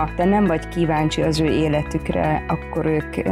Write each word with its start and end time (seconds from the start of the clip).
hogyha 0.00 0.14
te 0.16 0.24
nem 0.24 0.44
vagy 0.44 0.68
kíváncsi 0.68 1.22
az 1.22 1.40
ő 1.40 1.44
életükre, 1.44 2.44
akkor 2.48 2.86
ők 2.86 3.24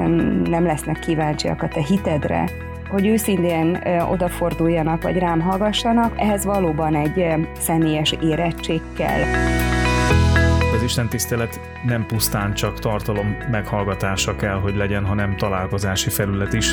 nem 0.48 0.64
lesznek 0.64 0.98
kíváncsiak 0.98 1.62
a 1.62 1.68
te 1.68 1.80
hitedre, 1.80 2.50
hogy 2.88 3.06
őszintén 3.06 3.78
odaforduljanak, 4.10 5.02
vagy 5.02 5.18
rám 5.18 5.40
hallgassanak, 5.40 6.12
ehhez 6.16 6.44
valóban 6.44 6.94
egy 6.94 7.24
személyes 7.58 8.14
érettség 8.22 8.80
kell. 8.96 9.20
Az 10.74 10.82
Isten 10.82 11.08
tisztelet 11.08 11.60
nem 11.86 12.06
pusztán 12.06 12.54
csak 12.54 12.78
tartalom 12.78 13.36
meghallgatása 13.50 14.36
kell, 14.36 14.60
hogy 14.60 14.76
legyen, 14.76 15.04
hanem 15.04 15.36
találkozási 15.36 16.10
felület 16.10 16.52
is. 16.52 16.72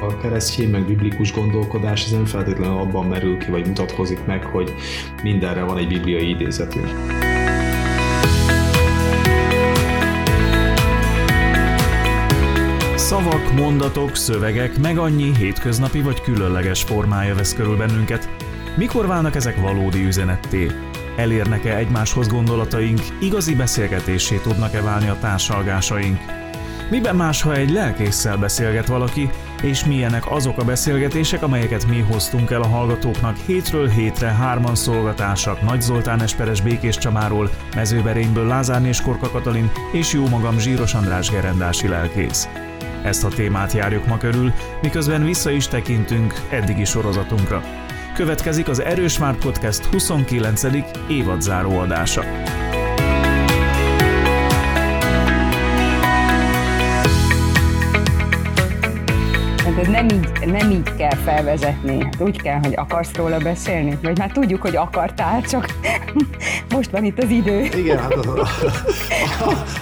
A 0.00 0.16
keresztény 0.22 0.70
meg 0.70 0.82
biblikus 0.82 1.32
gondolkodás 1.32 2.04
ez 2.04 2.10
nem 2.10 2.24
feltétlenül 2.24 2.78
abban 2.78 3.06
merül 3.06 3.38
ki, 3.38 3.50
vagy 3.50 3.66
mutatkozik 3.66 4.24
meg, 4.26 4.44
hogy 4.44 4.74
mindenre 5.22 5.62
van 5.62 5.78
egy 5.78 5.88
bibliai 5.88 6.28
idézetünk. 6.28 6.88
Szavak, 13.14 13.52
mondatok, 13.52 14.16
szövegek, 14.16 14.78
meg 14.78 14.98
annyi 14.98 15.36
hétköznapi 15.36 16.00
vagy 16.00 16.20
különleges 16.20 16.82
formája 16.82 17.34
vesz 17.34 17.54
körül 17.54 17.76
bennünket. 17.76 18.28
Mikor 18.76 19.06
válnak 19.06 19.34
ezek 19.34 19.60
valódi 19.60 20.04
üzenetté? 20.04 20.70
Elérnek-e 21.16 21.76
egymáshoz 21.76 22.28
gondolataink, 22.28 23.00
igazi 23.20 23.54
beszélgetésé 23.54 24.36
tudnak-e 24.36 24.82
válni 24.82 25.08
a 25.08 25.18
társalgásaink? 25.20 26.18
Miben 26.90 27.16
más, 27.16 27.42
ha 27.42 27.54
egy 27.54 27.70
lelkésszel 27.70 28.36
beszélget 28.36 28.86
valaki, 28.86 29.30
és 29.62 29.84
milyenek 29.84 30.30
azok 30.30 30.58
a 30.58 30.64
beszélgetések, 30.64 31.42
amelyeket 31.42 31.86
mi 31.86 32.00
hoztunk 32.00 32.50
el 32.50 32.62
a 32.62 32.68
hallgatóknak 32.68 33.36
hétről 33.46 33.88
hétre 33.88 34.28
hárman 34.28 34.74
szolgatársak 34.74 35.62
Nagy 35.62 35.80
Zoltán 35.80 36.22
Esperes 36.22 36.60
Békés 36.60 36.98
Csamáról, 36.98 37.50
Mezőberényből 37.74 38.46
Lázár 38.46 38.86
és 38.86 39.00
Korka 39.00 39.30
Katalin 39.30 39.70
és 39.92 40.12
jó 40.12 40.28
magam 40.28 40.58
Zsíros 40.58 40.94
András 40.94 41.30
gerendási 41.30 41.88
lelkész. 41.88 42.48
Ezt 43.04 43.24
a 43.24 43.28
témát 43.28 43.72
járjuk 43.72 44.06
ma 44.06 44.18
körül, 44.18 44.52
miközben 44.82 45.24
vissza 45.24 45.50
is 45.50 45.68
tekintünk 45.68 46.34
eddigi 46.50 46.84
sorozatunkra. 46.84 47.62
Következik 48.14 48.68
az 48.68 48.82
Erős 48.82 49.18
Már 49.18 49.36
Podcast 49.36 49.84
29. 49.84 50.62
évadzáró 51.08 51.78
adása. 51.78 52.22
Hát 59.74 59.88
nem 59.88 60.08
így, 60.08 60.28
nem 60.46 60.70
így 60.70 60.94
kell 60.96 61.14
felvezetni. 61.14 62.02
Hát 62.02 62.20
úgy 62.20 62.42
kell, 62.42 62.58
hogy 62.62 62.72
akarsz 62.76 63.14
róla 63.14 63.38
beszélni. 63.38 63.98
Vagy 64.02 64.18
már 64.18 64.30
tudjuk, 64.32 64.62
hogy 64.62 64.76
akartál, 64.76 65.42
csak 65.42 65.66
most 66.74 66.90
van 66.90 67.04
itt 67.04 67.22
az 67.22 67.30
idő. 67.30 67.60
Igen, 67.60 67.98
hát 67.98 68.12
az 68.12 68.26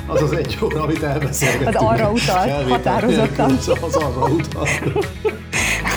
az, 0.06 0.22
az 0.22 0.32
egy 0.32 0.58
óra, 0.62 0.82
amit 0.82 1.02
elbeszélgetünk. 1.02 1.68
Az 1.68 1.74
arra 1.74 2.10
utal, 2.10 2.64
határozottan. 2.68 3.50
Az 3.86 3.94
arra 3.94 4.26
utal. 4.26 4.68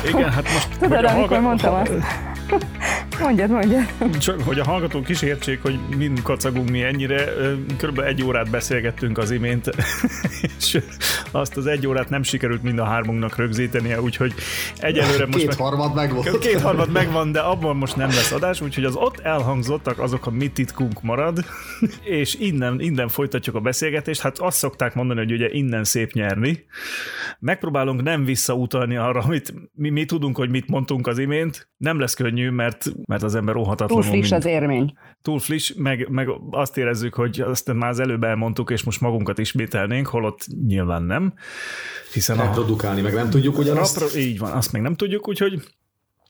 Igen, 0.07 0.31
hát 0.31 0.43
most... 0.43 0.69
Tudod, 0.79 1.05
amikor 1.05 1.39
mondtam 1.39 1.73
azt. 1.73 1.91
Mondjad, 3.19 3.49
mondjad. 3.49 3.87
Csak, 4.19 4.41
hogy 4.41 4.59
a 4.59 4.63
hallgatók 4.63 5.09
is 5.09 5.21
értsék, 5.21 5.61
hogy 5.61 5.79
mind 5.97 6.21
kacagunk 6.21 6.69
mi 6.69 6.83
ennyire. 6.83 7.23
Körülbelül 7.77 8.11
egy 8.11 8.23
órát 8.23 8.49
beszélgettünk 8.49 9.17
az 9.17 9.31
imént, 9.31 9.69
és 10.59 10.77
azt 11.35 11.57
az 11.57 11.65
egy 11.65 11.87
órát 11.87 12.09
nem 12.09 12.23
sikerült 12.23 12.63
mind 12.63 12.79
a 12.79 12.83
hármunknak 12.83 13.35
rögzítenie, 13.35 14.01
úgyhogy 14.01 14.33
egyelőre 14.77 15.25
most... 15.25 15.37
Két 15.37 15.53
harmad 15.53 15.95
megvan. 15.95 16.39
Két 16.39 16.61
harmad 16.61 16.91
megvan, 16.91 17.31
de 17.31 17.39
abban 17.39 17.75
most 17.75 17.95
nem 17.95 18.07
lesz 18.07 18.31
adás, 18.31 18.61
úgyhogy 18.61 18.83
az 18.83 18.95
ott 18.95 19.19
elhangzottak 19.19 19.99
azok 19.99 20.25
a 20.25 20.31
mi 20.31 20.47
titkunk 20.47 21.01
marad, 21.01 21.45
és 22.19 22.35
innen, 22.35 22.79
innen 22.79 23.07
folytatjuk 23.07 23.55
a 23.55 23.59
beszélgetést. 23.59 24.21
Hát 24.21 24.39
azt 24.39 24.57
szokták 24.57 24.95
mondani, 24.95 25.19
hogy 25.19 25.31
ugye 25.31 25.49
innen 25.51 25.83
szép 25.83 26.11
nyerni. 26.11 26.65
Megpróbálunk 27.39 28.01
nem 28.01 28.25
visszautalni 28.25 28.95
arra, 28.95 29.19
amit 29.19 29.53
mi, 29.73 29.89
mi 29.89 30.05
tudunk, 30.05 30.37
hogy 30.37 30.49
mit 30.49 30.67
mondtunk 30.67 31.07
az 31.07 31.17
imént. 31.17 31.69
Nem 31.77 31.99
lesz 31.99 32.13
könnyű, 32.13 32.49
mert 32.49 32.85
mert 33.05 33.23
az 33.23 33.35
ember 33.35 33.55
óhatatlanul... 33.55 34.03
Túl 34.03 34.13
friss 34.13 34.31
az 34.31 34.45
érmény. 34.45 34.93
Túl 35.21 35.39
friss, 35.39 35.73
meg, 35.77 36.07
meg 36.09 36.29
azt 36.49 36.77
érezzük, 36.77 37.13
hogy 37.13 37.41
azt 37.41 37.73
már 37.73 37.89
az 37.89 37.99
előbb 37.99 38.23
elmondtuk, 38.23 38.69
és 38.69 38.83
most 38.83 39.01
magunkat 39.01 39.37
ismételnénk, 39.37 40.07
holott 40.07 40.47
nyilván 40.67 41.03
nem. 41.03 41.24
Hiszen 42.13 42.37
Reprodukálni 42.37 42.99
a... 42.99 43.03
meg 43.03 43.13
nem 43.13 43.29
tudjuk 43.29 43.57
ugyanazt. 43.57 43.97
Rapro... 43.97 44.17
Így 44.19 44.37
van, 44.37 44.51
azt 44.51 44.71
még 44.71 44.81
nem 44.81 44.95
tudjuk, 44.95 45.27
úgyhogy 45.27 45.61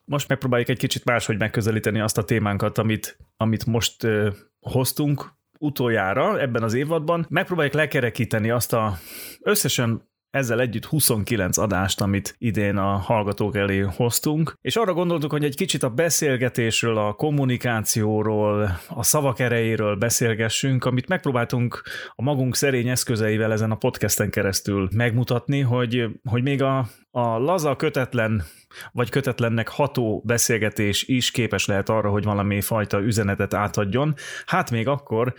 most 0.06 0.28
megpróbáljuk 0.28 0.70
egy 0.70 0.78
kicsit 0.78 1.06
máshogy 1.06 1.38
megközelíteni 1.38 2.00
azt 2.00 2.18
a 2.18 2.24
témánkat, 2.24 2.78
amit, 2.78 3.18
amit 3.38 3.66
most 3.66 4.04
uh, 4.04 4.34
hoztunk 4.60 5.34
utoljára 5.60 6.40
ebben 6.40 6.64
az 6.64 6.74
évadban. 6.74 7.26
Megpróbáljuk 7.30 7.74
lekerekíteni 7.74 8.50
azt 8.50 8.74
a 8.74 8.98
összesen 9.42 10.10
ezzel 10.36 10.60
együtt 10.60 10.86
29 10.86 11.58
adást, 11.58 12.02
amit 12.02 12.36
idén 12.38 12.78
a 12.78 12.98
hallgatók 12.98 13.56
elé 13.56 13.80
hoztunk, 13.80 14.58
és 14.62 14.76
arra 14.76 14.94
gondoltuk, 14.94 15.32
hogy 15.32 15.44
egy 15.44 15.56
kicsit 15.56 15.84
a 15.84 15.90
beszélgetésről, 15.90 16.98
a 16.98 17.14
kommunikációról, 17.14 18.80
a 18.90 19.04
szavak 19.04 19.40
erejéről 19.40 19.96
beszélgessünk, 19.96 20.86
amit 20.86 21.08
megpróbáltunk 21.08 21.82
a 22.16 22.22
magunk 22.22 22.56
szerény 22.56 22.88
eszközeivel 22.88 23.52
ezen 23.52 23.72
a 23.72 23.76
podcasten 23.76 24.30
keresztül 24.30 24.90
megmutatni, 24.96 25.60
hogy, 25.60 26.06
hogy 26.24 26.44
még 26.44 26.62
a, 26.62 26.78
a 27.12 27.38
laza, 27.38 27.76
kötetlen 27.76 28.44
vagy 28.92 29.10
kötetlennek 29.10 29.68
ható 29.68 30.22
beszélgetés 30.26 31.04
is 31.04 31.32
képes 31.32 31.66
lehet 31.66 31.90
arra, 31.90 32.10
hogy 32.10 32.24
valami 32.24 32.62
fajta 32.62 33.00
üzenetet 33.00 33.54
átadjon. 33.54 34.14
Hát 34.46 34.72
még 34.72 34.88
akkor, 34.88 35.34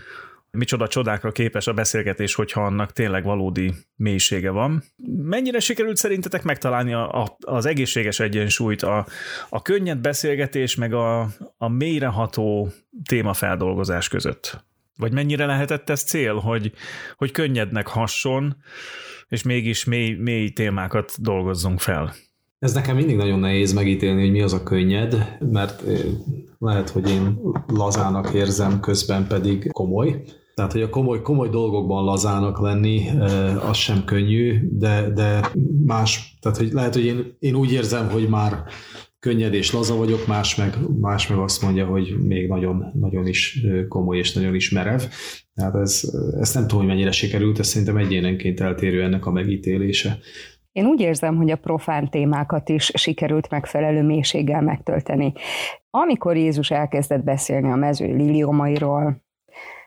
micsoda 0.57 0.89
csodákra 0.89 1.33
képes 1.33 1.67
a 1.67 1.73
beszélgetés, 1.73 2.35
hogyha 2.35 2.65
annak 2.65 2.93
tényleg 2.93 3.25
valódi 3.25 3.73
mélysége 3.97 4.51
van. 4.51 4.83
Mennyire 5.23 5.61
sikerült 5.61 5.97
szerintetek 5.97 6.43
megtalálni 6.43 6.93
a, 6.93 7.23
a, 7.23 7.37
az 7.41 7.67
egészséges 7.67 8.21
egyensúlyt, 8.21 8.83
a, 8.83 9.07
a 9.49 9.63
könnyed 9.63 9.99
beszélgetés, 9.99 10.75
meg 10.75 10.93
a, 10.93 11.21
a 11.57 11.69
mélyreható 11.69 12.69
témafeldolgozás 13.09 14.09
között? 14.09 14.65
Vagy 14.97 15.13
mennyire 15.13 15.47
lehetett 15.47 15.91
ez 15.91 16.03
cél, 16.03 16.35
hogy, 16.35 16.73
hogy 17.17 17.31
könnyednek 17.31 17.87
hasson, 17.87 18.57
és 19.29 19.43
mégis 19.43 19.85
mély, 19.85 20.15
mély 20.15 20.51
témákat 20.51 21.13
dolgozzunk 21.19 21.81
fel? 21.81 22.15
Ez 22.59 22.73
nekem 22.73 22.97
mindig 22.97 23.17
nagyon 23.17 23.39
nehéz 23.39 23.73
megítélni, 23.73 24.21
hogy 24.21 24.31
mi 24.31 24.41
az 24.41 24.53
a 24.53 24.63
könnyed, 24.63 25.37
mert 25.41 25.83
lehet, 26.59 26.91
hogy 26.91 27.11
én 27.11 27.39
lazának 27.67 28.35
érzem, 28.35 28.81
közben 28.81 29.27
pedig 29.27 29.71
komoly. 29.73 30.23
Tehát, 30.57 30.73
hogy 30.73 30.83
a 30.83 30.91
komoly, 30.91 31.23
komoly 31.23 31.49
dolgokban 31.49 32.05
lazának 32.05 32.61
lenni, 32.61 33.09
az 33.69 33.77
sem 33.77 34.05
könnyű, 34.05 34.61
de, 34.71 35.11
de 35.11 35.51
más, 35.87 36.37
tehát 36.41 36.59
hogy 36.59 36.73
lehet, 36.73 36.95
hogy 36.95 37.05
én, 37.05 37.37
én 37.39 37.55
úgy 37.55 37.73
érzem, 37.73 38.11
hogy 38.11 38.29
már 38.29 38.65
könnyed 39.19 39.55
és 39.55 39.73
laza 39.73 39.97
vagyok, 39.97 40.27
más 40.27 40.55
meg, 40.55 40.77
más 41.01 41.27
meg 41.27 41.39
azt 41.39 41.63
mondja, 41.63 41.87
hogy 41.87 42.17
még 42.21 42.49
nagyon, 42.49 42.85
nagyon 42.95 43.27
is 43.27 43.67
komoly 43.89 44.19
és 44.19 44.33
nagyon 44.33 44.55
is 44.55 44.71
merev. 44.71 45.03
Tehát 45.55 45.75
ez, 45.75 46.03
ezt 46.41 46.55
nem 46.55 46.63
tudom, 46.63 46.79
hogy 46.79 46.95
mennyire 46.95 47.11
sikerült, 47.11 47.59
ez 47.59 47.67
szerintem 47.67 47.97
egyénenként 47.97 48.61
eltérő 48.61 49.03
ennek 49.03 49.27
a 49.27 49.31
megítélése. 49.31 50.19
Én 50.73 50.87
úgy 50.87 51.01
érzem, 51.01 51.37
hogy 51.37 51.51
a 51.51 51.57
profán 51.57 52.11
témákat 52.11 52.69
is 52.69 52.91
sikerült 52.95 53.51
megfelelő 53.51 54.03
mélységgel 54.03 54.63
megtölteni. 54.63 55.33
Amikor 55.91 56.37
Jézus 56.37 56.71
elkezdett 56.71 57.25
beszélni 57.25 57.71
a 57.71 57.77
mező 57.77 58.17
liliomairól, 58.17 59.25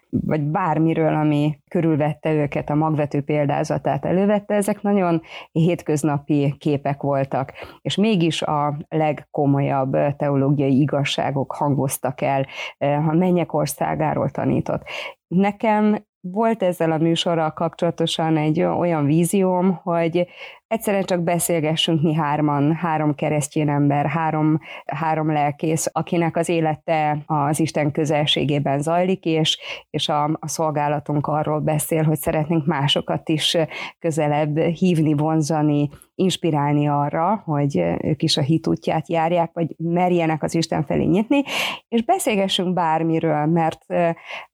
vagy 0.10 0.42
bármiről, 0.42 1.16
ami 1.16 1.60
körülvette 1.70 2.34
őket, 2.34 2.70
a 2.70 2.76
magvető 2.76 3.22
példázatát 3.22 4.06
elővette, 4.06 4.56
ezek 4.56 4.82
nagyon 4.82 5.22
hétköznapi 5.52 6.56
képek 6.58 7.02
voltak, 7.02 7.54
és 7.82 7.96
mégis 7.96 8.42
a 8.42 8.78
legkomolyabb 8.90 9.98
teológiai 10.18 10.80
igazságok 10.80 11.52
hangoztak 11.52 12.22
el, 12.22 12.46
ha 12.78 13.14
mennyek 13.14 13.54
országáról 13.54 14.30
tanított. 14.30 14.84
Nekem 15.28 16.08
volt 16.22 16.64
ezzel 16.64 16.92
a 16.92 16.98
műsorral 16.98 17.52
kapcsolatosan 17.54 18.38
egy 18.38 18.62
olyan 18.62 19.06
vízióm, 19.06 19.80
hogy 19.84 20.28
egyszerűen 20.68 21.04
csak 21.04 21.22
beszélgessünk 21.22 22.02
mi 22.02 22.14
hárman, 22.14 22.74
három 22.74 23.16
keresztény 23.16 23.70
ember, 23.70 24.06
három, 24.06 24.60
három 24.86 25.32
lelkész, 25.32 25.88
akinek 25.92 26.38
az 26.38 26.50
élete 26.50 27.18
az 27.26 27.60
Isten 27.60 27.92
közelségében 27.92 28.82
zajlik, 28.82 29.26
és, 29.26 29.60
és 29.90 30.10
a, 30.10 30.24
a 30.24 30.48
szolgálatunk 30.48 31.28
arról 31.28 31.60
beszél, 31.60 32.04
hogy 32.04 32.18
szeretnénk 32.18 32.66
másokat 32.66 33.30
is 33.30 33.58
közelebb 34.00 34.58
hívni, 34.58 35.14
vonzani, 35.14 35.90
inspirálni 36.16 36.88
arra, 36.88 37.42
hogy 37.46 37.78
ők 38.02 38.24
is 38.24 38.38
a 38.38 38.42
hit 38.42 38.68
útját 38.68 39.10
járják, 39.10 39.52
vagy 39.54 39.76
merjenek 39.78 40.44
az 40.44 40.56
Isten 40.56 40.86
felé 40.86 41.04
nyitni, 41.04 41.44
és 41.88 42.04
beszélgessünk 42.04 42.74
bármiről, 42.74 43.46
mert 43.46 43.86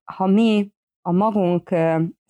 ha 0.04 0.26
mi 0.26 0.74
a 1.06 1.12
magunk 1.12 1.70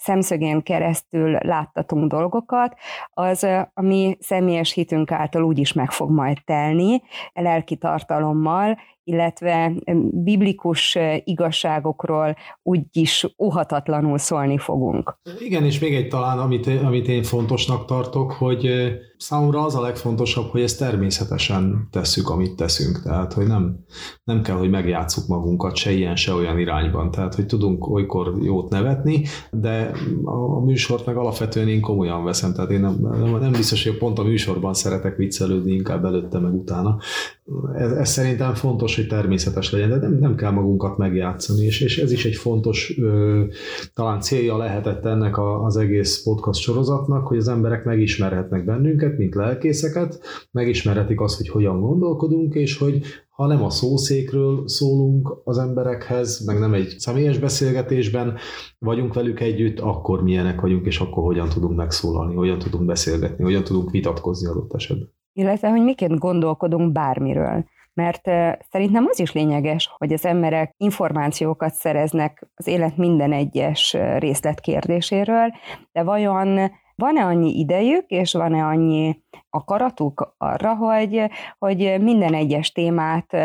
szemszögén 0.06 0.62
keresztül 0.62 1.38
láttatunk 1.42 2.12
dolgokat, 2.12 2.75
az 3.10 3.44
a 3.74 3.81
mi 3.81 4.18
személyes 4.19 4.74
hitünk 4.74 5.12
által 5.12 5.44
úgy 5.44 5.57
is 5.57 5.74
meg 5.74 5.92
fog 5.92 6.10
majd 6.10 6.38
telni, 6.46 7.02
lelki 7.34 7.75
tartalommal, 7.75 8.78
illetve 9.07 9.72
biblikus 10.12 10.98
igazságokról 11.24 12.36
úgyis 12.63 13.36
óhatatlanul 13.38 14.18
szólni 14.18 14.57
fogunk. 14.57 15.18
Igen, 15.40 15.63
és 15.63 15.80
még 15.80 15.96
egy 15.96 16.07
talán, 16.07 16.40
amit, 16.40 16.68
amit 16.68 17.07
én 17.07 17.24
fontosnak 17.24 17.86
tartok, 17.86 18.31
hogy 18.31 18.69
számomra 19.18 19.66
az 19.66 19.75
a 19.75 19.81
legfontosabb, 19.81 20.50
hogy 20.52 20.62
ezt 20.62 20.80
természetesen 20.80 21.88
tesszük, 21.92 22.30
amit 22.30 22.56
teszünk. 22.56 23.02
Tehát, 23.04 23.34
hogy 23.34 23.48
nem, 23.48 23.80
nem 24.24 24.42
kell, 24.42 24.56
hogy 24.56 24.69
megjátsszuk 24.69 25.28
magunkat 25.28 25.75
se 25.75 25.92
ilyen, 25.92 26.16
se 26.16 26.34
olyan 26.34 26.60
irányban. 26.60 27.12
Tehát, 27.12 27.36
hogy 27.36 27.46
tudunk 27.46 27.90
olykor 27.90 28.34
jót 28.42 28.69
nevetni, 28.69 29.24
de 29.52 29.92
a, 30.24 30.56
a 30.56 30.59
műsort 30.59 31.06
meg 31.06 31.18
alapvetően 31.18 31.68
én 31.68 31.81
komolyan 31.81 32.24
veszem. 32.24 32.53
Tehát 32.53 32.71
én 32.71 32.80
nem, 32.80 32.97
nem, 33.01 33.39
nem 33.39 33.51
biztos, 33.51 33.83
hogy 33.83 33.97
pont 33.97 34.19
a 34.19 34.24
műsorban 34.24 34.74
szeretek 34.74 35.15
viccelődni, 35.15 35.71
inkább 35.71 36.06
előtte, 36.06 36.39
meg 36.39 36.53
utána. 36.53 36.97
Ez, 37.74 37.92
ez 37.92 38.09
szerintem 38.09 38.53
fontos, 38.53 38.95
hogy 38.95 39.07
természetes 39.07 39.71
legyen, 39.71 39.89
de 39.89 39.97
nem, 39.97 40.18
nem 40.19 40.36
kell 40.36 40.51
magunkat 40.51 40.97
megjátszani, 40.97 41.65
és, 41.65 41.81
és 41.81 41.97
ez 41.97 42.12
is 42.12 42.25
egy 42.25 42.36
fontos 42.36 42.97
ö, 42.97 43.44
talán 43.94 44.19
célja 44.19 44.57
lehetett 44.57 45.06
ennek 45.06 45.38
a, 45.38 45.63
az 45.63 45.77
egész 45.77 46.24
podcast 46.24 46.62
sorozatnak, 46.62 47.27
hogy 47.27 47.38
az 47.38 47.47
emberek 47.47 47.86
megismerhetnek 47.86 48.65
bennünket, 48.65 49.18
mint 49.18 49.36
lelkészeket, 49.36 50.19
megismerhetik 50.51 51.21
azt, 51.21 51.38
hogy 51.38 51.50
hogyan 51.50 51.80
gondolkodunk, 51.81 52.53
és 52.53 52.77
hogy 52.77 53.01
ha 53.35 53.47
nem 53.47 53.63
a 53.63 53.69
szószékről 53.69 54.67
szólunk 54.67 55.41
az 55.43 55.57
emberekhez, 55.57 56.45
meg 56.45 56.59
nem 56.59 56.73
egy 56.73 56.95
személyes 56.97 57.37
beszélgetésben 57.37 58.37
vagyunk 58.79 59.13
velük 59.13 59.39
együtt, 59.39 59.79
akkor 59.79 60.23
milyenek 60.23 60.61
vagyunk, 60.61 60.85
és 60.85 60.99
akkor 60.99 61.23
hogyan 61.23 61.49
tudunk 61.49 61.75
megszólalni, 61.75 62.35
hogyan 62.35 62.59
tudunk 62.59 62.85
beszélgetni, 62.85 63.43
hogyan 63.43 63.63
tudunk 63.63 63.91
vitatkozni 63.91 64.47
adott 64.47 64.73
esetben 64.73 65.13
illetve 65.37 65.69
hogy 65.69 65.83
miként 65.83 66.19
gondolkodunk 66.19 66.91
bármiről. 66.91 67.65
Mert 67.93 68.21
szerintem 68.69 69.05
az 69.09 69.19
is 69.19 69.31
lényeges, 69.31 69.89
hogy 69.97 70.13
az 70.13 70.25
emberek 70.25 70.73
információkat 70.77 71.73
szereznek 71.73 72.47
az 72.55 72.67
élet 72.67 72.97
minden 72.97 73.31
egyes 73.31 73.97
részletkérdéséről, 74.17 75.53
de 75.91 76.03
vajon 76.03 76.71
van-e 76.95 77.25
annyi 77.25 77.59
idejük, 77.59 78.06
és 78.07 78.33
van-e 78.33 78.65
annyi 78.65 79.21
akaratuk 79.50 80.36
arra, 80.38 80.75
hogy, 80.75 81.30
hogy 81.57 82.01
minden 82.01 82.33
egyes 82.33 82.71
témát 82.71 83.38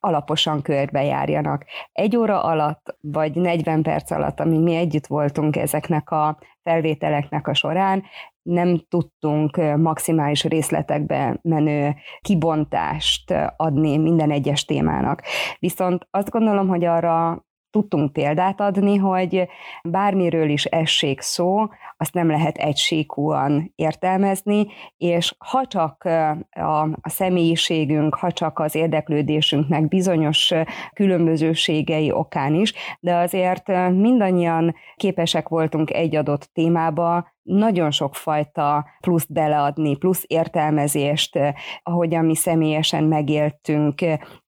alaposan 0.00 0.62
körbejárjanak. 0.62 1.64
Egy 1.92 2.16
óra 2.16 2.42
alatt, 2.42 2.96
vagy 3.00 3.34
40 3.34 3.82
perc 3.82 4.10
alatt, 4.10 4.40
amíg 4.40 4.60
mi 4.60 4.74
együtt 4.74 5.06
voltunk 5.06 5.56
ezeknek 5.56 6.10
a 6.10 6.38
felvételeknek 6.62 7.48
a 7.48 7.54
során, 7.54 8.02
nem 8.42 8.80
tudtunk 8.88 9.56
maximális 9.76 10.44
részletekbe 10.44 11.38
menő 11.42 11.94
kibontást 12.20 13.34
adni 13.56 13.96
minden 13.96 14.30
egyes 14.30 14.64
témának. 14.64 15.22
Viszont 15.58 16.06
azt 16.10 16.30
gondolom, 16.30 16.68
hogy 16.68 16.84
arra 16.84 17.46
tudtunk 17.70 18.12
példát 18.12 18.60
adni, 18.60 18.96
hogy 18.96 19.48
bármiről 19.82 20.48
is 20.48 20.64
essék 20.64 21.20
szó, 21.20 21.66
azt 21.96 22.14
nem 22.14 22.28
lehet 22.28 22.56
egységúan 22.56 23.72
értelmezni, 23.74 24.66
és 24.96 25.34
ha 25.38 25.66
csak 25.66 26.04
a, 26.50 26.80
a 26.80 27.08
személyiségünk, 27.08 28.14
ha 28.14 28.32
csak 28.32 28.58
az 28.58 28.74
érdeklődésünknek 28.74 29.88
bizonyos 29.88 30.52
különbözőségei 30.92 32.12
okán 32.12 32.54
is, 32.54 32.72
de 33.00 33.14
azért 33.14 33.68
mindannyian 33.90 34.74
képesek 34.96 35.48
voltunk 35.48 35.90
egy 35.92 36.16
adott 36.16 36.50
témába 36.52 37.36
nagyon 37.42 37.90
sok 37.90 38.14
fajta 38.14 38.86
plusz 39.00 39.26
beleadni, 39.26 39.96
plusz 39.96 40.24
értelmezést, 40.26 41.38
ahogyan 41.82 42.24
mi 42.24 42.34
személyesen 42.34 43.04
megéltünk 43.04 44.00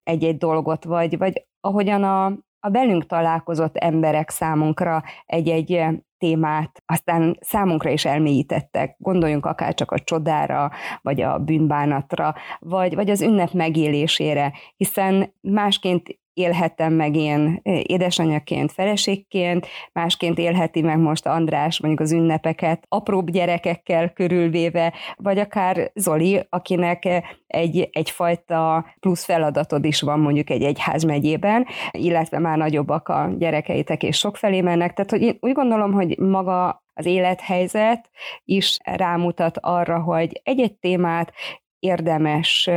egy-egy 0.02 0.36
dolgot, 0.36 0.84
vagy, 0.84 1.18
vagy 1.18 1.46
ahogyan 1.60 2.02
a, 2.02 2.32
a 2.60 2.70
velünk 2.70 3.06
találkozott 3.06 3.76
emberek 3.76 4.30
számunkra 4.30 5.02
egy-egy 5.26 5.84
témát 6.18 6.82
aztán 6.86 7.36
számunkra 7.40 7.90
is 7.90 8.04
elmélyítettek. 8.04 8.94
Gondoljunk 8.98 9.46
akár 9.46 9.74
csak 9.74 9.90
a 9.90 9.98
csodára, 9.98 10.70
vagy 11.02 11.20
a 11.20 11.38
bűnbánatra, 11.38 12.34
vagy, 12.58 12.94
vagy 12.94 13.10
az 13.10 13.22
ünnep 13.22 13.52
megélésére, 13.52 14.52
hiszen 14.76 15.34
másként 15.40 16.19
élhettem 16.32 16.92
meg 16.92 17.16
én 17.16 17.60
édesanyaként, 17.82 18.72
feleségként, 18.72 19.66
másként 19.92 20.38
élheti 20.38 20.82
meg 20.82 20.98
most 20.98 21.26
András 21.26 21.80
mondjuk 21.80 22.02
az 22.02 22.12
ünnepeket 22.12 22.84
apróbb 22.88 23.30
gyerekekkel 23.30 24.12
körülvéve, 24.12 24.92
vagy 25.16 25.38
akár 25.38 25.90
Zoli, 25.94 26.46
akinek 26.48 27.08
egy, 27.46 27.88
egyfajta 27.92 28.86
plusz 29.00 29.24
feladatod 29.24 29.84
is 29.84 30.00
van 30.00 30.20
mondjuk 30.20 30.50
egy 30.50 30.62
egyházmegyében, 30.62 31.66
illetve 31.90 32.38
már 32.38 32.58
nagyobbak 32.58 33.08
a 33.08 33.30
gyerekeitek 33.38 34.02
és 34.02 34.16
sokfelé 34.16 34.60
mennek. 34.60 34.92
Tehát 34.94 35.10
hogy 35.10 35.22
én 35.22 35.36
úgy 35.40 35.52
gondolom, 35.52 35.92
hogy 35.92 36.18
maga 36.18 36.82
az 36.94 37.06
élethelyzet 37.06 38.10
is 38.44 38.78
rámutat 38.84 39.58
arra, 39.60 40.00
hogy 40.02 40.40
egy-egy 40.44 40.74
témát 40.74 41.32
érdemes 41.80 42.70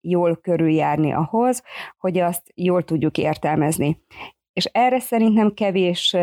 jól 0.00 0.36
körüljárni 0.36 1.12
ahhoz, 1.12 1.62
hogy 1.98 2.18
azt 2.18 2.52
jól 2.54 2.82
tudjuk 2.82 3.18
értelmezni. 3.18 4.02
És 4.52 4.64
erre 4.64 4.98
szerintem 4.98 5.54
kevés 5.54 6.14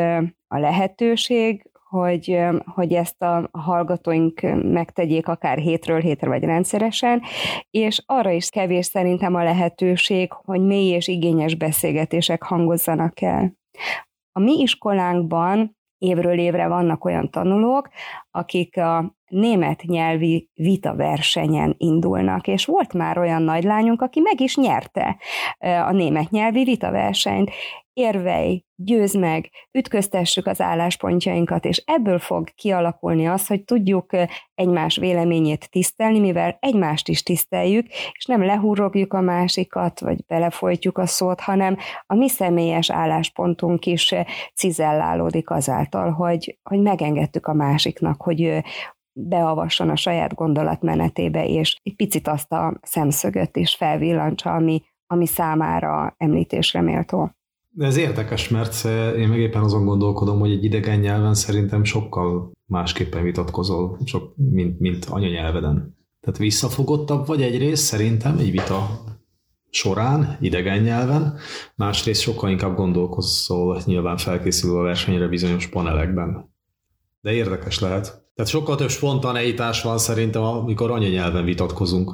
a 0.47 0.57
lehetőség, 0.59 1.69
hogy, 1.89 2.39
hogy 2.65 2.93
ezt 2.93 3.21
a 3.21 3.49
hallgatóink 3.51 4.41
megtegyék 4.63 5.27
akár 5.27 5.57
hétről 5.57 5.99
hétre 5.99 6.27
vagy 6.27 6.43
rendszeresen, 6.43 7.21
és 7.69 8.03
arra 8.05 8.31
is 8.31 8.49
kevés 8.49 8.85
szerintem 8.85 9.35
a 9.35 9.43
lehetőség, 9.43 10.31
hogy 10.31 10.61
mély 10.61 10.89
és 10.89 11.07
igényes 11.07 11.55
beszélgetések 11.55 12.43
hangozzanak 12.43 13.21
el. 13.21 13.53
A 14.31 14.39
mi 14.39 14.61
iskolánkban 14.61 15.77
évről 15.97 16.39
évre 16.39 16.67
vannak 16.67 17.05
olyan 17.05 17.29
tanulók, 17.29 17.89
akik 18.31 18.77
a 18.77 19.16
német 19.27 19.81
nyelvi 19.81 20.49
vita 20.53 20.95
versenyen 20.95 21.75
indulnak, 21.77 22.47
és 22.47 22.65
volt 22.65 22.93
már 22.93 23.17
olyan 23.17 23.41
nagylányunk, 23.41 24.01
aki 24.01 24.19
meg 24.19 24.41
is 24.41 24.55
nyerte 24.55 25.17
a 25.59 25.91
német 25.91 26.29
nyelvi 26.29 26.63
vita 26.63 26.91
versenyt. 26.91 27.51
Érvej, 27.93 28.63
győz 28.75 29.13
meg, 29.13 29.49
ütköztessük 29.71 30.47
az 30.47 30.61
álláspontjainkat, 30.61 31.65
és 31.65 31.83
ebből 31.85 32.19
fog 32.19 32.49
kialakulni 32.55 33.27
az, 33.27 33.47
hogy 33.47 33.63
tudjuk 33.63 34.11
egymás 34.55 34.97
véleményét 34.97 35.69
tisztelni, 35.71 36.19
mivel 36.19 36.57
egymást 36.59 37.07
is 37.07 37.23
tiszteljük, 37.23 37.87
és 37.87 38.25
nem 38.25 38.43
lehúrogjuk 38.43 39.13
a 39.13 39.21
másikat, 39.21 39.99
vagy 39.99 40.25
belefolytjuk 40.25 40.97
a 40.97 41.05
szót, 41.05 41.39
hanem 41.39 41.77
a 42.05 42.15
mi 42.15 42.29
személyes 42.29 42.91
álláspontunk 42.91 43.85
is 43.85 44.13
cizellálódik 44.55 45.49
azáltal, 45.49 46.11
hogy, 46.11 46.57
hogy 46.63 46.79
megengedtük 46.79 47.47
a 47.47 47.53
másiknak, 47.53 48.21
hogy, 48.21 48.63
beavasson 49.17 49.89
a 49.89 49.95
saját 49.95 50.35
gondolatmenetébe, 50.35 51.47
és 51.47 51.79
egy 51.83 51.95
picit 51.95 52.27
azt 52.27 52.51
a 52.51 52.79
szemszögöt 52.81 53.55
is 53.55 53.75
felvillantsa, 53.75 54.53
ami, 54.53 54.81
ami 55.07 55.25
számára 55.25 56.15
említésre 56.17 56.81
méltó. 56.81 57.31
De 57.69 57.85
ez 57.85 57.97
érdekes, 57.97 58.49
mert 58.49 58.85
én 59.17 59.27
meg 59.27 59.39
éppen 59.39 59.63
azon 59.63 59.85
gondolkodom, 59.85 60.39
hogy 60.39 60.51
egy 60.51 60.63
idegen 60.63 60.99
nyelven 60.99 61.33
szerintem 61.33 61.83
sokkal 61.83 62.51
másképpen 62.65 63.23
vitatkozol, 63.23 63.99
sok, 64.05 64.33
mint, 64.35 64.79
mint 64.79 65.05
anyanyelveden. 65.05 65.95
Tehát 66.19 66.39
visszafogottabb 66.39 67.27
vagy 67.27 67.41
egyrészt 67.41 67.83
szerintem 67.83 68.37
egy 68.37 68.51
vita 68.51 68.87
során, 69.69 70.37
idegen 70.41 70.81
nyelven, 70.81 71.37
másrészt 71.75 72.21
sokkal 72.21 72.49
inkább 72.49 72.75
gondolkozol 72.75 73.81
nyilván 73.85 74.17
felkészülve 74.17 74.79
a 74.79 74.83
versenyre 74.83 75.27
bizonyos 75.27 75.67
panelekben. 75.67 76.53
De 77.21 77.33
érdekes 77.33 77.79
lehet. 77.79 78.26
Tehát 78.37 78.51
sokkal 78.51 78.75
több 78.75 78.89
spontaneitás 78.89 79.81
van 79.81 79.97
szerintem, 79.97 80.41
amikor 80.41 80.91
anyanyelven 80.91 81.43
vitatkozunk. 81.43 82.11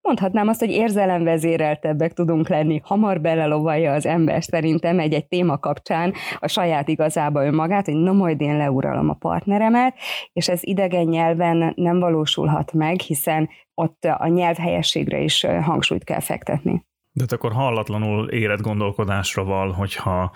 Mondhatnám 0.00 0.48
azt, 0.48 0.60
hogy 0.60 0.70
érzelemvezéreltebbek 0.70 2.12
tudunk 2.12 2.48
lenni. 2.48 2.80
Hamar 2.84 3.20
belelovalja 3.20 3.92
az 3.92 4.06
ember 4.06 4.42
szerintem 4.42 4.98
egy-egy 4.98 5.26
téma 5.26 5.58
kapcsán 5.58 6.12
a 6.38 6.48
saját 6.48 6.88
igazába 6.88 7.44
önmagát, 7.44 7.84
hogy 7.84 7.94
na 7.94 8.12
majd 8.12 8.40
én 8.40 8.56
leuralom 8.56 9.08
a 9.08 9.14
partneremet, 9.14 9.94
és 10.32 10.48
ez 10.48 10.60
idegen 10.62 11.04
nyelven 11.04 11.72
nem 11.76 11.98
valósulhat 11.98 12.72
meg, 12.72 13.00
hiszen 13.00 13.48
ott 13.74 14.04
a 14.04 14.28
nyelvhelyességre 14.28 15.20
is 15.20 15.46
hangsúlyt 15.62 16.04
kell 16.04 16.20
fektetni. 16.20 16.84
De 17.12 17.24
akkor 17.28 17.52
hallatlanul 17.52 18.28
érett 18.28 18.60
gondolkodásra 18.60 19.44
val, 19.44 19.72
hogyha 19.72 20.30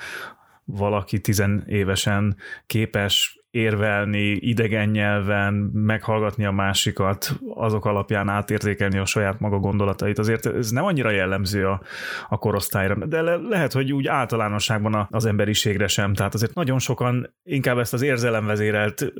valaki 0.65 1.21
tizenévesen 1.21 2.37
képes 2.67 3.40
érvelni 3.51 4.31
idegen 4.31 4.89
nyelven, 4.89 5.55
meghallgatni 5.73 6.45
a 6.45 6.51
másikat, 6.51 7.39
azok 7.55 7.85
alapján 7.85 8.29
átértékelni 8.29 8.99
a 8.99 9.05
saját 9.05 9.41
maga 9.41 9.59
gondolatait. 9.59 10.19
Azért 10.19 10.47
ez 10.47 10.71
nem 10.71 10.85
annyira 10.85 11.11
jellemző 11.11 11.67
a, 11.67 11.81
a 12.29 12.39
korosztályra, 12.39 13.07
de 13.07 13.21
le, 13.21 13.37
lehet, 13.37 13.73
hogy 13.73 13.93
úgy 13.93 14.07
általánosságban 14.07 15.07
az 15.11 15.25
emberiségre 15.25 15.87
sem. 15.87 16.15
Tehát 16.15 16.35
azért 16.35 16.55
nagyon 16.55 16.79
sokan 16.79 17.35
inkább 17.43 17.79
ezt 17.79 17.93
az 17.93 18.03
érzelemvezérelt 18.03 19.13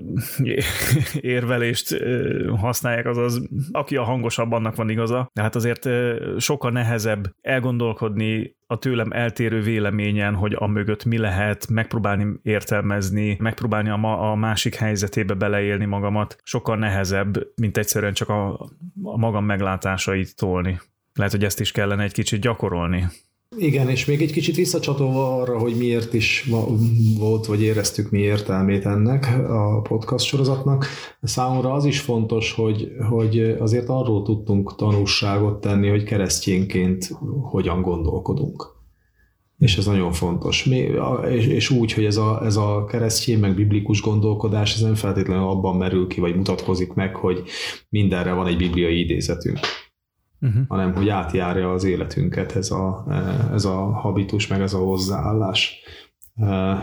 érvelést 1.21 1.97
használják, 2.57 3.07
azaz 3.07 3.49
aki 3.71 3.97
a 3.97 4.03
hangosabb, 4.03 4.53
annak 4.53 4.77
van 4.77 4.91
igaza. 4.91 5.31
De 5.33 5.43
hát 5.43 5.55
azért 5.55 5.89
sokkal 6.39 6.71
nehezebb 6.71 7.35
elgondolkodni 7.41 8.59
a 8.71 8.79
tőlem 8.79 9.13
eltérő 9.13 9.61
véleményen, 9.61 10.35
hogy 10.35 10.55
a 10.59 10.67
mögött 10.67 11.05
mi 11.05 11.19
lehet, 11.19 11.69
megpróbálni 11.69 12.27
értelmezni, 12.43 13.37
megpróbálni 13.41 13.89
a, 13.89 13.97
ma, 13.97 14.31
a 14.31 14.35
másik 14.35 14.75
helyzetébe 14.75 15.35
beleélni 15.35 15.85
magamat, 15.85 16.37
sokkal 16.43 16.77
nehezebb, 16.77 17.47
mint 17.55 17.77
egyszerűen 17.77 18.13
csak 18.13 18.29
a, 18.29 18.53
a 19.03 19.17
magam 19.17 19.45
meglátásait 19.45 20.37
tolni. 20.37 20.81
Lehet, 21.15 21.33
hogy 21.33 21.45
ezt 21.45 21.61
is 21.61 21.73
kellene 21.73 22.03
egy 22.03 22.13
kicsit 22.13 22.41
gyakorolni. 22.41 23.07
Igen, 23.57 23.89
és 23.89 24.05
még 24.05 24.23
egy 24.23 24.33
kicsit 24.33 24.55
visszacsatolva 24.55 25.41
arra, 25.41 25.59
hogy 25.59 25.77
miért 25.77 26.15
is 26.15 26.49
volt, 27.19 27.47
vagy 27.47 27.63
éreztük 27.63 28.11
mi 28.11 28.19
értelmét 28.19 28.85
ennek 28.87 29.49
a 29.49 29.81
podcast 29.81 30.25
sorozatnak, 30.25 30.87
számomra 31.23 31.73
az 31.73 31.85
is 31.85 32.01
fontos, 32.01 32.53
hogy, 32.53 32.93
hogy 33.09 33.41
azért 33.59 33.89
arról 33.89 34.23
tudtunk 34.23 34.77
tanulságot 34.77 35.61
tenni, 35.61 35.89
hogy 35.89 36.03
keresztényként 36.03 37.11
hogyan 37.43 37.83
gondolkodunk. 37.83 38.79
És 39.59 39.77
ez 39.77 39.87
nagyon 39.87 40.13
fontos. 40.13 40.65
Mi, 40.65 40.91
és, 41.31 41.47
és 41.47 41.71
úgy, 41.71 41.93
hogy 41.93 42.05
ez 42.05 42.17
a, 42.17 42.45
ez 42.45 42.57
a 42.57 42.85
keresztény, 42.85 43.39
meg 43.39 43.55
biblikus 43.55 44.01
gondolkodás, 44.01 44.75
ez 44.75 44.81
nem 44.81 44.95
feltétlenül 44.95 45.49
abban 45.49 45.77
merül 45.77 46.07
ki, 46.07 46.21
vagy 46.21 46.37
mutatkozik 46.37 46.93
meg, 46.93 47.15
hogy 47.15 47.43
mindenre 47.89 48.33
van 48.33 48.47
egy 48.47 48.57
bibliai 48.57 49.01
idézetünk 49.01 49.59
uh-huh. 50.41 50.63
hanem 50.69 50.95
hogy 50.95 51.09
átjárja 51.09 51.73
az 51.73 51.85
életünket 51.85 52.57
ez 52.57 52.71
a, 52.71 53.05
ez 53.53 53.65
a 53.65 53.77
habitus, 53.77 54.47
meg 54.47 54.61
ez 54.61 54.75
a 54.75 54.79
hozzáállás 54.79 55.83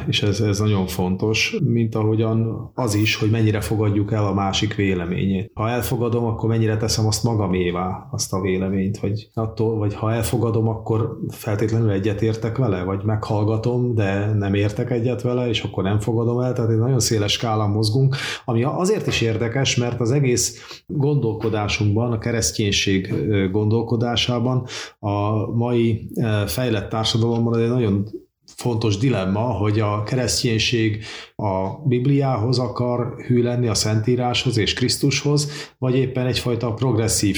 és 0.07 0.21
ez, 0.21 0.41
ez 0.41 0.59
nagyon 0.59 0.87
fontos, 0.87 1.57
mint 1.63 1.95
ahogyan 1.95 2.71
az 2.73 2.95
is, 2.95 3.15
hogy 3.15 3.29
mennyire 3.29 3.61
fogadjuk 3.61 4.11
el 4.11 4.25
a 4.25 4.33
másik 4.33 4.75
véleményét. 4.75 5.51
Ha 5.53 5.69
elfogadom, 5.69 6.25
akkor 6.25 6.49
mennyire 6.49 6.77
teszem 6.77 7.05
azt 7.05 7.23
magamévá, 7.23 8.07
azt 8.11 8.33
a 8.33 8.41
véleményt, 8.41 8.99
vagy, 8.99 9.29
attól, 9.33 9.77
vagy 9.77 9.93
ha 9.93 10.13
elfogadom, 10.13 10.67
akkor 10.67 11.19
feltétlenül 11.29 11.89
egyetértek 11.89 12.57
vele, 12.57 12.83
vagy 12.83 13.03
meghallgatom, 13.03 13.95
de 13.95 14.33
nem 14.33 14.53
értek 14.53 14.91
egyet 14.91 15.21
vele, 15.21 15.47
és 15.47 15.63
akkor 15.63 15.83
nem 15.83 15.99
fogadom 15.99 16.39
el, 16.39 16.53
tehát 16.53 16.71
egy 16.71 16.77
nagyon 16.77 16.99
széles 16.99 17.31
skálán 17.31 17.69
mozgunk, 17.69 18.15
ami 18.45 18.63
azért 18.63 19.07
is 19.07 19.21
érdekes, 19.21 19.75
mert 19.75 19.99
az 19.99 20.11
egész 20.11 20.81
gondolkodásunkban, 20.87 22.11
a 22.11 22.17
kereszténység 22.17 23.13
gondolkodásában, 23.51 24.65
a 24.99 25.47
mai 25.55 26.09
fejlett 26.45 26.89
társadalomban 26.89 27.59
egy 27.59 27.69
nagyon 27.69 28.07
fontos 28.55 28.97
dilemma, 28.97 29.39
hogy 29.39 29.79
a 29.79 30.03
kereszténység 30.03 31.03
a 31.35 31.69
Bibliához 31.85 32.59
akar 32.59 33.15
hű 33.25 33.43
lenni, 33.43 33.67
a 33.67 33.73
Szentíráshoz 33.73 34.57
és 34.57 34.73
Krisztushoz, 34.73 35.51
vagy 35.77 35.95
éppen 35.95 36.25
egyfajta 36.25 36.73
progresszív 36.73 37.37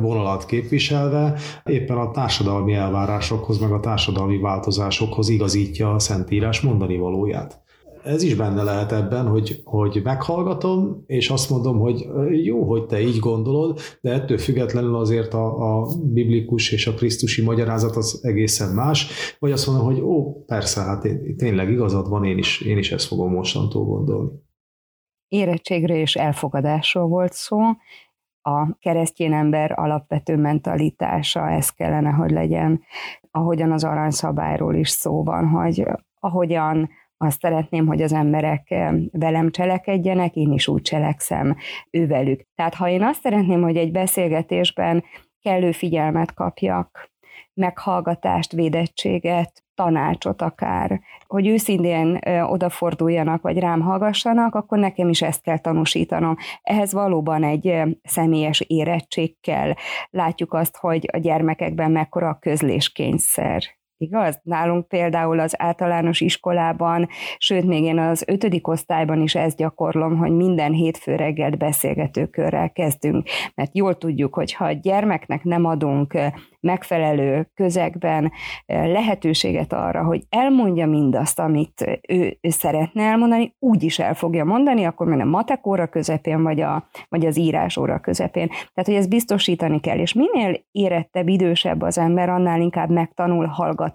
vonalat 0.00 0.46
képviselve, 0.46 1.38
éppen 1.64 1.96
a 1.96 2.10
társadalmi 2.10 2.74
elvárásokhoz, 2.74 3.58
meg 3.58 3.72
a 3.72 3.80
társadalmi 3.80 4.38
változásokhoz 4.38 5.28
igazítja 5.28 5.94
a 5.94 5.98
Szentírás 5.98 6.60
mondani 6.60 6.96
valóját 6.96 7.66
ez 8.04 8.22
is 8.22 8.34
benne 8.34 8.62
lehet 8.62 8.92
ebben, 8.92 9.26
hogy, 9.26 9.60
hogy 9.64 10.00
meghallgatom, 10.04 11.02
és 11.06 11.30
azt 11.30 11.50
mondom, 11.50 11.78
hogy 11.78 12.06
jó, 12.44 12.64
hogy 12.64 12.86
te 12.86 13.00
így 13.00 13.18
gondolod, 13.18 13.78
de 14.00 14.12
ettől 14.12 14.38
függetlenül 14.38 14.96
azért 14.96 15.34
a, 15.34 15.78
a 15.80 15.86
biblikus 16.02 16.72
és 16.72 16.86
a 16.86 16.94
krisztusi 16.94 17.42
magyarázat 17.42 17.96
az 17.96 18.20
egészen 18.22 18.74
más, 18.74 19.08
vagy 19.38 19.52
azt 19.52 19.66
mondom, 19.66 19.84
hogy 19.84 20.00
ó, 20.00 20.44
persze, 20.44 20.80
hát 20.80 21.04
én, 21.04 21.36
tényleg 21.36 21.70
igazad 21.70 22.08
van, 22.08 22.24
én 22.24 22.38
is, 22.38 22.60
én 22.60 22.78
is 22.78 22.92
ezt 22.92 23.06
fogom 23.06 23.32
mostantól 23.32 23.84
gondolni. 23.84 24.30
Érettségre 25.28 25.96
és 25.96 26.16
elfogadásról 26.16 27.06
volt 27.06 27.32
szó, 27.32 27.58
a 28.42 28.76
keresztény 28.78 29.32
ember 29.32 29.78
alapvető 29.78 30.36
mentalitása, 30.36 31.50
ez 31.50 31.70
kellene, 31.70 32.10
hogy 32.10 32.30
legyen, 32.30 32.82
ahogyan 33.30 33.72
az 33.72 33.84
aranyszabályról 33.84 34.74
is 34.74 34.88
szó 34.88 35.24
van, 35.24 35.48
hogy 35.48 35.84
ahogyan 36.20 36.88
azt 37.18 37.40
szeretném, 37.40 37.86
hogy 37.86 38.02
az 38.02 38.12
emberek 38.12 38.74
velem 39.12 39.50
cselekedjenek, 39.50 40.34
én 40.34 40.52
is 40.52 40.68
úgy 40.68 40.82
cselekszem 40.82 41.56
ővelük. 41.90 42.40
Tehát 42.54 42.74
ha 42.74 42.88
én 42.88 43.02
azt 43.02 43.20
szeretném, 43.20 43.62
hogy 43.62 43.76
egy 43.76 43.92
beszélgetésben 43.92 45.04
kellő 45.40 45.72
figyelmet 45.72 46.34
kapjak, 46.34 47.10
meghallgatást, 47.54 48.52
védettséget, 48.52 49.62
tanácsot 49.74 50.42
akár, 50.42 51.00
hogy 51.26 51.46
őszintén 51.46 52.18
odaforduljanak, 52.46 53.42
vagy 53.42 53.58
rám 53.58 53.80
hallgassanak, 53.80 54.54
akkor 54.54 54.78
nekem 54.78 55.08
is 55.08 55.22
ezt 55.22 55.42
kell 55.42 55.58
tanúsítanom. 55.58 56.36
Ehhez 56.62 56.92
valóban 56.92 57.44
egy 57.44 57.82
személyes 58.02 58.60
érettség 58.60 59.40
kell. 59.40 59.72
Látjuk 60.10 60.52
azt, 60.52 60.76
hogy 60.76 61.08
a 61.12 61.18
gyermekekben 61.18 61.90
mekkora 61.90 62.28
a 62.28 62.38
közléskényszer 62.38 63.62
Igaz? 64.00 64.40
Nálunk 64.42 64.88
például 64.88 65.40
az 65.40 65.54
általános 65.62 66.20
iskolában, 66.20 67.08
sőt, 67.38 67.64
még 67.64 67.82
én 67.82 67.98
az 67.98 68.24
ötödik 68.26 68.68
osztályban 68.68 69.20
is 69.20 69.34
ezt 69.34 69.56
gyakorlom, 69.56 70.16
hogy 70.16 70.30
minden 70.30 70.72
hétfő 70.72 71.16
reggelt 71.16 71.58
beszélgetőkörrel 71.58 72.70
kezdünk, 72.70 73.28
mert 73.54 73.76
jól 73.76 73.98
tudjuk, 73.98 74.34
hogy 74.34 74.52
ha 74.52 74.64
a 74.64 74.72
gyermeknek 74.72 75.44
nem 75.44 75.64
adunk 75.64 76.14
megfelelő 76.60 77.50
közegben 77.54 78.32
lehetőséget 78.66 79.72
arra, 79.72 80.04
hogy 80.04 80.22
elmondja 80.28 80.86
mindazt, 80.86 81.38
amit 81.38 82.00
ő, 82.08 82.38
ő 82.40 82.48
szeretne 82.48 83.02
elmondani, 83.02 83.54
úgy 83.58 83.82
is 83.82 83.98
el 83.98 84.14
fogja 84.14 84.44
mondani, 84.44 84.84
akkor 84.84 85.06
meg 85.06 85.20
a 85.20 85.24
matek 85.24 85.66
óra 85.66 85.86
közepén, 85.86 86.42
vagy, 86.42 86.60
a, 86.60 86.88
vagy 87.08 87.26
az 87.26 87.38
írás 87.38 87.76
óra 87.76 88.00
közepén. 88.00 88.46
Tehát, 88.48 88.84
hogy 88.84 88.94
ezt 88.94 89.08
biztosítani 89.08 89.80
kell, 89.80 89.98
és 89.98 90.12
minél 90.12 90.60
érettebb, 90.70 91.28
idősebb 91.28 91.82
az 91.82 91.98
ember, 91.98 92.28
annál 92.28 92.60
inkább 92.60 92.90
megtanul 92.90 93.46
hallgatni, 93.46 93.86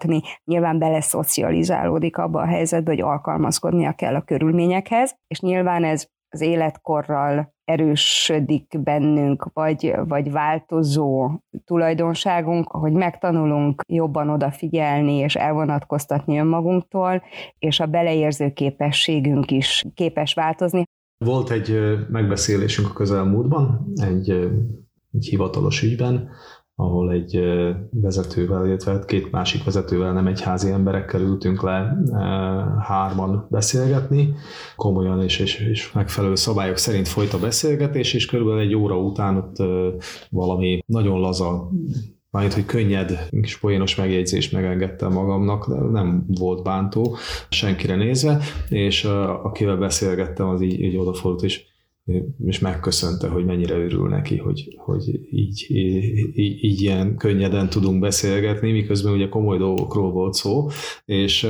nyilván 0.44 0.78
beleszocializálódik 0.78 2.16
abba 2.16 2.40
a 2.40 2.46
helyzetbe, 2.46 2.90
hogy 2.90 3.00
alkalmazkodnia 3.00 3.92
kell 3.92 4.14
a 4.14 4.22
körülményekhez, 4.22 5.16
és 5.26 5.40
nyilván 5.40 5.84
ez 5.84 6.06
az 6.28 6.40
életkorral 6.40 7.54
erősödik 7.64 8.80
bennünk, 8.82 9.50
vagy, 9.52 9.94
vagy 10.08 10.30
változó 10.30 11.30
tulajdonságunk, 11.64 12.70
hogy 12.70 12.92
megtanulunk 12.92 13.82
jobban 13.88 14.28
odafigyelni 14.28 15.14
és 15.14 15.34
elvonatkoztatni 15.34 16.38
önmagunktól, 16.38 17.22
és 17.58 17.80
a 17.80 17.86
beleérző 17.86 18.52
képességünk 18.52 19.50
is 19.50 19.84
képes 19.94 20.34
változni. 20.34 20.82
Volt 21.24 21.50
egy 21.50 21.78
megbeszélésünk 22.10 22.88
a 22.88 22.92
közelmúltban, 22.92 23.92
egy, 23.94 24.30
egy 25.12 25.26
hivatalos 25.26 25.82
ügyben, 25.82 26.30
ahol 26.76 27.12
egy 27.12 27.40
vezetővel, 27.90 28.66
illetve 28.66 28.92
hát 28.92 29.04
két 29.04 29.30
másik 29.30 29.64
vezetővel, 29.64 30.12
nem 30.12 30.26
egy 30.26 30.40
házi 30.40 30.70
emberekkel 30.70 31.20
ültünk 31.20 31.62
le 31.62 31.96
hárman 32.80 33.46
beszélgetni, 33.50 34.34
komolyan 34.76 35.22
és, 35.22 35.38
és, 35.38 35.60
és 35.60 35.92
megfelelő 35.92 36.34
szabályok 36.34 36.76
szerint 36.76 37.08
folyt 37.08 37.32
a 37.32 37.38
beszélgetés, 37.38 38.14
és 38.14 38.26
körülbelül 38.26 38.60
egy 38.60 38.74
óra 38.74 38.98
után 38.98 39.36
ott 39.36 39.56
valami 40.30 40.82
nagyon 40.86 41.20
laza 41.20 41.70
Mármint, 42.30 42.54
hogy 42.54 42.64
könnyed, 42.64 43.28
kis 43.42 43.58
poénos 43.58 43.94
megjegyzést 43.94 44.52
megengedtem 44.52 45.12
magamnak, 45.12 45.90
nem 45.92 46.24
volt 46.26 46.62
bántó 46.62 47.16
senkire 47.48 47.96
nézve, 47.96 48.40
és 48.68 49.04
akivel 49.42 49.76
beszélgettem, 49.76 50.48
az 50.48 50.60
így, 50.60 50.80
így 50.80 50.96
odafordult, 50.96 51.42
és 51.42 51.64
és 52.46 52.58
megköszönte, 52.58 53.28
hogy 53.28 53.44
mennyire 53.44 53.76
örül 53.76 54.08
neki, 54.08 54.36
hogy, 54.36 54.76
hogy 54.76 55.20
így, 55.30 55.66
így, 55.68 56.64
így 56.64 56.80
ilyen 56.80 57.16
könnyeden 57.16 57.70
tudunk 57.70 58.00
beszélgetni, 58.00 58.72
miközben 58.72 59.12
ugye 59.12 59.28
komoly 59.28 59.58
dolgokról 59.58 60.10
volt 60.10 60.34
szó, 60.34 60.68
és 61.04 61.48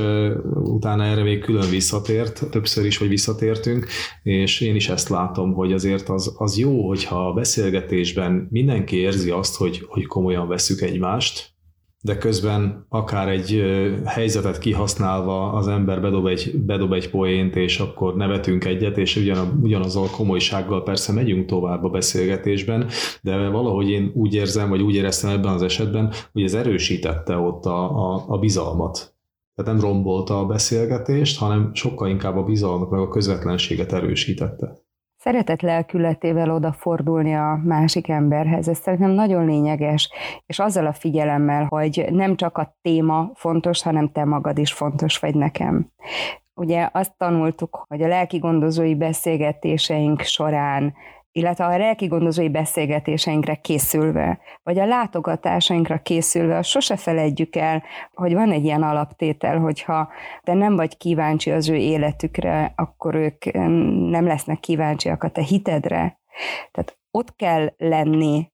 utána 0.53 1.03
erre 1.03 1.23
még 1.23 1.39
külön 1.39 1.69
visszatért, 1.69 2.49
többször 2.49 2.85
is, 2.85 2.97
hogy 2.97 3.07
visszatértünk, 3.07 3.87
és 4.23 4.61
én 4.61 4.75
is 4.75 4.89
ezt 4.89 5.09
látom, 5.09 5.53
hogy 5.53 5.73
azért 5.73 6.09
az, 6.09 6.35
az 6.37 6.57
jó, 6.57 6.87
hogyha 6.87 7.27
a 7.27 7.33
beszélgetésben 7.33 8.47
mindenki 8.51 8.97
érzi 8.97 9.29
azt, 9.29 9.55
hogy, 9.55 9.83
hogy 9.87 10.05
komolyan 10.05 10.47
veszük 10.47 10.81
egymást, 10.81 11.54
de 12.05 12.17
közben 12.17 12.85
akár 12.89 13.29
egy 13.29 13.63
helyzetet 14.05 14.57
kihasználva 14.57 15.51
az 15.51 15.67
ember 15.67 16.01
bedob 16.01 16.25
egy, 16.25 16.61
bedob 16.65 16.93
egy 16.93 17.09
poént, 17.09 17.55
és 17.55 17.79
akkor 17.79 18.15
nevetünk 18.15 18.65
egyet, 18.65 18.97
és 18.97 19.15
ugyan, 19.15 19.59
ugyanazzal 19.61 20.09
komolysággal 20.09 20.83
persze 20.83 21.13
megyünk 21.13 21.45
tovább 21.45 21.83
a 21.83 21.89
beszélgetésben, 21.89 22.87
de 23.21 23.47
valahogy 23.47 23.89
én 23.89 24.11
úgy 24.13 24.33
érzem, 24.33 24.69
vagy 24.69 24.81
úgy 24.81 24.95
éreztem 24.95 25.29
ebben 25.29 25.53
az 25.53 25.61
esetben, 25.61 26.13
hogy 26.31 26.43
ez 26.43 26.53
erősítette 26.53 27.37
ott 27.37 27.65
a, 27.65 28.11
a, 28.13 28.25
a 28.27 28.37
bizalmat 28.37 29.15
Tehát 29.55 29.71
nem 29.71 29.81
rombolta 29.81 30.39
a 30.39 30.45
beszélgetést, 30.45 31.39
hanem 31.39 31.69
sokkal 31.73 32.09
inkább 32.09 32.37
a 32.37 32.43
bizalmat 32.43 32.89
meg 32.89 32.99
a 32.99 33.07
közvetlenséget 33.07 33.93
erősítette. 33.93 34.84
Szeretet 35.27 35.61
lelkületével 35.61 36.51
odafordulni 36.51 37.35
a 37.35 37.59
másik 37.63 38.09
emberhez, 38.09 38.67
ez 38.67 38.77
szerintem 38.77 39.09
nagyon 39.09 39.45
lényeges, 39.45 40.09
és 40.45 40.59
azzal 40.59 40.85
a 40.85 40.93
figyelemmel, 40.93 41.65
hogy 41.69 42.05
nem 42.09 42.35
csak 42.35 42.57
a 42.57 42.75
téma 42.81 43.31
fontos, 43.33 43.83
hanem 43.83 44.11
te 44.11 44.25
magad 44.25 44.57
is 44.57 44.73
fontos 44.73 45.17
vagy 45.17 45.35
nekem. 45.35 45.91
Ugye 46.53 46.89
azt 46.91 47.17
tanultuk, 47.17 47.85
hogy 47.87 48.01
a 48.01 48.07
lelki 48.07 48.37
gondozói 48.37 48.95
beszélgetéseink 48.95 50.21
során 50.21 50.93
illetve 51.37 51.65
a 51.65 51.77
lelki 51.77 52.07
gondozói 52.07 52.49
beszélgetéseinkre 52.49 53.55
készülve, 53.55 54.39
vagy 54.63 54.79
a 54.79 54.85
látogatásainkra 54.85 56.01
készülve, 56.01 56.61
sose 56.61 56.95
felejtjük 56.95 57.55
el, 57.55 57.83
hogy 58.13 58.33
van 58.33 58.51
egy 58.51 58.63
ilyen 58.63 58.83
alaptétel, 58.83 59.59
hogyha 59.59 60.09
te 60.43 60.53
nem 60.53 60.75
vagy 60.75 60.97
kíváncsi 60.97 61.51
az 61.51 61.69
ő 61.69 61.75
életükre, 61.75 62.73
akkor 62.75 63.15
ők 63.15 63.51
nem 64.09 64.25
lesznek 64.25 64.59
kíváncsiak 64.59 65.23
a 65.23 65.29
te 65.29 65.41
hitedre. 65.41 66.19
Tehát 66.71 66.97
ott 67.11 67.35
kell 67.35 67.73
lenni 67.77 68.51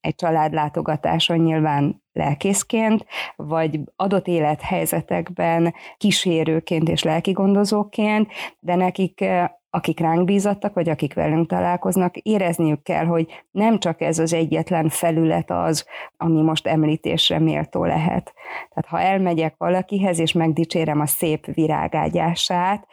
egy 0.00 0.14
családlátogatáson 0.14 1.38
nyilván 1.38 2.02
lelkészként, 2.18 3.06
vagy 3.36 3.80
adott 3.96 4.26
élethelyzetekben 4.26 5.74
kísérőként 5.96 6.88
és 6.88 7.02
lelkigondozóként, 7.02 8.32
de 8.60 8.74
nekik 8.74 9.24
akik 9.70 10.00
ránk 10.00 10.24
bízattak, 10.24 10.74
vagy 10.74 10.88
akik 10.88 11.14
velünk 11.14 11.48
találkoznak, 11.48 12.16
érezniük 12.16 12.82
kell, 12.82 13.04
hogy 13.04 13.44
nem 13.50 13.78
csak 13.78 14.00
ez 14.00 14.18
az 14.18 14.32
egyetlen 14.32 14.88
felület 14.88 15.50
az, 15.50 15.86
ami 16.16 16.42
most 16.42 16.66
említésre 16.66 17.38
méltó 17.38 17.84
lehet. 17.84 18.34
Tehát 18.68 18.86
ha 18.86 19.00
elmegyek 19.00 19.54
valakihez, 19.58 20.18
és 20.18 20.32
megdicsérem 20.32 21.00
a 21.00 21.06
szép 21.06 21.46
virágágyását, 21.54 22.86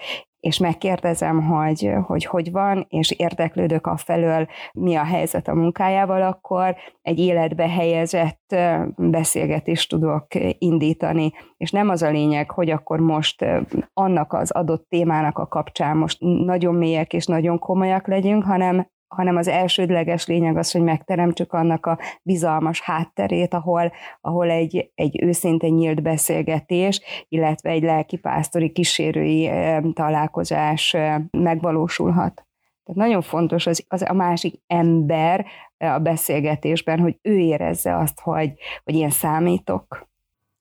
és 0.45 0.57
megkérdezem, 0.57 1.43
hogy, 1.43 1.91
hogy 2.05 2.25
hogy 2.25 2.51
van, 2.51 2.85
és 2.89 3.11
érdeklődök 3.11 3.87
a 3.87 3.97
felől, 3.97 4.47
mi 4.73 4.95
a 4.95 5.03
helyzet 5.03 5.47
a 5.47 5.53
munkájával, 5.53 6.21
akkor 6.21 6.75
egy 7.01 7.19
életbe 7.19 7.69
helyezett 7.69 8.55
beszélgetést 8.95 9.89
tudok 9.89 10.27
indítani. 10.57 11.31
És 11.57 11.71
nem 11.71 11.89
az 11.89 12.01
a 12.01 12.09
lényeg, 12.09 12.51
hogy 12.51 12.69
akkor 12.69 12.99
most 12.99 13.45
annak 13.93 14.33
az 14.33 14.51
adott 14.51 14.89
témának 14.89 15.37
a 15.37 15.47
kapcsán 15.47 15.97
most 15.97 16.17
nagyon 16.45 16.75
mélyek 16.75 17.13
és 17.13 17.25
nagyon 17.25 17.59
komolyak 17.59 18.07
legyünk, 18.07 18.43
hanem 18.43 18.87
hanem 19.07 19.35
az 19.35 19.47
elsődleges 19.47 20.27
lényeg 20.27 20.57
az, 20.57 20.71
hogy 20.71 20.81
megteremtsük 20.81 21.53
annak 21.53 21.85
a 21.85 21.99
bizalmas 22.21 22.81
hátterét, 22.81 23.53
ahol, 23.53 23.91
ahol 24.21 24.49
egy, 24.49 24.91
egy 24.95 25.23
őszinte 25.23 25.67
nyílt 25.67 26.01
beszélgetés, 26.01 27.01
illetve 27.27 27.69
egy 27.69 27.83
lelkipásztori 27.83 28.71
kísérői 28.71 29.49
találkozás 29.93 30.95
megvalósulhat. 31.31 32.45
Tehát 32.83 33.01
nagyon 33.01 33.21
fontos 33.21 33.67
az, 33.67 33.85
az 33.87 34.01
a 34.01 34.13
másik 34.13 34.61
ember 34.67 35.45
a 35.77 35.99
beszélgetésben, 35.99 36.99
hogy 36.99 37.19
ő 37.21 37.37
érezze 37.37 37.97
azt, 37.97 38.19
hogy, 38.19 38.53
hogy 38.83 38.95
ilyen 38.95 39.09
számítok. 39.09 40.07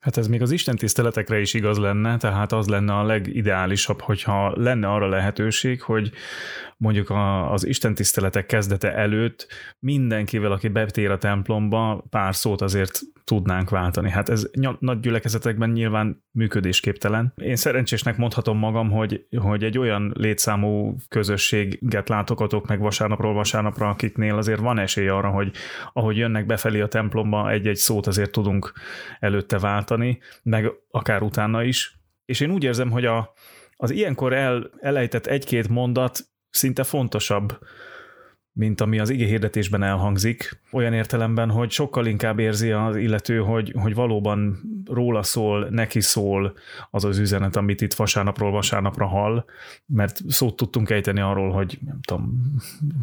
Hát 0.04 0.16
ez 0.16 0.26
még 0.26 0.42
az 0.42 0.50
Isten 0.50 0.76
tiszteletekre 0.76 1.40
is 1.40 1.54
igaz 1.54 1.78
lenne, 1.78 2.16
tehát 2.16 2.52
az 2.52 2.66
lenne 2.66 2.92
a 2.92 3.04
legideálisabb, 3.04 4.00
hogyha 4.00 4.52
lenne 4.56 4.88
arra 4.88 5.08
lehetőség, 5.08 5.82
hogy 5.82 6.10
mondjuk 6.76 7.10
a, 7.10 7.52
az 7.52 7.66
Isten 7.66 7.94
tiszteletek 7.94 8.46
kezdete 8.46 8.94
előtt 8.94 9.46
mindenkivel, 9.78 10.52
aki 10.52 10.68
betér 10.68 11.10
a 11.10 11.18
templomba, 11.18 12.04
pár 12.10 12.34
szót 12.34 12.60
azért 12.60 13.00
tudnánk 13.24 13.70
váltani. 13.70 14.10
Hát 14.10 14.28
ez 14.28 14.50
nagy 14.78 15.00
gyülekezetekben 15.00 15.70
nyilván 15.70 16.24
működésképtelen. 16.30 17.32
Én 17.36 17.56
szerencsésnek 17.56 18.16
mondhatom 18.16 18.58
magam, 18.58 18.90
hogy, 18.90 19.26
hogy 19.36 19.64
egy 19.64 19.78
olyan 19.78 20.12
létszámú 20.16 20.96
közösséget 21.08 22.08
látogatok 22.08 22.66
meg 22.66 22.80
vasárnapról 22.80 23.34
vasárnapra, 23.34 23.88
akiknél 23.88 24.36
azért 24.36 24.60
van 24.60 24.78
esély 24.78 25.08
arra, 25.08 25.28
hogy 25.30 25.52
ahogy 25.92 26.16
jönnek 26.16 26.46
befelé 26.46 26.80
a 26.80 26.88
templomba, 26.88 27.50
egy-egy 27.50 27.76
szót 27.76 28.06
azért 28.06 28.30
tudunk 28.30 28.72
előtte 29.20 29.58
váltani, 29.58 29.93
meg 30.42 30.72
akár 30.90 31.22
utána 31.22 31.62
is. 31.62 31.98
És 32.24 32.40
én 32.40 32.50
úgy 32.50 32.64
érzem, 32.64 32.90
hogy 32.90 33.04
a, 33.04 33.32
az 33.76 33.90
ilyenkor 33.90 34.32
el, 34.32 34.70
elejtett 34.80 35.26
egy-két 35.26 35.68
mondat 35.68 36.20
szinte 36.50 36.84
fontosabb, 36.84 37.58
mint 38.56 38.80
ami 38.80 38.98
az 38.98 39.10
ige 39.10 39.26
hirdetésben 39.26 39.82
elhangzik, 39.82 40.60
olyan 40.72 40.92
értelemben, 40.92 41.50
hogy 41.50 41.70
sokkal 41.70 42.06
inkább 42.06 42.38
érzi 42.38 42.70
az 42.70 42.96
illető, 42.96 43.38
hogy, 43.38 43.74
hogy 43.76 43.94
valóban 43.94 44.60
róla 44.86 45.22
szól, 45.22 45.68
neki 45.70 46.00
szól 46.00 46.54
az 46.90 47.04
az 47.04 47.18
üzenet, 47.18 47.56
amit 47.56 47.80
itt 47.80 47.94
vasárnapról 47.94 48.50
vasárnapra 48.50 49.06
hall, 49.06 49.44
mert 49.86 50.20
szót 50.28 50.56
tudtunk 50.56 50.90
ejteni 50.90 51.20
arról, 51.20 51.50
hogy 51.50 51.78
nem 51.84 52.00
tudom, 52.00 52.52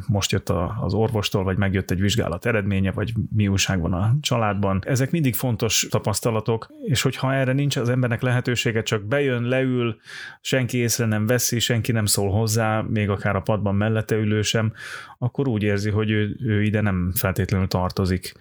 most 0.07 0.31
jött 0.31 0.49
a, 0.49 0.77
az 0.81 0.93
orvostól, 0.93 1.43
vagy 1.43 1.57
megjött 1.57 1.91
egy 1.91 2.01
vizsgálat 2.01 2.45
eredménye, 2.45 2.91
vagy 2.91 3.13
mi 3.35 3.47
újság 3.47 3.81
van 3.81 3.93
a 3.93 4.15
családban. 4.21 4.81
Ezek 4.85 5.11
mindig 5.11 5.35
fontos 5.35 5.87
tapasztalatok, 5.89 6.67
és 6.85 7.01
hogyha 7.01 7.33
erre 7.33 7.53
nincs 7.53 7.75
az 7.75 7.89
embernek 7.89 8.21
lehetősége, 8.21 8.83
csak 8.83 9.03
bejön, 9.03 9.43
leül, 9.43 9.97
senki 10.41 10.77
észre 10.77 11.05
nem 11.05 11.25
veszi, 11.25 11.59
senki 11.59 11.91
nem 11.91 12.05
szól 12.05 12.31
hozzá, 12.31 12.81
még 12.81 13.09
akár 13.09 13.35
a 13.35 13.41
padban 13.41 13.75
mellette 13.75 14.15
ülő 14.15 14.41
sem, 14.41 14.73
akkor 15.17 15.40
úgy 15.47 15.63
érzi, 15.63 15.89
hogy 15.89 16.11
ő, 16.11 16.37
ő 16.39 16.63
ide 16.63 16.81
nem 16.81 17.11
feltétlenül 17.15 17.67
tartozik. 17.67 18.33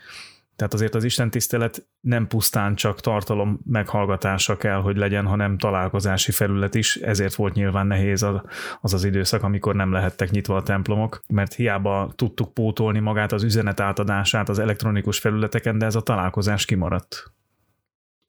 Tehát 0.60 0.74
azért 0.74 0.94
az 0.94 1.04
Isten 1.04 1.30
tisztelet 1.30 1.86
nem 2.00 2.26
pusztán 2.26 2.74
csak 2.74 3.00
tartalom 3.00 3.60
meghallgatása 3.64 4.56
kell, 4.56 4.80
hogy 4.80 4.96
legyen, 4.96 5.26
hanem 5.26 5.58
találkozási 5.58 6.32
felület 6.32 6.74
is, 6.74 6.96
ezért 6.96 7.34
volt 7.34 7.54
nyilván 7.54 7.86
nehéz 7.86 8.22
az 8.80 8.94
az 8.94 9.04
időszak, 9.04 9.42
amikor 9.42 9.74
nem 9.74 9.92
lehettek 9.92 10.30
nyitva 10.30 10.56
a 10.56 10.62
templomok, 10.62 11.20
mert 11.28 11.54
hiába 11.54 12.12
tudtuk 12.16 12.54
pótolni 12.54 12.98
magát 12.98 13.32
az 13.32 13.42
üzenet 13.42 13.80
átadását 13.80 14.48
az 14.48 14.58
elektronikus 14.58 15.18
felületeken, 15.18 15.78
de 15.78 15.86
ez 15.86 15.94
a 15.94 16.00
találkozás 16.00 16.64
kimaradt. 16.64 17.32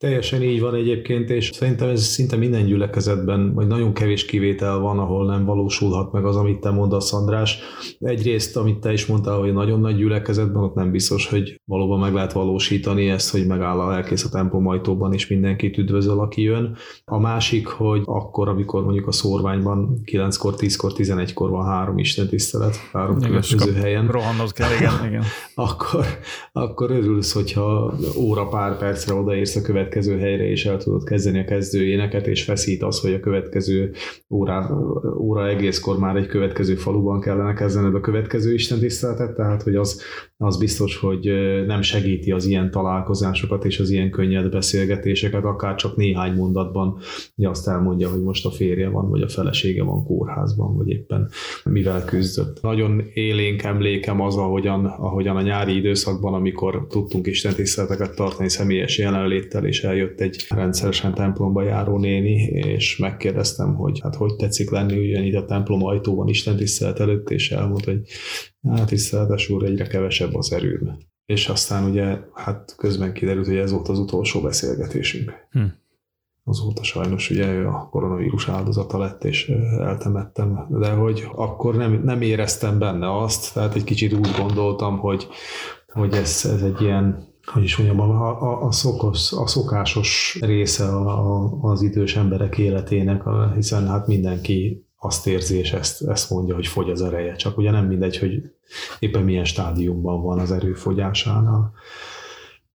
Teljesen 0.02 0.42
így 0.42 0.60
van 0.60 0.74
egyébként, 0.74 1.30
és 1.30 1.50
szerintem 1.52 1.88
ez 1.88 2.02
szinte 2.02 2.36
minden 2.36 2.64
gyülekezetben, 2.64 3.54
vagy 3.54 3.66
nagyon 3.66 3.92
kevés 3.92 4.24
kivétel 4.24 4.78
van, 4.78 4.98
ahol 4.98 5.26
nem 5.26 5.44
valósulhat 5.44 6.12
meg 6.12 6.24
az, 6.24 6.36
amit 6.36 6.60
te 6.60 6.70
mondasz, 6.70 7.12
András. 7.12 7.58
Egyrészt, 7.98 8.56
amit 8.56 8.78
te 8.78 8.92
is 8.92 9.06
mondtál, 9.06 9.38
hogy 9.38 9.52
nagyon 9.52 9.80
nagy 9.80 9.96
gyülekezetben, 9.96 10.62
ott 10.62 10.74
nem 10.74 10.90
biztos, 10.90 11.28
hogy 11.28 11.60
valóban 11.64 11.98
meg 11.98 12.12
lehet 12.12 12.32
valósítani 12.32 13.08
ezt, 13.08 13.30
hogy 13.30 13.46
megáll 13.46 13.80
a 13.80 13.88
lelkész 13.88 14.24
a 14.24 14.28
templom 14.28 14.66
ajtóban, 14.66 15.12
és 15.12 15.26
mindenkit 15.26 15.78
üdvözöl, 15.78 16.20
aki 16.20 16.42
jön. 16.42 16.76
A 17.04 17.18
másik, 17.18 17.66
hogy 17.66 18.02
akkor, 18.04 18.48
amikor 18.48 18.84
mondjuk 18.84 19.06
a 19.06 19.12
szórványban 19.12 20.00
9-kor, 20.04 20.54
10-kor, 20.56 20.92
11-kor 20.96 21.50
van 21.50 21.64
három 21.64 21.98
Isten 21.98 22.28
tisztelet, 22.28 22.76
három 22.92 23.16
igen, 23.16 23.28
következő 23.28 23.72
helyen. 23.72 24.06
Rohannod 24.06 24.52
kell, 24.52 24.70
igen, 24.76 25.06
igen. 25.06 25.22
akkor, 25.54 26.04
akkor 26.52 26.90
örülsz, 26.90 27.32
hogyha 27.32 27.94
óra 28.16 28.46
pár 28.46 28.78
percre 28.78 29.14
odaérsz 29.14 29.56
a 29.56 29.62
következő 29.62 29.90
következő 29.92 30.18
helyre 30.18 30.50
is 30.50 30.66
el 30.66 30.76
tudod 30.76 31.04
kezdeni 31.04 31.38
a 31.38 31.44
kezdő 31.44 31.84
éneket, 31.84 32.26
és 32.26 32.44
feszít 32.44 32.82
az, 32.82 33.00
hogy 33.00 33.12
a 33.12 33.20
következő 33.20 33.92
óra, 34.30 34.78
óra 35.18 35.48
egészkor 35.48 35.98
már 35.98 36.16
egy 36.16 36.26
következő 36.26 36.74
faluban 36.74 37.20
kellene 37.20 37.52
kezdened 37.52 37.94
a 37.94 38.00
következő 38.00 38.54
istentiszteletet, 38.54 39.34
tehát 39.34 39.62
hogy 39.62 39.76
az, 39.76 40.02
az 40.36 40.58
biztos, 40.58 40.96
hogy 40.96 41.32
nem 41.66 41.82
segíti 41.82 42.32
az 42.32 42.46
ilyen 42.46 42.70
találkozásokat 42.70 43.64
és 43.64 43.78
az 43.78 43.90
ilyen 43.90 44.10
könnyed 44.10 44.50
beszélgetéseket, 44.50 45.44
akár 45.44 45.74
csak 45.74 45.96
néhány 45.96 46.34
mondatban 46.34 46.98
hogy 47.36 47.44
azt 47.44 47.68
elmondja, 47.68 48.10
hogy 48.10 48.22
most 48.22 48.46
a 48.46 48.50
férje 48.50 48.88
van, 48.88 49.10
vagy 49.10 49.22
a 49.22 49.28
felesége 49.28 49.82
van 49.82 50.04
kórházban, 50.04 50.76
vagy 50.76 50.88
éppen 50.88 51.28
mivel 51.64 52.04
küzdött. 52.04 52.62
Nagyon 52.62 53.02
élénk 53.14 53.62
emlékem 53.62 54.20
az, 54.20 54.36
ahogyan, 54.36 54.84
ahogyan 54.84 55.36
a 55.36 55.42
nyári 55.42 55.76
időszakban, 55.76 56.34
amikor 56.34 56.86
tudtunk 56.88 57.26
istentiszteleteket 57.26 58.14
tartani 58.14 58.48
személyes 58.48 58.98
jelenléttel, 58.98 59.66
és 59.66 59.81
eljött 59.84 60.20
egy 60.20 60.46
rendszeresen 60.48 61.14
templomba 61.14 61.62
járó 61.62 61.98
néni, 61.98 62.42
és 62.42 62.96
megkérdeztem, 62.96 63.74
hogy 63.74 64.00
hát 64.00 64.14
hogy 64.14 64.36
tetszik 64.36 64.70
lenni 64.70 64.98
ugyanígy 64.98 65.34
a 65.34 65.44
templom 65.44 65.84
ajtóban 65.84 66.28
Isten 66.28 66.56
tisztelet 66.56 67.00
előtt, 67.00 67.30
és 67.30 67.50
elmondta, 67.50 67.90
hogy 67.90 68.02
hát 68.68 68.86
tiszteletes 68.86 69.48
úr, 69.48 69.64
egyre 69.64 69.86
kevesebb 69.86 70.34
az 70.34 70.52
erőm. 70.52 70.98
És 71.26 71.48
aztán 71.48 71.90
ugye, 71.90 72.18
hát 72.34 72.74
közben 72.76 73.12
kiderült, 73.12 73.46
hogy 73.46 73.56
ez 73.56 73.70
volt 73.70 73.88
az 73.88 73.98
utolsó 73.98 74.40
beszélgetésünk. 74.40 75.32
Hm. 75.50 75.64
Azóta 76.44 76.82
sajnos 76.82 77.30
ugye 77.30 77.52
ő 77.52 77.66
a 77.66 77.88
koronavírus 77.90 78.48
áldozata 78.48 78.98
lett, 78.98 79.24
és 79.24 79.48
eltemettem, 79.78 80.66
de 80.70 80.90
hogy 80.90 81.28
akkor 81.34 81.76
nem, 81.76 82.02
nem 82.04 82.22
éreztem 82.22 82.78
benne 82.78 83.18
azt, 83.22 83.54
tehát 83.54 83.74
egy 83.74 83.84
kicsit 83.84 84.12
úgy 84.12 84.30
gondoltam, 84.38 84.98
hogy, 84.98 85.28
hogy 85.92 86.14
ez, 86.14 86.44
ez 86.44 86.62
egy 86.62 86.80
ilyen 86.80 87.31
hogy 87.44 87.62
is 87.62 87.76
mondjam, 87.76 88.00
a, 88.00 88.42
a, 88.42 88.66
a, 88.66 88.72
szokos, 88.72 89.32
a 89.32 89.46
szokásos 89.46 90.38
része 90.40 90.84
a, 90.84 91.42
a, 91.42 91.58
az 91.60 91.82
idős 91.82 92.16
emberek 92.16 92.58
életének, 92.58 93.22
hiszen 93.54 93.88
hát 93.88 94.06
mindenki 94.06 94.86
azt 94.96 95.26
érzi, 95.26 95.58
és 95.58 95.72
ezt, 95.72 96.02
ezt 96.02 96.30
mondja, 96.30 96.54
hogy 96.54 96.66
fogy 96.66 96.90
az 96.90 97.02
ereje. 97.02 97.34
Csak 97.34 97.58
ugye 97.58 97.70
nem 97.70 97.86
mindegy, 97.86 98.18
hogy 98.18 98.52
éppen 98.98 99.22
milyen 99.22 99.44
stádiumban 99.44 100.22
van 100.22 100.38
az 100.38 100.52
erőfogyásánál. 100.52 101.72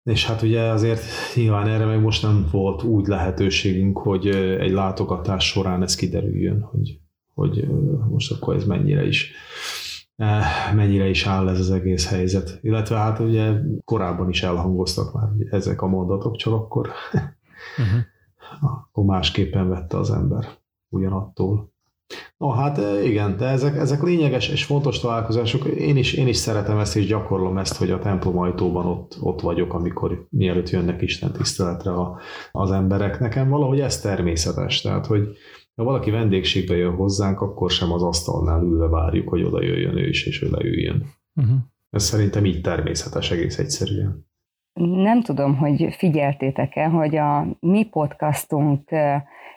És 0.04 0.26
hát 0.26 0.42
ugye 0.42 0.62
azért 0.62 1.04
nyilván 1.36 1.68
erre 1.68 1.86
meg 1.86 2.02
most 2.02 2.22
nem 2.22 2.48
volt 2.52 2.84
úgy 2.84 3.08
lehetőségünk, 3.08 3.98
hogy 3.98 4.28
egy 4.60 4.72
látogatás 4.72 5.46
során 5.46 5.84
ez 5.84 5.96
kiderüljön, 5.96 6.62
hogy, 6.62 7.00
hogy 7.34 7.68
most 8.10 8.32
akkor 8.32 8.56
ez 8.56 8.64
mennyire 8.64 9.08
is 9.08 9.32
mennyire 10.76 11.08
is 11.08 11.26
áll 11.26 11.50
ez 11.50 11.60
az 11.60 11.72
egész 11.72 12.10
helyzet. 12.10 12.60
Illetve 12.62 12.98
hát 12.98 13.20
ugye 13.20 13.54
korábban 13.86 14.30
is 14.30 14.44
elhangoztak 14.44 15.14
már 15.14 15.30
ezek 15.52 15.82
a 15.82 15.88
mondatok, 15.88 16.36
csak 16.36 16.54
akkor, 16.54 16.90
uh-huh. 17.78 18.00
akkor 18.72 19.06
másképpen 19.06 19.70
vette 19.70 19.98
az 19.98 20.12
ember 20.12 20.48
ugyanattól. 20.90 21.76
No, 22.38 22.50
hát 22.50 23.04
igen, 23.04 23.38
de 23.38 23.46
ezek, 23.46 23.76
ezek 23.76 24.04
lényeges 24.04 24.50
és 24.50 24.66
fontos 24.66 25.00
találkozások. 25.00 25.66
Én 25.66 25.98
is, 25.98 26.14
én 26.14 26.28
is 26.28 26.38
szeretem 26.38 26.80
ezt, 26.80 26.96
és 26.96 27.06
gyakorlom 27.06 27.58
ezt, 27.58 27.78
hogy 27.78 27.92
a 27.92 28.00
templom 28.00 28.38
ajtóban 28.38 28.86
ott, 28.86 29.18
ott 29.22 29.42
vagyok, 29.42 29.74
amikor 29.74 30.28
mielőtt 30.30 30.70
jönnek 30.70 31.02
Isten 31.02 31.32
tiszteletre 31.32 31.92
a, 31.92 32.20
az 32.52 32.72
emberek. 32.72 33.20
Nekem 33.20 33.50
valahogy 33.50 33.80
ez 33.80 34.02
természetes, 34.02 34.82
tehát 34.82 35.06
hogy 35.06 35.38
ha 35.78 35.84
valaki 35.84 36.12
vendégségbe 36.12 36.76
jön 36.76 36.96
hozzánk, 36.96 37.42
akkor 37.42 37.70
sem 37.72 37.92
az 37.92 38.04
asztalnál 38.04 38.64
ülve 38.64 38.88
várjuk, 38.88 39.30
hogy 39.30 39.44
oda 39.44 39.64
jöjjön 39.64 39.98
ő 39.98 40.08
is, 40.08 40.26
és 40.26 40.42
ő 40.42 40.50
leüljön. 40.50 41.06
Uh-huh. 41.36 41.58
Ez 41.90 42.04
szerintem 42.04 42.46
így 42.46 42.62
természetes 42.62 43.32
egész 43.32 43.58
egyszerűen. 43.58 44.26
Nem 44.80 45.22
tudom, 45.22 45.56
hogy 45.56 45.96
figyeltétek-e, 45.98 46.88
hogy 46.88 47.16
a 47.16 47.58
mi 47.60 47.86
podcastunk 47.86 48.90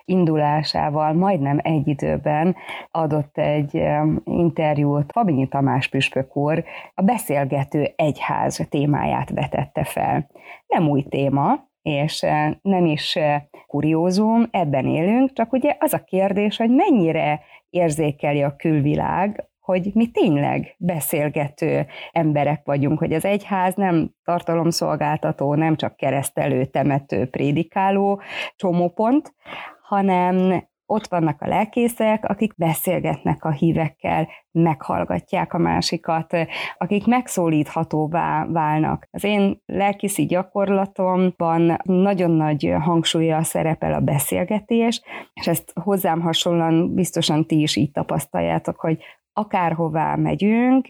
indulásával 0.05 1.13
majdnem 1.13 1.59
egy 1.63 1.89
időben 1.89 2.57
adott 2.91 3.39
egy 3.39 3.83
interjút 4.25 5.13
Fabinyi 5.13 5.49
Tamás 5.49 5.89
püspök 5.89 6.37
úr, 6.37 6.65
a 6.95 7.03
beszélgető 7.03 7.93
egyház 7.97 8.67
témáját 8.69 9.31
vetette 9.31 9.85
fel. 9.85 10.31
Nem 10.67 10.89
új 10.89 11.03
téma, 11.03 11.70
és 11.83 12.27
nem 12.62 12.87
is 12.87 13.19
kuriózum, 13.66 14.49
ebben 14.51 14.87
élünk, 14.87 15.33
csak 15.33 15.53
ugye 15.53 15.77
az 15.79 15.93
a 15.93 16.05
kérdés, 16.05 16.57
hogy 16.57 16.71
mennyire 16.71 17.40
érzékeli 17.71 18.43
a 18.43 18.57
külvilág, 18.57 19.49
hogy 19.61 19.90
mi 19.95 20.11
tényleg 20.11 20.75
beszélgető 20.79 21.87
emberek 22.12 22.61
vagyunk, 22.64 22.99
hogy 22.99 23.12
az 23.12 23.25
egyház 23.25 23.75
nem 23.75 24.14
tartalomszolgáltató, 24.25 25.55
nem 25.55 25.77
csak 25.77 25.97
keresztelő, 25.97 26.64
temető, 26.64 27.27
prédikáló 27.27 28.21
csomópont, 28.57 29.35
hanem 29.83 30.64
ott 30.90 31.07
vannak 31.07 31.42
a 31.42 31.48
lelkészek, 31.48 32.24
akik 32.24 32.55
beszélgetnek 32.57 33.44
a 33.44 33.50
hívekkel, 33.50 34.29
meghallgatják 34.50 35.55
a 35.55 35.59
másikat, 35.59 36.37
akik 36.79 37.07
megszólíthatóvá 37.07 38.46
válnak. 38.46 39.09
Az 39.11 39.24
én 39.24 39.62
lelkészi 39.66 40.26
gyakorlatomban 40.26 41.76
nagyon 41.83 42.31
nagy 42.31 42.74
hangsúlya 42.81 43.42
szerepel 43.42 43.92
a 43.92 44.00
beszélgetés, 44.00 45.03
és 45.33 45.46
ezt 45.46 45.72
hozzám 45.74 46.20
hasonlóan 46.20 46.94
biztosan 46.94 47.46
ti 47.46 47.61
is 47.61 47.76
így 47.76 47.90
tapasztaljátok, 47.90 48.81
hogy 48.81 49.03
akárhová 49.33 50.16
megyünk, 50.16 50.88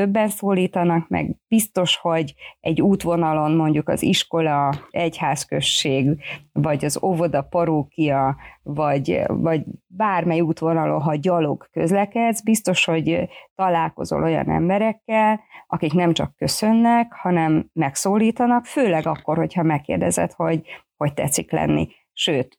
többen 0.00 0.28
szólítanak 0.28 1.08
meg, 1.08 1.36
biztos, 1.48 1.96
hogy 1.96 2.34
egy 2.60 2.82
útvonalon 2.82 3.52
mondjuk 3.52 3.88
az 3.88 4.02
iskola, 4.02 4.74
egyházközség, 4.90 6.22
vagy 6.52 6.84
az 6.84 7.02
óvoda, 7.02 7.42
parókia, 7.42 8.36
vagy, 8.62 9.22
vagy 9.26 9.62
bármely 9.86 10.40
útvonalon, 10.40 11.00
ha 11.00 11.14
gyalog 11.14 11.68
közlekedsz, 11.72 12.40
biztos, 12.42 12.84
hogy 12.84 13.28
találkozol 13.54 14.22
olyan 14.22 14.50
emberekkel, 14.50 15.40
akik 15.66 15.92
nem 15.92 16.12
csak 16.12 16.36
köszönnek, 16.36 17.12
hanem 17.12 17.70
megszólítanak, 17.72 18.64
főleg 18.64 19.06
akkor, 19.06 19.36
hogyha 19.36 19.62
megkérdezed, 19.62 20.32
hogy 20.32 20.62
hogy 20.96 21.14
tetszik 21.14 21.50
lenni. 21.50 21.88
Sőt, 22.12 22.58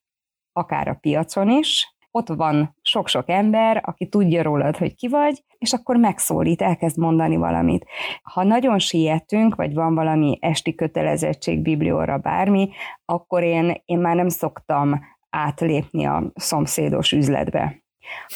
akár 0.52 0.88
a 0.88 0.98
piacon 1.02 1.50
is, 1.50 1.96
ott 2.12 2.28
van 2.28 2.76
sok-sok 2.82 3.30
ember, 3.30 3.82
aki 3.86 4.08
tudja 4.08 4.42
rólad, 4.42 4.78
hogy 4.78 4.96
ki 4.96 5.08
vagy, 5.08 5.44
és 5.62 5.74
akkor 5.74 5.96
megszólít, 5.96 6.62
elkezd 6.62 6.98
mondani 6.98 7.36
valamit. 7.36 7.86
Ha 8.24 8.44
nagyon 8.44 8.80
sietünk, 8.80 9.56
vagy 9.56 9.74
van 9.74 9.96
valami 9.96 10.38
esti 10.42 10.76
kötelezettség, 10.76 11.62
biblióra, 11.62 12.18
bármi, 12.18 12.70
akkor 13.06 13.44
én, 13.44 13.82
én 13.86 14.00
már 14.00 14.16
nem 14.16 14.30
szoktam 14.30 15.00
átlépni 15.30 16.06
a 16.06 16.32
szomszédos 16.36 17.12
üzletbe 17.12 17.82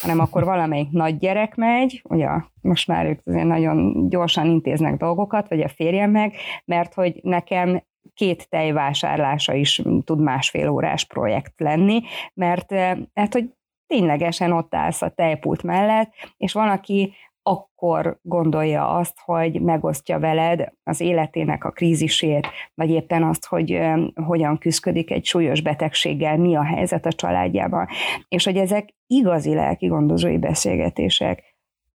hanem 0.01 0.19
akkor 0.19 0.43
valamelyik 0.53 0.89
nagy 0.91 1.17
gyerek 1.17 1.55
megy, 1.55 2.01
ugye 2.03 2.27
most 2.61 2.87
már 2.87 3.05
ők 3.05 3.19
azért 3.23 3.45
nagyon 3.45 4.09
gyorsan 4.09 4.45
intéznek 4.45 4.97
dolgokat, 4.97 5.49
vagy 5.49 5.61
a 5.61 5.67
férjem 5.67 6.11
meg, 6.11 6.33
mert 6.65 6.93
hogy 6.93 7.19
nekem 7.23 7.83
két 8.13 8.49
tejvásárlása 8.49 9.53
is 9.53 9.81
tud 10.03 10.21
másfél 10.21 10.69
órás 10.69 11.05
projekt 11.05 11.53
lenni, 11.57 12.01
mert 12.33 12.71
hát, 13.13 13.33
hogy 13.33 13.49
ténylegesen 13.87 14.51
ott 14.51 14.75
állsz 14.75 15.01
a 15.01 15.09
tejpult 15.09 15.63
mellett, 15.63 16.13
és 16.37 16.53
van, 16.53 16.69
aki 16.69 17.13
akkor 17.47 18.19
gondolja 18.21 18.89
azt, 18.89 19.19
hogy 19.19 19.61
megosztja 19.61 20.19
veled 20.19 20.73
az 20.83 20.99
életének 20.99 21.63
a 21.63 21.69
krízisét, 21.69 22.47
vagy 22.73 22.89
éppen 22.89 23.23
azt, 23.23 23.45
hogy 23.45 23.79
hogyan 24.25 24.57
küzdik 24.57 25.11
egy 25.11 25.25
súlyos 25.25 25.61
betegséggel, 25.61 26.37
mi 26.37 26.55
a 26.55 26.63
helyzet 26.63 27.05
a 27.05 27.11
családjában, 27.11 27.87
és 28.27 28.45
hogy 28.45 28.57
ezek 28.57 28.93
igazi 29.07 29.53
lelki 29.53 29.87
gondozói 29.87 30.37
beszélgetések, 30.37 31.43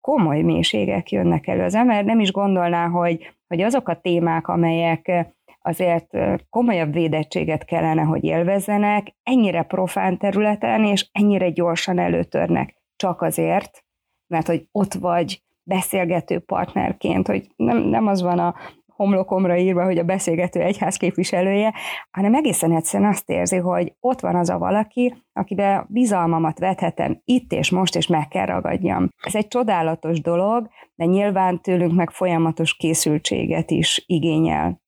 komoly 0.01 0.41
mélységek 0.41 1.11
jönnek 1.11 1.47
elő. 1.47 1.63
Az 1.63 1.75
ember 1.75 2.03
nem 2.03 2.19
is 2.19 2.31
gondolná, 2.31 2.87
hogy, 2.87 3.33
hogy 3.47 3.61
azok 3.61 3.89
a 3.89 3.99
témák, 4.01 4.47
amelyek 4.47 5.27
azért 5.61 6.17
komolyabb 6.49 6.93
védettséget 6.93 7.65
kellene, 7.65 8.01
hogy 8.01 8.23
élvezzenek, 8.23 9.15
ennyire 9.23 9.63
profán 9.63 10.17
területen, 10.17 10.83
és 10.83 11.09
ennyire 11.11 11.49
gyorsan 11.49 11.99
előtörnek. 11.99 12.75
Csak 12.95 13.21
azért, 13.21 13.83
mert 14.27 14.47
hogy 14.47 14.67
ott 14.71 14.93
vagy 14.93 15.43
beszélgető 15.63 16.39
partnerként, 16.39 17.27
hogy 17.27 17.47
nem, 17.55 17.77
nem 17.77 18.07
az 18.07 18.21
van 18.21 18.39
a 18.39 18.55
homlokomra 18.99 19.57
írva, 19.57 19.83
hogy 19.83 19.97
a 19.97 20.03
beszélgető 20.03 20.61
egyház 20.61 20.97
képviselője, 20.97 21.73
hanem 22.11 22.35
egészen 22.35 22.75
egyszerűen 22.75 23.09
azt 23.09 23.29
érzi, 23.29 23.57
hogy 23.57 23.93
ott 23.99 24.19
van 24.19 24.35
az 24.35 24.49
a 24.49 24.57
valaki, 24.57 25.15
akibe 25.33 25.85
bizalmamat 25.89 26.59
vethetem 26.59 27.21
itt 27.25 27.51
és 27.51 27.69
most, 27.69 27.95
és 27.95 28.07
meg 28.07 28.27
kell 28.27 28.45
ragadjam. 28.45 29.09
Ez 29.23 29.35
egy 29.35 29.47
csodálatos 29.47 30.21
dolog, 30.21 30.69
de 30.95 31.05
nyilván 31.05 31.61
tőlünk 31.61 31.93
meg 31.93 32.09
folyamatos 32.09 32.75
készültséget 32.75 33.71
is 33.71 34.03
igényel. 34.05 34.81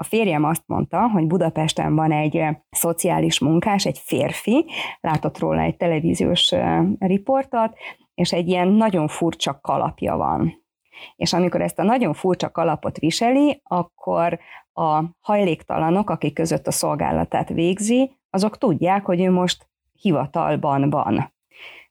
A 0.00 0.04
férjem 0.04 0.44
azt 0.44 0.62
mondta, 0.66 1.08
hogy 1.08 1.26
Budapesten 1.26 1.94
van 1.94 2.12
egy 2.12 2.36
eh, 2.36 2.56
szociális 2.70 3.38
munkás, 3.38 3.86
egy 3.86 3.98
férfi, 3.98 4.66
látott 5.00 5.38
róla 5.38 5.60
egy 5.60 5.76
televíziós 5.76 6.52
eh, 6.52 6.84
riportot, 6.98 7.76
és 8.14 8.32
egy 8.32 8.48
ilyen 8.48 8.68
nagyon 8.68 9.08
furcsa 9.08 9.58
kalapja 9.60 10.16
van. 10.16 10.64
És 11.16 11.32
amikor 11.32 11.60
ezt 11.60 11.78
a 11.78 11.82
nagyon 11.82 12.14
furcsa 12.14 12.50
kalapot 12.50 12.98
viseli, 12.98 13.60
akkor 13.64 14.38
a 14.72 15.02
hajléktalanok, 15.20 16.10
akik 16.10 16.34
között 16.34 16.66
a 16.66 16.70
szolgálatát 16.70 17.48
végzi, 17.48 18.10
azok 18.30 18.58
tudják, 18.58 19.04
hogy 19.04 19.20
ő 19.20 19.30
most 19.30 19.68
hivatalban 19.92 20.90
van. 20.90 21.32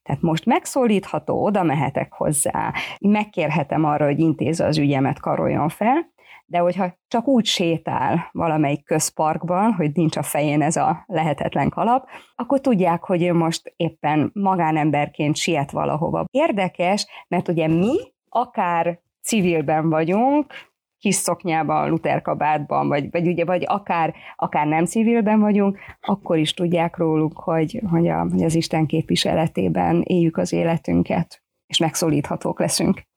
Tehát 0.04 0.22
most 0.22 0.45
megszólítható, 0.45 1.43
oda 1.43 1.63
mehetek 1.63 2.13
hozzá, 2.13 2.74
megkérhetem 3.00 3.86
arra, 3.86 4.06
hogy 4.06 4.19
intézze 4.19 4.65
az 4.65 4.78
ügyemet, 4.78 5.19
karoljon 5.19 5.69
fel, 5.69 6.12
de 6.50 6.58
hogyha 6.58 6.98
csak 7.08 7.28
úgy 7.28 7.46
sétál 7.46 8.30
valamelyik 8.32 8.86
közparkban, 8.86 9.74
hogy 9.74 9.92
nincs 9.94 10.18
a 10.18 10.24
fején 10.24 10.62
ez 10.62 10.76
a 10.76 11.04
lehetetlen 11.06 11.70
kalap, 11.70 12.08
akkor 12.36 12.62
tudják, 12.62 13.04
hogy 13.04 13.24
ő 13.24 13.34
most 13.34 13.74
éppen 13.76 14.30
magánemberként 14.34 15.36
siet 15.36 15.72
valahova. 15.72 16.26
Érdekes, 16.32 17.08
mert 17.28 17.48
ugye 17.48 17.68
mi 17.68 17.98
akár 18.30 19.00
civilben 19.22 19.90
vagyunk, 19.90 20.54
kis 21.00 21.16
szoknyában, 21.16 21.90
luterkabátban, 21.90 22.88
vagy, 22.88 23.12
vagy, 23.12 23.28
ugye, 23.28 23.46
vagy 23.46 23.64
akár, 23.68 24.14
akár 24.36 24.68
nem 24.68 24.86
civilben 24.86 25.40
vagyunk, 25.40 25.78
akkor 26.02 26.38
is 26.38 26.54
tudják 26.54 26.98
róluk, 26.98 27.40
hogy, 27.40 27.82
hogy, 27.90 28.08
a, 28.08 28.28
hogy 28.30 28.44
az 28.44 28.56
Isten 28.56 28.86
képviseletében 28.86 30.02
éljük 30.02 30.38
az 30.38 30.54
életünket, 30.54 31.44
és 31.68 31.78
megszólíthatók 31.78 32.60
leszünk. 32.60 33.09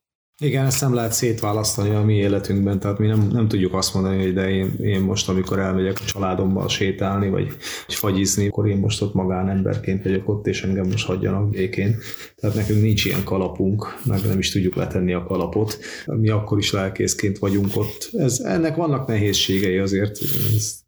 Igen, 0.43 0.67
ezt 0.67 0.81
nem 0.81 0.95
lehet 0.95 1.13
szétválasztani 1.13 1.95
a 1.95 2.05
mi 2.05 2.15
életünkben, 2.15 2.79
tehát 2.79 2.99
mi 2.99 3.07
nem, 3.07 3.29
nem 3.33 3.49
tudjuk 3.49 3.75
azt 3.75 3.95
mondani, 3.95 4.23
hogy 4.23 4.33
de 4.35 4.51
én, 4.51 4.75
én 4.81 5.01
most, 5.01 5.29
amikor 5.29 5.59
elmegyek 5.59 6.01
a 6.01 6.05
családommal 6.05 6.69
sétálni, 6.69 7.29
vagy, 7.29 7.47
vagy 7.87 7.95
fagyizni, 7.95 8.47
akkor 8.47 8.69
én 8.69 8.77
most 8.77 9.03
ott 9.03 9.15
magánemberként 9.15 10.03
vagyok 10.03 10.29
ott, 10.29 10.47
és 10.47 10.63
engem 10.63 10.87
most 10.87 11.07
hagyjanak 11.07 11.51
békén. 11.51 11.97
Tehát 12.37 12.57
nekünk 12.57 12.83
nincs 12.83 13.05
ilyen 13.05 13.25
kalapunk, 13.25 13.99
meg 14.05 14.21
nem 14.27 14.39
is 14.39 14.53
tudjuk 14.53 14.75
letenni 14.75 15.13
a 15.13 15.25
kalapot. 15.25 15.79
Mi 16.07 16.29
akkor 16.29 16.59
is 16.59 16.73
lelkészként 16.73 17.39
vagyunk 17.39 17.77
ott. 17.77 18.11
Ez, 18.13 18.41
ennek 18.41 18.77
vannak 18.77 19.07
nehézségei 19.07 19.79
azért, 19.79 20.19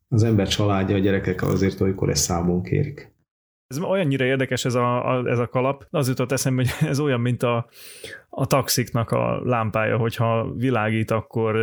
az 0.09 0.23
ember 0.23 0.49
családja, 0.49 0.97
a 0.97 0.99
gyerekek 0.99 1.43
azért 1.43 1.81
olykor 1.81 2.11
ezt 2.11 2.23
számon 2.23 2.63
kérik. 2.63 3.14
Ez 3.77 3.83
olyannyira 3.83 4.25
érdekes 4.25 4.65
ez 4.65 4.75
a, 4.75 5.11
a, 5.11 5.29
ez 5.29 5.39
a 5.39 5.49
kalap, 5.49 5.87
az 5.91 6.09
jutott 6.09 6.33
eszembe, 6.33 6.63
hogy 6.63 6.89
ez 6.89 7.01
olyan, 7.01 7.21
mint 7.21 7.43
a, 7.43 7.67
a 8.29 8.47
taxiknak 8.47 9.11
a 9.11 9.41
lámpája, 9.45 9.97
hogyha 9.97 10.53
világít, 10.57 11.11
akkor 11.11 11.57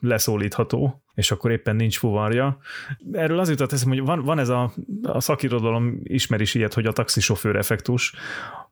leszólítható. 0.00 1.02
és 1.14 1.30
akkor 1.30 1.50
éppen 1.50 1.76
nincs 1.76 1.98
fuvarja. 1.98 2.58
Erről 3.12 3.38
az 3.38 3.48
jutott 3.48 3.72
eszem, 3.72 3.88
hogy 3.88 4.00
van, 4.00 4.24
van 4.24 4.38
ez 4.38 4.48
a, 4.48 4.72
a 5.02 5.20
szakirodalom 5.20 6.00
ismer 6.02 6.40
is 6.40 6.54
ilyet, 6.54 6.74
hogy 6.74 6.86
a 6.86 6.92
taxisofőr 6.92 7.56
effektus, 7.56 8.14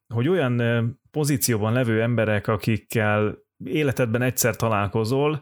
hogy 0.09 0.29
olyan 0.29 0.62
pozícióban 1.11 1.72
levő 1.72 2.02
emberek, 2.02 2.48
akikkel 2.48 3.44
életedben 3.64 4.22
egyszer 4.22 4.57
találkozol, 4.57 5.40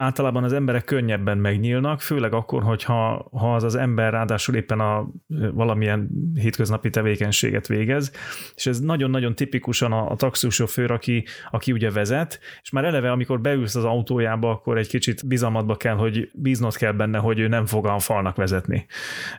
általában 0.00 0.44
az 0.44 0.52
emberek 0.52 0.84
könnyebben 0.84 1.38
megnyílnak, 1.38 2.00
főleg 2.00 2.32
akkor, 2.32 2.62
hogyha 2.62 3.28
ha 3.32 3.54
az 3.54 3.62
az 3.64 3.74
ember 3.74 4.12
ráadásul 4.12 4.54
éppen 4.54 4.80
a 4.80 5.08
valamilyen 5.52 6.08
hétköznapi 6.34 6.90
tevékenységet 6.90 7.66
végez, 7.66 8.12
és 8.54 8.66
ez 8.66 8.80
nagyon-nagyon 8.80 9.34
tipikusan 9.34 9.92
a, 9.92 10.10
a 10.10 10.16
taxisofőr, 10.16 10.90
aki, 10.90 11.24
aki 11.50 11.72
ugye 11.72 11.90
vezet, 11.90 12.40
és 12.62 12.70
már 12.70 12.84
eleve, 12.84 13.10
amikor 13.10 13.40
beülsz 13.40 13.74
az 13.74 13.84
autójába, 13.84 14.50
akkor 14.50 14.78
egy 14.78 14.88
kicsit 14.88 15.26
bizalmatba 15.26 15.76
kell, 15.76 15.94
hogy 15.94 16.30
bíznod 16.34 16.76
kell 16.76 16.92
benne, 16.92 17.18
hogy 17.18 17.38
ő 17.38 17.48
nem 17.48 17.66
fog 17.66 17.86
a 17.86 17.98
falnak 17.98 18.36
vezetni, 18.36 18.86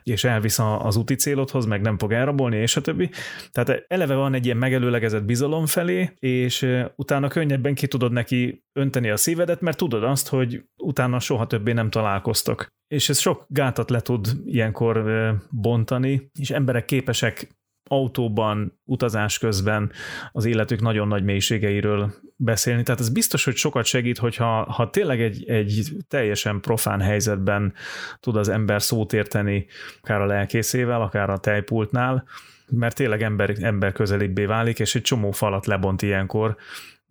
és 0.02 0.24
elvisz 0.24 0.58
az 0.58 0.96
úti 0.96 1.14
célodhoz, 1.14 1.66
meg 1.66 1.80
nem 1.80 1.98
fog 1.98 2.12
elrabolni, 2.12 2.56
és 2.56 2.76
a 2.76 2.80
többi. 2.80 3.10
Tehát 3.52 3.84
eleve 3.88 4.14
van 4.14 4.34
egy 4.34 4.44
ilyen 4.44 4.56
megelőlegezett 4.56 5.24
bizalom 5.24 5.66
felé, 5.66 6.10
és 6.18 6.66
utána 6.96 7.28
könnyebben 7.28 7.74
ki 7.74 7.86
tudod 7.86 8.12
neki 8.12 8.64
önteni 8.72 9.10
a 9.10 9.16
szívedet, 9.16 9.60
mert 9.60 9.76
tudod 9.76 10.04
azt, 10.04 10.28
hogy 10.28 10.51
hogy 10.52 10.64
utána 10.76 11.18
soha 11.18 11.46
többé 11.46 11.72
nem 11.72 11.90
találkoztak. 11.90 12.66
És 12.88 13.08
ez 13.08 13.18
sok 13.18 13.44
gátat 13.48 13.90
le 13.90 14.00
tud 14.00 14.28
ilyenkor 14.44 15.04
bontani, 15.50 16.30
és 16.38 16.50
emberek 16.50 16.84
képesek 16.84 17.48
autóban, 17.90 18.80
utazás 18.84 19.38
közben 19.38 19.92
az 20.32 20.44
életük 20.44 20.80
nagyon 20.80 21.08
nagy 21.08 21.24
mélységeiről 21.24 22.14
beszélni. 22.36 22.82
Tehát 22.82 23.00
ez 23.00 23.08
biztos, 23.08 23.44
hogy 23.44 23.56
sokat 23.56 23.84
segít, 23.84 24.18
hogyha 24.18 24.72
ha 24.72 24.90
tényleg 24.90 25.20
egy, 25.20 25.48
egy 25.48 25.96
teljesen 26.08 26.60
profán 26.60 27.00
helyzetben 27.00 27.74
tud 28.20 28.36
az 28.36 28.48
ember 28.48 28.82
szót 28.82 29.12
érteni, 29.12 29.66
akár 30.02 30.20
a 30.20 30.26
lelkészével, 30.26 31.02
akár 31.02 31.30
a 31.30 31.38
tejpultnál, 31.38 32.24
mert 32.70 32.96
tényleg 32.96 33.22
ember, 33.22 33.54
ember 33.60 33.92
közelibbé 33.92 34.44
válik, 34.44 34.78
és 34.78 34.94
egy 34.94 35.02
csomó 35.02 35.30
falat 35.30 35.66
lebont 35.66 36.02
ilyenkor, 36.02 36.56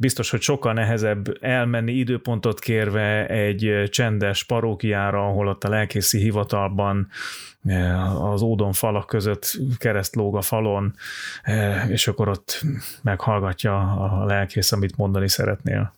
biztos, 0.02 0.30
hogy 0.30 0.42
sokkal 0.42 0.74
nehezebb 0.74 1.38
elmenni 1.42 1.92
időpontot 1.92 2.60
kérve 2.60 3.28
egy 3.28 3.84
csendes 3.90 4.44
parókiára, 4.44 5.28
ahol 5.28 5.48
ott 5.48 5.64
a 5.64 5.70
lelkészi 5.70 6.20
hivatalban 6.20 7.08
az 8.22 8.42
ódon 8.42 8.72
falak 8.72 9.08
között 9.08 9.60
kereszt 9.78 10.16
lóg 10.16 10.36
a 10.36 10.42
falon, 10.42 10.94
és 11.88 12.08
akkor 12.08 12.28
ott 12.28 12.66
meghallgatja 13.02 13.80
a 13.80 14.26
lelkész, 14.26 14.72
amit 14.72 14.98
mondani 14.98 15.30
szeretnél. 15.30 15.94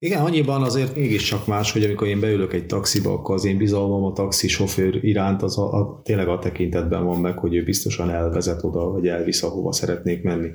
Igen, 0.00 0.24
annyiban 0.24 0.62
azért 0.62 0.96
mégiscsak 0.96 1.46
más, 1.46 1.72
hogy 1.72 1.82
amikor 1.82 2.06
én 2.06 2.20
beülök 2.20 2.52
egy 2.52 2.66
taxiba, 2.66 3.12
akkor 3.12 3.34
az 3.34 3.44
én 3.44 3.56
bizalmam 3.56 4.04
a 4.04 4.12
taxi 4.12 4.48
sofőr 4.48 5.04
iránt 5.04 5.42
az 5.42 5.58
a, 5.58 5.72
a, 5.72 6.00
tényleg 6.04 6.28
a 6.28 6.38
tekintetben 6.38 7.04
van 7.04 7.20
meg, 7.20 7.38
hogy 7.38 7.54
ő 7.54 7.62
biztosan 7.64 8.10
elvezet 8.10 8.64
oda, 8.64 8.90
vagy 8.90 9.06
elvisz, 9.06 9.42
ahova 9.42 9.72
szeretnék 9.72 10.22
menni. 10.22 10.48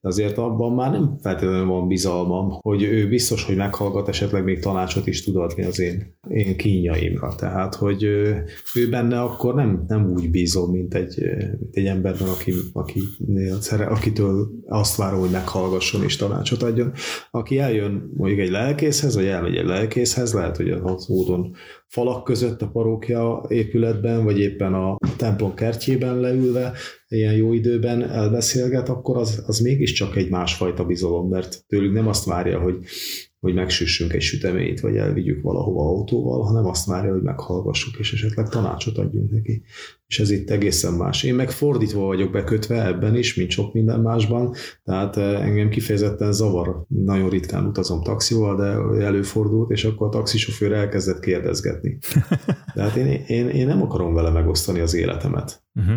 De 0.00 0.08
azért 0.08 0.38
abban 0.38 0.72
már 0.72 0.90
nem 0.90 1.16
feltétlenül 1.22 1.66
van 1.66 1.88
bizalmam, 1.88 2.58
hogy 2.60 2.82
ő 2.82 3.08
biztos, 3.08 3.44
hogy 3.44 3.56
meghallgat, 3.56 4.08
esetleg 4.08 4.44
még 4.44 4.58
tanácsot 4.58 5.06
is 5.06 5.24
tud 5.24 5.36
adni 5.36 5.64
az 5.64 5.80
én, 5.80 6.18
én 6.28 6.56
kínjaimra. 6.56 7.34
Tehát, 7.34 7.74
hogy 7.74 8.02
ő, 8.02 8.44
benne 8.90 9.20
akkor 9.20 9.54
nem, 9.54 9.84
nem 9.88 10.10
úgy 10.12 10.30
bízom, 10.30 10.70
mint 10.70 10.94
egy, 10.94 11.18
mint 11.58 11.76
egy 11.76 11.86
emberben, 11.86 12.28
aki, 12.28 12.52
aki, 12.72 13.02
akitől 13.88 14.50
azt 14.66 14.96
várom, 14.96 15.20
hogy 15.20 15.30
meghallgasson 15.30 16.02
és 16.02 16.16
tanácsot 16.16 16.62
adjon. 16.62 16.92
Aki 17.30 17.58
eljön 17.58 18.12
mondjuk 18.16 18.40
egy 18.40 18.50
lelki 18.50 18.88
lelkészhez, 18.90 19.14
vagy 19.14 19.26
elmegy 19.26 19.56
egy 19.56 19.66
lelkészhez, 19.66 20.32
lehet, 20.32 20.56
hogy 20.56 20.70
az 20.70 21.06
módon 21.06 21.54
falak 21.86 22.24
között 22.24 22.62
a 22.62 22.68
parókja 22.68 23.44
épületben, 23.48 24.24
vagy 24.24 24.38
éppen 24.38 24.74
a 24.74 24.96
templom 25.16 25.54
kertjében 25.54 26.20
leülve, 26.20 26.72
ilyen 27.08 27.34
jó 27.34 27.52
időben 27.52 28.10
elbeszélget, 28.10 28.88
akkor 28.88 29.16
az, 29.16 29.42
az 29.46 29.58
mégiscsak 29.58 30.16
egy 30.16 30.30
másfajta 30.30 30.84
bizalom, 30.84 31.28
mert 31.28 31.64
tőlük 31.66 31.92
nem 31.92 32.08
azt 32.08 32.24
várja, 32.24 32.58
hogy 32.60 32.76
hogy 33.40 33.54
megsüssünk 33.54 34.12
egy 34.12 34.20
süteményt, 34.20 34.80
vagy 34.80 34.96
elvigyük 34.96 35.42
valahova 35.42 35.80
autóval, 35.80 36.42
hanem 36.42 36.66
azt 36.66 36.86
várja, 36.86 37.12
hogy 37.12 37.22
meghallgassuk, 37.22 37.98
és 37.98 38.12
esetleg 38.12 38.48
tanácsot 38.48 38.98
adjunk 38.98 39.30
neki. 39.30 39.62
És 40.06 40.20
ez 40.20 40.30
itt 40.30 40.50
egészen 40.50 40.92
más. 40.92 41.22
Én 41.22 41.34
meg 41.34 41.50
fordítva 41.50 42.00
vagyok 42.00 42.30
bekötve 42.30 42.86
ebben 42.86 43.16
is, 43.16 43.34
mint 43.34 43.50
sok 43.50 43.72
minden 43.72 44.00
másban, 44.00 44.54
tehát 44.84 45.16
eh, 45.16 45.46
engem 45.46 45.68
kifejezetten 45.68 46.32
zavar. 46.32 46.84
Nagyon 46.88 47.28
ritkán 47.28 47.66
utazom 47.66 48.02
taxival, 48.02 48.56
de 48.56 49.04
előfordult, 49.04 49.70
és 49.70 49.84
akkor 49.84 50.06
a 50.06 50.10
taxisofőr 50.10 50.72
elkezdett 50.72 51.20
kérdezgetni. 51.20 51.98
Tehát 52.74 52.96
én, 52.96 53.06
én, 53.26 53.48
én 53.48 53.66
nem 53.66 53.82
akarom 53.82 54.14
vele 54.14 54.30
megosztani 54.30 54.80
az 54.80 54.94
életemet. 54.94 55.64
Uh-huh. 55.74 55.94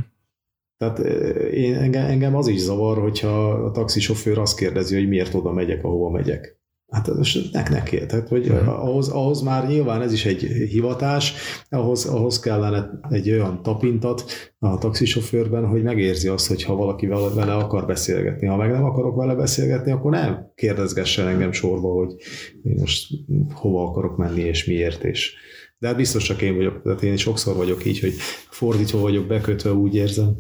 Tehát 0.78 1.00
eh, 1.00 1.54
én, 1.54 1.76
engem, 1.76 2.06
engem 2.06 2.36
az 2.36 2.48
is 2.48 2.60
zavar, 2.60 2.98
hogyha 2.98 3.50
a 3.50 3.72
taxisofőr 3.72 4.38
azt 4.38 4.58
kérdezi, 4.58 4.96
hogy 4.96 5.08
miért 5.08 5.34
oda 5.34 5.52
megyek, 5.52 5.84
ahova 5.84 6.10
megyek. 6.10 6.62
Hát 6.94 7.16
most 7.16 7.52
nek 7.52 7.70
neki, 7.70 8.06
tehát 8.06 8.28
hogy 8.28 8.50
uh-huh. 8.50 8.88
ahhoz, 8.88 9.10
ahhoz 9.10 9.42
már 9.42 9.68
nyilván 9.68 10.02
ez 10.02 10.14
is 10.14 10.26
egy 10.26 10.42
hivatás, 10.70 11.34
ahhoz, 11.70 12.06
ahhoz 12.06 12.40
kellene 12.40 12.90
egy 13.10 13.32
olyan 13.32 13.62
tapintat 13.64 14.24
a 14.60 14.78
taxisofőrben, 14.78 15.66
hogy 15.66 15.84
megérzi 15.84 16.28
azt, 16.28 16.48
hogy 16.48 16.64
ha 16.64 16.76
valaki 16.76 17.08
vele 17.08 17.54
akar 17.54 17.86
beszélgetni. 17.86 18.48
Ha 18.48 18.56
meg 18.56 18.72
nem 18.72 18.84
akarok 18.84 19.16
vele 19.16 19.36
beszélgetni, 19.36 19.92
akkor 19.92 20.12
nem 20.12 20.52
kérdezgessen 20.56 21.28
engem 21.28 21.52
sorba, 21.52 21.88
hogy 21.88 22.16
én 22.64 22.76
most 22.80 23.14
hova 23.54 23.84
akarok 23.84 24.18
menni 24.18 24.42
és 24.42 24.66
miért, 24.66 25.04
és 25.04 25.34
de 25.78 25.88
hát 25.88 25.98
biztos 25.98 26.24
csak 26.24 26.42
én 26.42 26.56
vagyok, 26.56 26.82
tehát 26.82 27.04
én 27.04 27.18
sokszor 27.18 27.56
vagyok 27.56 27.86
így, 27.86 28.00
hogy 28.00 28.14
fordítva 28.50 29.00
vagyok 29.00 29.28
bekötve, 29.28 29.74
úgy 29.74 29.96
érzem. 29.96 30.38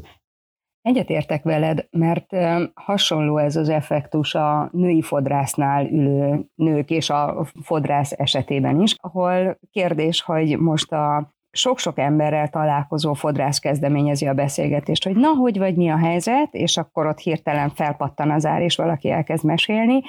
Egyetértek 0.84 1.43
veled, 1.43 1.88
mert 1.91 2.36
hasonló 2.74 3.38
ez 3.38 3.56
az 3.56 3.69
effektus 3.69 4.36
a 4.36 4.69
női 4.72 5.02
fodrásznál 5.02 5.86
ülő 5.86 6.46
nők 6.56 6.89
és 6.89 7.10
a 7.10 7.48
fodrász 7.62 8.12
esetében 8.12 8.82
is, 8.82 8.96
ahol 9.02 9.60
kérdés, 9.72 10.22
hogy 10.22 10.60
most 10.60 10.91
a 10.91 11.34
sok-sok 11.56 12.00
emberrel 12.00 12.50
találkozó 12.50 13.13
fodrász 13.13 13.60
kezdeményezi 13.60 14.28
a 14.28 14.34
beszélgetést, 14.34 15.04
hogy 15.04 15.15
na, 15.15 15.28
hogy 15.28 15.58
vagy, 15.58 15.76
mi 15.76 15.89
a 15.89 15.98
helyzet, 15.98 16.54
és 16.54 16.78
akkor 16.78 17.06
ott 17.06 17.19
hirtelen 17.19 17.69
felpattan 17.69 18.32
az 18.32 18.46
ár, 18.46 18.62
és 18.62 18.76
valaki 18.76 19.10
elkezd 19.10 19.46
mesélni, 19.46 20.02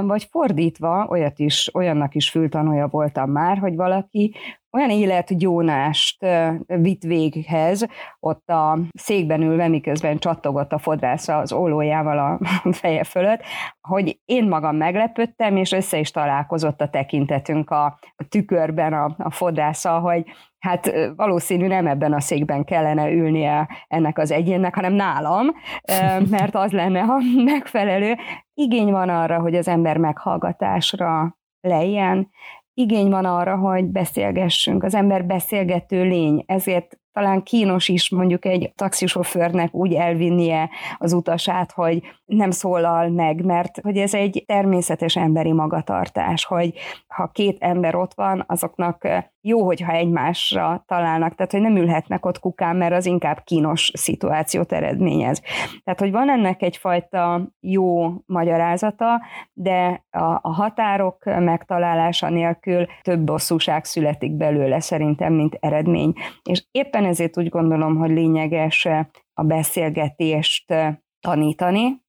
vagy 0.00 0.24
fordítva, 0.30 1.06
olyat 1.10 1.38
is, 1.38 1.74
olyannak 1.74 2.14
is 2.14 2.30
fültanúja 2.30 2.86
voltam 2.86 3.30
már, 3.30 3.58
hogy 3.58 3.76
valaki 3.76 4.34
olyan 4.70 4.90
életgyónást 4.90 6.26
vitt 6.66 7.02
véghez, 7.02 7.86
ott 8.20 8.48
a 8.48 8.78
székben 8.92 9.42
ülve, 9.42 9.68
miközben 9.68 10.18
csattogott 10.18 10.72
a 10.72 10.78
fodrásza 10.78 11.38
az 11.38 11.52
ólójával 11.52 12.18
a 12.18 12.38
feje 12.80 13.04
fölött, 13.04 13.42
hogy 13.80 14.20
én 14.24 14.48
magam 14.48 14.76
meglepődtem, 14.76 15.56
és 15.56 15.72
össze 15.72 15.98
is 15.98 16.10
találkozott 16.10 16.80
a 16.80 16.88
tekintetünk 16.88 17.70
a, 17.70 17.98
tükörben 18.28 18.92
a, 18.92 19.14
a 19.18 19.30
fodrásza, 19.30 19.98
hogy 19.98 20.24
hát 20.58 20.92
valószínű 21.16 21.66
nem 21.66 21.86
ebben 21.86 22.12
a 22.12 22.20
székben 22.20 22.64
kellene 22.64 23.10
ülnie 23.10 23.68
ennek 23.86 24.18
az 24.18 24.30
egyénnek, 24.30 24.74
hanem 24.74 24.92
nálam, 24.92 25.46
mert 26.30 26.54
az 26.54 26.72
lenne 26.72 27.00
a 27.02 27.16
megfelelő. 27.44 28.16
Igény 28.54 28.90
van 28.90 29.08
arra, 29.08 29.40
hogy 29.40 29.54
az 29.54 29.68
ember 29.68 29.96
meghallgatásra 29.96 31.36
lejjen, 31.60 32.30
igény 32.78 33.08
van 33.08 33.24
arra, 33.24 33.56
hogy 33.56 33.84
beszélgessünk. 33.84 34.82
Az 34.82 34.94
ember 34.94 35.24
beszélgető 35.24 36.02
lény, 36.02 36.44
ezért 36.46 36.98
talán 37.12 37.42
kínos 37.42 37.88
is 37.88 38.10
mondjuk 38.10 38.44
egy 38.44 38.72
taxisofőrnek 38.74 39.74
úgy 39.74 39.94
elvinnie 39.94 40.70
az 40.98 41.12
utasát, 41.12 41.72
hogy 41.72 42.02
nem 42.24 42.50
szólal 42.50 43.08
meg, 43.08 43.44
mert 43.44 43.80
hogy 43.80 43.96
ez 43.96 44.14
egy 44.14 44.44
természetes 44.46 45.16
emberi 45.16 45.52
magatartás, 45.52 46.44
hogy 46.44 46.74
ha 47.06 47.30
két 47.32 47.56
ember 47.60 47.94
ott 47.94 48.14
van, 48.14 48.44
azoknak 48.46 49.08
jó, 49.40 49.64
hogyha 49.64 49.92
egymásra 49.92 50.84
találnak, 50.86 51.34
tehát 51.34 51.52
hogy 51.52 51.60
nem 51.60 51.76
ülhetnek 51.76 52.26
ott 52.26 52.38
kukán, 52.38 52.76
mert 52.76 52.94
az 52.94 53.06
inkább 53.06 53.42
kínos 53.44 53.90
szituációt 53.94 54.72
eredményez. 54.72 55.42
Tehát, 55.84 56.00
hogy 56.00 56.10
van 56.10 56.30
ennek 56.30 56.62
egyfajta 56.62 57.48
jó 57.60 58.12
magyarázata, 58.26 59.22
de 59.52 60.04
a, 60.10 60.38
a 60.42 60.52
határok 60.52 61.24
megtalálása 61.24 62.28
nélkül 62.28 62.86
több 63.02 63.20
bosszúság 63.20 63.84
születik 63.84 64.32
belőle 64.32 64.80
szerintem, 64.80 65.32
mint 65.32 65.56
eredmény. 65.60 66.12
És 66.42 66.64
éppen 66.70 67.04
ezért 67.04 67.38
úgy 67.38 67.48
gondolom, 67.48 67.96
hogy 67.96 68.10
lényeges 68.10 68.88
a 69.32 69.42
beszélgetést 69.42 70.74
tanítani, 71.20 72.06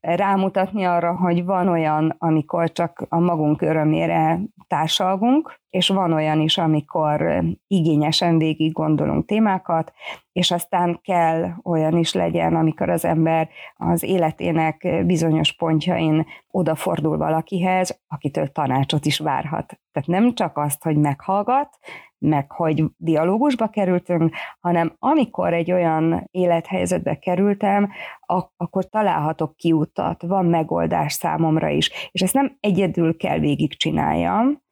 rámutatni 0.00 0.84
arra, 0.84 1.16
hogy 1.16 1.44
van 1.44 1.68
olyan, 1.68 2.14
amikor 2.18 2.72
csak 2.72 3.06
a 3.08 3.18
magunk 3.18 3.62
örömére 3.62 4.38
társalgunk, 4.66 5.62
és 5.74 5.88
van 5.88 6.12
olyan 6.12 6.40
is, 6.40 6.58
amikor 6.58 7.44
igényesen 7.66 8.38
végig 8.38 8.72
gondolunk 8.72 9.26
témákat, 9.26 9.92
és 10.32 10.50
aztán 10.50 11.00
kell 11.02 11.50
olyan 11.64 11.96
is 11.96 12.12
legyen, 12.12 12.54
amikor 12.54 12.88
az 12.88 13.04
ember 13.04 13.48
az 13.76 14.02
életének 14.02 15.04
bizonyos 15.06 15.52
pontjain 15.52 16.26
odafordul 16.50 17.16
valakihez, 17.16 18.00
akitől 18.08 18.52
tanácsot 18.52 19.06
is 19.06 19.18
várhat. 19.18 19.80
Tehát 19.92 20.08
nem 20.08 20.34
csak 20.34 20.56
azt, 20.56 20.82
hogy 20.82 20.96
meghallgat, 20.96 21.78
meg 22.18 22.52
hogy 22.52 22.84
dialógusba 22.96 23.68
kerültünk, 23.68 24.34
hanem 24.60 24.94
amikor 24.98 25.52
egy 25.52 25.72
olyan 25.72 26.28
élethelyzetbe 26.30 27.18
kerültem, 27.18 27.90
ak- 28.20 28.52
akkor 28.56 28.88
találhatok 28.88 29.56
kiutat, 29.56 30.22
van 30.22 30.46
megoldás 30.46 31.12
számomra 31.12 31.68
is. 31.68 32.08
És 32.10 32.22
ezt 32.22 32.34
nem 32.34 32.56
egyedül 32.60 33.16
kell 33.16 33.38
végigcsináljam, 33.38 34.62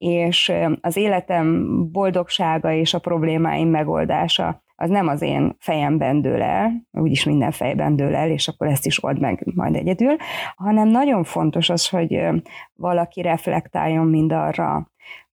és 0.00 0.52
az 0.80 0.96
életem 0.96 1.66
boldogsága 1.92 2.72
és 2.72 2.94
a 2.94 2.98
problémáim 2.98 3.68
megoldása 3.68 4.62
az 4.82 4.88
nem 4.88 5.08
az 5.08 5.22
én 5.22 5.56
fejemben 5.58 6.20
dől 6.22 6.42
el, 6.42 6.72
úgyis 6.92 7.24
minden 7.24 7.50
fejben 7.50 7.96
dől 7.96 8.14
el, 8.14 8.30
és 8.30 8.48
akkor 8.48 8.66
ezt 8.66 8.86
is 8.86 9.02
old 9.02 9.20
meg 9.20 9.46
majd 9.54 9.74
egyedül, 9.74 10.16
hanem 10.56 10.88
nagyon 10.88 11.24
fontos 11.24 11.70
az, 11.70 11.88
hogy 11.88 12.26
valaki 12.74 13.22
reflektáljon 13.22 14.06
mind 14.06 14.32
arra, 14.32 14.89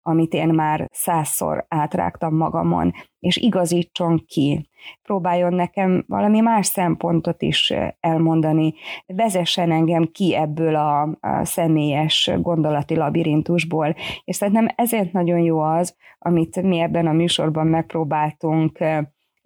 amit 0.07 0.33
én 0.33 0.47
már 0.47 0.87
százszor 0.91 1.65
átrágtam 1.67 2.35
magamon, 2.35 2.93
és 3.19 3.37
igazítson 3.37 4.23
ki. 4.27 4.69
Próbáljon 5.01 5.53
nekem 5.53 6.03
valami 6.07 6.39
más 6.39 6.65
szempontot 6.65 7.41
is 7.41 7.73
elmondani, 7.99 8.73
vezessen 9.05 9.71
engem 9.71 10.05
ki 10.11 10.35
ebből 10.35 10.75
a, 10.75 11.01
a 11.01 11.45
személyes 11.45 12.31
gondolati 12.41 12.95
labirintusból. 12.95 13.95
És 14.23 14.35
szerintem 14.35 14.67
ezért 14.75 15.11
nagyon 15.11 15.39
jó 15.39 15.59
az, 15.59 15.95
amit 16.19 16.61
mi 16.61 16.79
ebben 16.79 17.07
a 17.07 17.11
műsorban 17.11 17.67
megpróbáltunk 17.67 18.77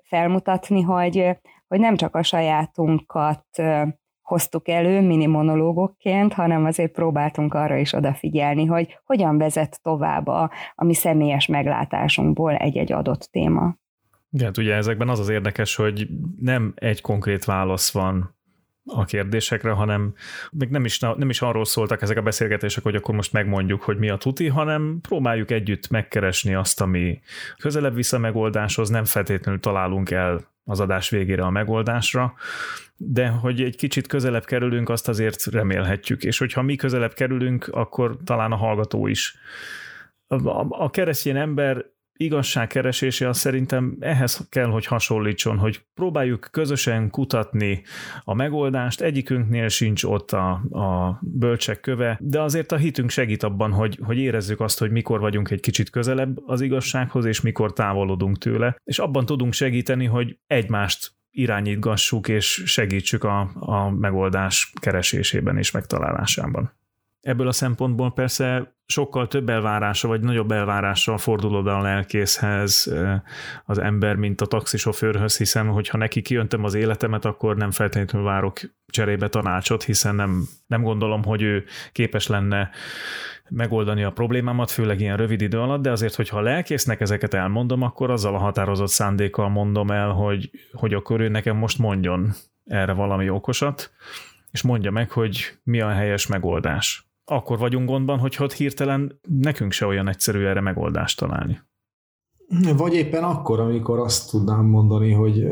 felmutatni, 0.04 0.82
hogy, 0.82 1.38
hogy 1.67 1.80
nem 1.80 1.95
csak 1.95 2.15
a 2.15 2.24
sajátunkat 2.24 3.45
hoztuk 4.30 4.68
elő 4.68 5.02
mini 5.02 5.26
monológokként, 5.26 6.34
hanem 6.34 6.65
azért 6.65 6.92
próbáltunk 6.92 7.54
arra 7.54 7.78
is 7.78 7.94
odafigyelni, 7.94 8.65
hogy 8.65 9.00
hogyan 9.06 9.38
vezet 9.38 9.80
tovább 9.82 10.28
a, 10.28 10.52
a 10.76 10.84
mi 10.84 10.94
személyes 10.94 11.46
meglátásunkból 11.46 12.56
egy-egy 12.56 12.92
adott 12.92 13.30
téma. 13.32 13.78
Igen, 14.32 14.46
hát 14.46 14.58
ugye 14.58 14.74
ezekben 14.76 15.10
az 15.10 15.20
az 15.20 15.30
érdekes, 15.30 15.76
hogy 15.76 16.08
nem 16.39 16.74
egy 16.76 17.02
konkrét 17.02 17.46
válasz 17.46 17.92
van 17.92 18.38
a 18.93 19.06
kérdésekre, 19.06 19.71
hanem 19.71 20.13
még 20.52 20.69
nem 20.69 20.86
is, 20.86 20.99
nem 20.99 21.30
is 21.30 21.41
arról 21.41 21.65
szóltak 21.65 22.02
ezek 22.02 22.17
a 22.17 22.21
beszélgetések, 22.21 22.84
hogy 22.84 22.95
akkor 22.95 23.15
most 23.15 23.34
megmondjuk, 23.34 23.82
hogy 23.82 23.97
mi 23.97 24.10
a 24.10 24.17
tuti, 24.17 24.47
hanem 24.47 24.99
próbáljuk 25.02 25.52
együtt 25.52 25.89
megkeresni 25.89 26.54
azt, 26.54 26.82
ami 26.82 27.21
közelebb 27.58 27.95
vissza 27.95 28.17
megoldáshoz, 28.17 28.89
nem 28.89 29.06
feltétlenül 29.06 29.60
találunk 29.60 30.12
el 30.12 30.47
az 30.63 30.80
adás 30.80 31.10
végére 31.10 31.43
a 31.43 31.49
megoldásra, 31.49 32.34
de 32.97 33.28
hogy 33.28 33.62
egy 33.62 33.75
kicsit 33.75 34.08
közelebb 34.08 34.45
kerülünk, 34.45 34.89
azt 34.89 35.08
azért 35.08 35.45
remélhetjük, 35.45 36.23
és 36.23 36.38
hogyha 36.38 36.62
mi 36.62 36.75
közelebb 36.75 37.13
kerülünk, 37.13 37.67
akkor 37.71 38.17
talán 38.23 38.52
a 38.52 38.56
hallgató 38.56 39.08
is. 39.08 39.36
A, 40.28 40.84
a 40.84 40.89
keresztény 40.89 41.38
ember 41.38 41.86
igazságkeresése 42.19 43.27
az 43.27 43.38
szerintem 43.38 43.97
ehhez 43.99 44.47
kell, 44.49 44.65
hogy 44.65 44.86
hasonlítson, 44.86 45.58
hogy 45.58 45.82
próbáljuk 45.93 46.47
közösen 46.51 47.10
kutatni 47.10 47.84
a 48.23 48.34
megoldást, 48.34 49.01
egyikünknél 49.01 49.67
sincs 49.67 50.03
ott 50.03 50.32
a, 50.32 50.49
a 50.71 51.19
bölcsek 51.21 51.79
köve, 51.79 52.17
de 52.21 52.41
azért 52.41 52.71
a 52.71 52.77
hitünk 52.77 53.10
segít 53.10 53.43
abban, 53.43 53.71
hogy, 53.71 53.99
hogy 54.03 54.17
érezzük 54.17 54.60
azt, 54.60 54.79
hogy 54.79 54.91
mikor 54.91 55.19
vagyunk 55.19 55.51
egy 55.51 55.60
kicsit 55.60 55.89
közelebb 55.89 56.38
az 56.45 56.62
igazsághoz, 56.62 57.25
és 57.25 57.41
mikor 57.41 57.73
távolodunk 57.73 58.38
tőle, 58.38 58.75
és 58.84 58.99
abban 58.99 59.25
tudunk 59.25 59.53
segíteni, 59.53 60.05
hogy 60.05 60.38
egymást 60.47 61.12
irányítgassuk 61.32 62.27
és 62.27 62.63
segítsük 62.65 63.23
a, 63.23 63.51
a 63.60 63.89
megoldás 63.89 64.73
keresésében 64.79 65.58
és 65.58 65.71
megtalálásában. 65.71 66.79
Ebből 67.21 67.47
a 67.47 67.51
szempontból 67.51 68.13
persze 68.13 68.73
sokkal 68.86 69.27
több 69.27 69.49
elvárása, 69.49 70.08
vagy 70.08 70.21
nagyobb 70.21 70.51
elvárással 70.51 71.17
fordul 71.17 71.55
oda 71.55 71.77
a 71.77 71.82
lelkészhez 71.82 72.93
az 73.65 73.77
ember, 73.77 74.15
mint 74.15 74.41
a 74.41 74.45
taxisofőrhöz, 74.45 75.38
hiszen 75.38 75.67
hogyha 75.67 75.97
neki 75.97 76.21
kijöntem 76.21 76.63
az 76.63 76.73
életemet, 76.73 77.25
akkor 77.25 77.55
nem 77.55 77.71
feltétlenül 77.71 78.27
várok 78.27 78.60
cserébe 78.86 79.27
tanácsot, 79.27 79.84
hiszen 79.84 80.15
nem, 80.15 80.47
nem 80.67 80.82
gondolom, 80.84 81.23
hogy 81.23 81.41
ő 81.41 81.63
képes 81.91 82.27
lenne 82.27 82.69
megoldani 83.49 84.03
a 84.03 84.12
problémámat, 84.12 84.71
főleg 84.71 84.99
ilyen 84.99 85.17
rövid 85.17 85.41
idő 85.41 85.60
alatt, 85.60 85.82
de 85.82 85.91
azért, 85.91 86.15
hogyha 86.15 86.38
a 86.38 86.41
lelkésznek 86.41 87.01
ezeket 87.01 87.34
elmondom, 87.34 87.82
akkor 87.82 88.10
azzal 88.10 88.36
a 88.36 88.39
határozott 88.39 88.89
szándékkal 88.89 89.49
mondom 89.49 89.91
el, 89.91 90.10
hogy, 90.10 90.49
hogy 90.71 90.93
akkor 90.93 91.19
ő 91.19 91.27
nekem 91.27 91.58
most 91.58 91.77
mondjon 91.77 92.34
erre 92.65 92.93
valami 92.93 93.29
okosat, 93.29 93.91
és 94.51 94.62
mondja 94.62 94.91
meg, 94.91 95.12
hogy 95.12 95.58
mi 95.63 95.82
a 95.82 95.89
helyes 95.89 96.27
megoldás 96.27 97.09
akkor 97.30 97.58
vagyunk 97.58 97.89
gondban, 97.89 98.20
hogy 98.20 98.38
ott 98.39 98.54
hirtelen 98.54 99.20
nekünk 99.28 99.72
se 99.72 99.86
olyan 99.86 100.08
egyszerű 100.08 100.46
erre 100.46 100.62
megoldást 100.62 101.20
találni. 101.20 101.60
Vagy 102.78 102.94
éppen 102.94 103.24
akkor, 103.24 103.60
amikor 103.60 104.00
azt 104.00 104.30
tudnám 104.30 104.65
mondani, 104.65 105.12
hogy 105.12 105.48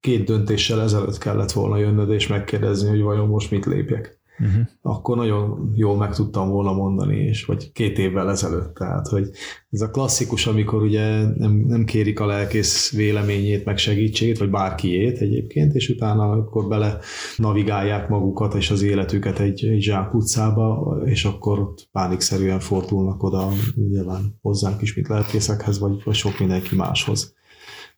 két 0.00 0.24
döntéssel 0.24 0.80
ezelőtt 0.80 1.18
kellett 1.18 1.52
volna 1.52 1.76
jönnöd 1.76 2.10
és 2.10 2.26
megkérdezni, 2.26 2.88
hogy 2.88 3.02
vajon 3.02 3.28
most 3.28 3.50
mit 3.50 3.66
lépjek 3.66 4.17
uh-huh. 4.38 4.66
akkor 4.82 5.16
nagyon 5.16 5.72
jól 5.74 5.96
meg 5.96 6.14
tudtam 6.14 6.48
volna 6.48 6.72
mondani, 6.72 7.16
és 7.16 7.44
vagy 7.44 7.72
két 7.72 7.98
évvel 7.98 8.30
ezelőtt. 8.30 8.74
Tehát, 8.74 9.08
hogy 9.08 9.30
ez 9.70 9.80
a 9.80 9.90
klasszikus, 9.90 10.46
amikor 10.46 10.82
ugye 10.82 11.26
nem, 11.36 11.52
nem 11.66 11.84
kérik 11.84 12.20
a 12.20 12.26
lelkész 12.26 12.92
véleményét, 12.92 13.64
meg 13.64 13.78
segítségét, 13.78 14.38
vagy 14.38 14.50
bárkiét 14.50 15.18
egyébként, 15.18 15.74
és 15.74 15.88
utána 15.88 16.30
akkor 16.30 16.68
bele 16.68 16.98
navigálják 17.36 18.08
magukat 18.08 18.54
és 18.54 18.70
az 18.70 18.82
életüket 18.82 19.38
egy, 19.38 19.64
egy 19.64 19.82
zsákutcába, 19.82 20.96
és 21.04 21.24
akkor 21.24 21.58
ott 21.58 21.88
pánikszerűen 21.92 22.60
fordulnak 22.60 23.22
oda 23.22 23.48
nyilván 23.74 24.38
hozzánk 24.42 24.82
is, 24.82 24.94
mint 24.94 25.08
lelkészekhez, 25.08 25.78
vagy, 25.78 26.02
vagy 26.04 26.14
sok 26.14 26.38
mindenki 26.38 26.76
máshoz. 26.76 27.36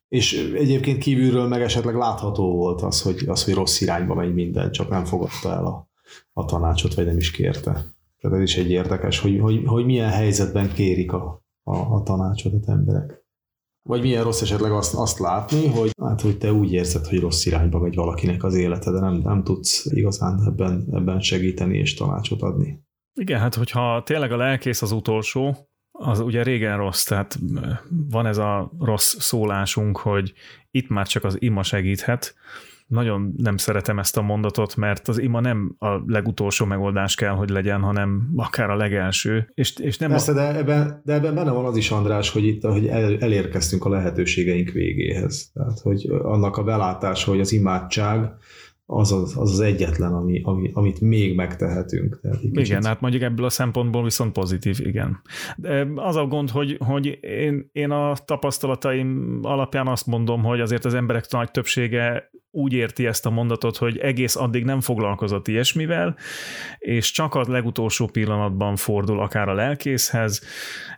És 0.09 0.51
egyébként 0.55 0.99
kívülről 0.99 1.49
meg 1.49 1.63
esetleg 1.63 1.95
látható 1.95 2.57
volt 2.57 2.83
az, 2.83 3.03
hogy, 3.03 3.25
az, 3.27 3.45
hogy 3.45 3.55
rossz 3.55 3.81
irányba 3.81 4.15
megy 4.15 4.35
minden, 4.35 4.71
csak 4.71 4.89
nem 4.89 5.05
fogadta 5.05 5.51
el 5.51 5.67
a, 5.67 5.90
a 6.33 6.45
tanácsot, 6.45 6.95
vagy 6.95 7.07
nem 7.07 7.17
is 7.17 7.31
kérte. 7.31 7.73
Tehát 8.21 8.37
ez 8.37 8.43
is 8.43 8.57
egy 8.57 8.71
érdekes, 8.71 9.19
hogy, 9.19 9.41
hogy, 9.41 9.63
hogy 9.67 9.85
milyen 9.85 10.11
helyzetben 10.11 10.73
kérik 10.73 11.13
a, 11.13 11.45
a, 11.63 11.77
a 11.77 12.03
tanácsot 12.03 12.53
az 12.53 12.69
emberek. 12.69 13.25
Vagy 13.83 14.01
milyen 14.03 14.25
rossz 14.25 14.43
esetleg 14.43 14.73
azt, 14.73 14.95
azt 14.95 15.19
látni, 15.19 15.67
hogy, 15.67 15.91
hát, 16.03 16.21
hogy 16.21 16.39
te 16.39 16.53
úgy 16.53 16.73
érzed, 16.73 17.07
hogy 17.07 17.21
rossz 17.21 17.47
irányba 17.47 17.79
megy 17.79 17.95
valakinek 17.95 18.45
az 18.45 18.55
élete, 18.55 18.91
de 18.91 19.01
nem, 19.01 19.15
nem 19.15 19.45
tudsz 19.45 19.87
igazán 19.91 20.43
ebben, 20.47 20.89
ebben 20.93 21.21
segíteni 21.21 21.79
és 21.79 21.95
tanácsot 21.95 22.43
adni. 22.43 22.85
Igen, 23.15 23.41
hát 23.41 23.55
hogyha 23.55 24.03
tényleg 24.03 24.33
a 24.33 24.37
lelkész 24.37 24.83
az 24.83 24.93
utolsó, 24.93 25.57
az 25.91 26.21
ugye 26.21 26.43
régen 26.43 26.77
rossz, 26.77 27.05
tehát 27.05 27.39
van 28.11 28.27
ez 28.27 28.39
a 28.39 28.73
rossz 28.79 29.17
szólásunk, 29.19 29.97
hogy 29.97 30.33
itt 30.71 30.89
már 30.89 31.07
csak 31.07 31.25
az 31.25 31.43
ima 31.43 31.63
segíthet, 31.63 32.35
nagyon 32.91 33.35
nem 33.37 33.57
szeretem 33.57 33.99
ezt 33.99 34.17
a 34.17 34.23
mondatot, 34.23 34.77
mert 34.77 35.09
az 35.09 35.19
ima 35.19 35.41
nem 35.41 35.75
a 35.79 35.89
legutolsó 36.07 36.65
megoldás 36.65 37.15
kell, 37.15 37.33
hogy 37.33 37.49
legyen, 37.49 37.81
hanem 37.81 38.31
akár 38.37 38.71
a 38.71 38.77
legelső. 38.77 39.51
És, 39.55 39.79
és 39.79 39.99
nem 39.99 40.11
Persze, 40.11 40.33
a... 40.33 40.35
de, 40.35 40.57
ebben, 40.57 41.01
de 41.05 41.13
ebben 41.13 41.35
benne 41.35 41.51
van 41.51 41.65
az 41.65 41.77
is, 41.77 41.91
András, 41.91 42.31
hogy 42.31 42.45
itt 42.45 42.63
hogy 42.63 42.87
el, 42.87 43.19
elérkeztünk 43.19 43.85
a 43.85 43.89
lehetőségeink 43.89 44.71
végéhez. 44.71 45.51
Tehát, 45.55 45.79
hogy 45.79 46.11
annak 46.23 46.57
a 46.57 46.65
belátása, 46.65 47.31
hogy 47.31 47.41
az 47.41 47.53
imádság 47.53 48.31
az 48.87 49.13
az, 49.13 49.37
az, 49.37 49.51
az 49.51 49.61
egyetlen, 49.61 50.13
ami, 50.13 50.41
ami, 50.45 50.71
amit 50.73 51.01
még 51.01 51.35
megtehetünk. 51.35 52.19
Tehát 52.23 52.43
igen, 52.43 52.63
kicsit... 52.63 52.87
hát 52.87 53.01
mondjuk 53.01 53.23
ebből 53.23 53.45
a 53.45 53.51
szempontból 53.51 54.03
viszont 54.03 54.33
pozitív, 54.33 54.79
igen. 54.83 55.21
De 55.57 55.87
az 55.95 56.17
a 56.17 56.27
gond, 56.27 56.51
hogy, 56.51 56.77
hogy 56.85 57.19
én, 57.21 57.69
én 57.73 57.91
a 57.91 58.17
tapasztalataim 58.25 59.39
alapján 59.43 59.87
azt 59.87 60.07
mondom, 60.07 60.43
hogy 60.43 60.61
azért 60.61 60.85
az 60.85 60.95
emberek 60.95 61.27
nagy 61.31 61.51
többsége 61.51 62.31
úgy 62.51 62.73
érti 62.73 63.07
ezt 63.07 63.27
a 63.27 63.31
mondatot, 63.31 63.77
hogy 63.77 63.99
egész 63.99 64.37
addig 64.37 64.65
nem 64.65 64.81
foglalkozott 64.81 65.49
ilyesmivel, 65.49 66.17
és 66.79 67.11
csak 67.11 67.35
a 67.35 67.45
legutolsó 67.49 68.07
pillanatban 68.07 68.77
fordul 68.77 69.21
akár 69.21 69.49
a 69.49 69.55
lelkészhez, 69.55 70.41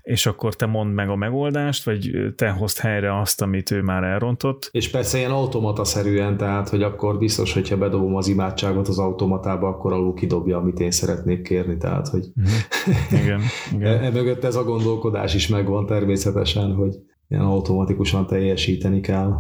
és 0.03 0.27
akkor 0.27 0.55
te 0.55 0.67
mondd 0.67 0.91
meg 0.91 1.09
a 1.09 1.17
megoldást, 1.17 1.85
vagy 1.85 2.11
te 2.37 2.51
hozd 2.51 2.79
helyre 2.79 3.21
azt, 3.21 3.43
amit 3.43 3.71
ő 3.71 3.83
már 3.83 4.03
elrontott. 4.03 4.69
És 4.73 4.91
persze 4.91 5.19
ilyen 5.19 5.31
automata-szerűen, 5.31 6.37
tehát, 6.37 6.69
hogy 6.69 6.83
akkor 6.83 7.19
biztos, 7.19 7.53
hogyha 7.53 7.77
bedobom 7.77 8.17
az 8.17 8.29
imádságot 8.29 8.89
az 8.89 8.99
automatába, 8.99 9.69
akkor 9.69 9.93
alul 9.93 10.15
kidobja, 10.15 10.57
amit 10.57 10.81
én 10.81 10.91
szeretnék 10.91 11.43
kérni, 11.43 11.77
tehát, 11.77 12.09
hogy 12.09 12.25
mm-hmm. 12.41 13.23
igen, 13.23 13.41
igen. 13.73 13.99
e, 14.05 14.11
mögött 14.11 14.45
ez 14.45 14.57
a 14.57 14.65
gondolkodás 14.65 15.35
is 15.35 15.49
megvan 15.49 15.87
természetesen, 15.87 16.75
hogy 16.75 16.95
ilyen 17.29 17.45
automatikusan 17.45 18.27
teljesíteni 18.27 19.01
kell 19.01 19.33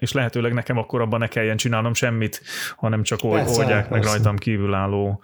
és 0.00 0.12
lehetőleg 0.12 0.52
nekem 0.52 0.78
akkor 0.78 1.00
abban 1.00 1.18
ne 1.18 1.26
kelljen 1.26 1.56
csinálnom 1.56 1.94
semmit, 1.94 2.42
hanem 2.76 3.02
csak 3.02 3.20
persze, 3.20 3.58
oldják 3.58 3.88
persze. 3.88 3.90
meg 3.90 4.02
rajtam 4.02 4.36
kívülálló 4.36 5.22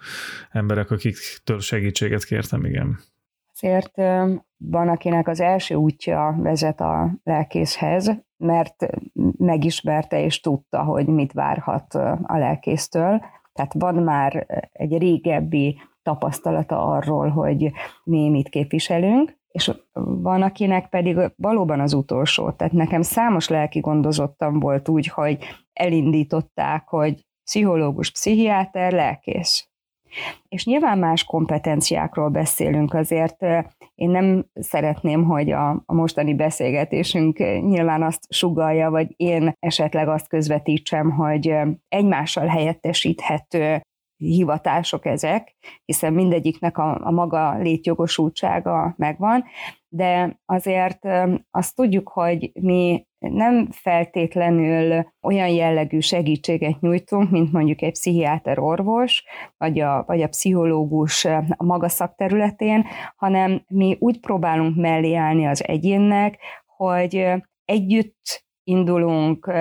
emberek, 0.51 0.91
akiktől 0.91 1.59
segítséget 1.59 2.23
kértem, 2.23 2.65
igen. 2.65 2.99
Azért 3.53 3.95
van, 4.57 4.87
akinek 4.87 5.27
az 5.27 5.39
első 5.39 5.75
útja 5.75 6.35
vezet 6.37 6.81
a 6.81 7.11
lelkészhez, 7.23 8.11
mert 8.37 8.87
megismerte 9.37 10.23
és 10.23 10.39
tudta, 10.39 10.83
hogy 10.83 11.07
mit 11.07 11.33
várhat 11.33 11.93
a 12.23 12.37
lelkésztől. 12.37 13.25
Tehát 13.53 13.73
van 13.73 13.95
már 13.95 14.45
egy 14.71 14.97
régebbi 14.97 15.81
tapasztalata 16.03 16.85
arról, 16.85 17.29
hogy 17.29 17.71
mi 18.03 18.29
mit 18.29 18.49
képviselünk, 18.49 19.36
és 19.57 19.71
van, 20.21 20.41
akinek 20.41 20.89
pedig 20.89 21.19
valóban 21.35 21.79
az 21.79 21.93
utolsó. 21.93 22.51
Tehát 22.51 22.73
nekem 22.73 23.01
számos 23.01 23.47
lelki 23.47 23.79
gondozottam 23.79 24.59
volt 24.59 24.89
úgy, 24.89 25.07
hogy 25.07 25.37
elindították, 25.73 26.87
hogy 26.87 27.25
pszichológus, 27.43 28.11
pszichiáter, 28.11 28.91
lelkész. 28.91 29.69
És 30.47 30.65
nyilván 30.65 30.97
más 30.97 31.23
kompetenciákról 31.23 32.29
beszélünk, 32.29 32.93
azért 32.93 33.41
én 33.95 34.09
nem 34.09 34.45
szeretném, 34.53 35.23
hogy 35.23 35.51
a, 35.51 35.69
a 35.69 35.93
mostani 35.93 36.33
beszélgetésünk 36.33 37.37
nyilván 37.61 38.03
azt 38.03 38.33
sugalja, 38.33 38.89
vagy 38.89 39.13
én 39.15 39.53
esetleg 39.59 40.07
azt 40.07 40.27
közvetítsem, 40.27 41.11
hogy 41.11 41.55
egymással 41.87 42.47
helyettesíthető 42.47 43.81
hivatások 44.17 45.05
ezek, 45.05 45.55
hiszen 45.85 46.13
mindegyiknek 46.13 46.77
a, 46.77 46.99
a 47.03 47.11
maga 47.11 47.57
létjogosultsága 47.57 48.93
megvan, 48.97 49.43
de 49.87 50.39
azért 50.45 51.07
azt 51.51 51.75
tudjuk, 51.75 52.09
hogy 52.09 52.51
mi 52.53 53.05
nem 53.19 53.67
feltétlenül 53.71 55.05
olyan 55.21 55.47
jellegű 55.47 55.99
segítséget 55.99 56.79
nyújtunk, 56.79 57.31
mint 57.31 57.51
mondjuk 57.51 57.81
egy 57.81 57.91
pszichiáter 57.91 58.59
orvos, 58.59 59.23
vagy 59.57 59.79
a, 59.79 60.03
vagy 60.07 60.21
a 60.21 60.27
pszichológus 60.27 61.25
a 61.25 61.63
maga 61.63 61.89
szakterületén, 61.89 62.85
hanem 63.15 63.63
mi 63.67 63.97
úgy 63.99 64.19
próbálunk 64.19 64.75
mellé 64.75 65.13
állni 65.13 65.47
az 65.47 65.67
egyénnek, 65.67 66.37
hogy 66.65 67.27
együtt 67.65 68.45
indulunk 68.63 69.51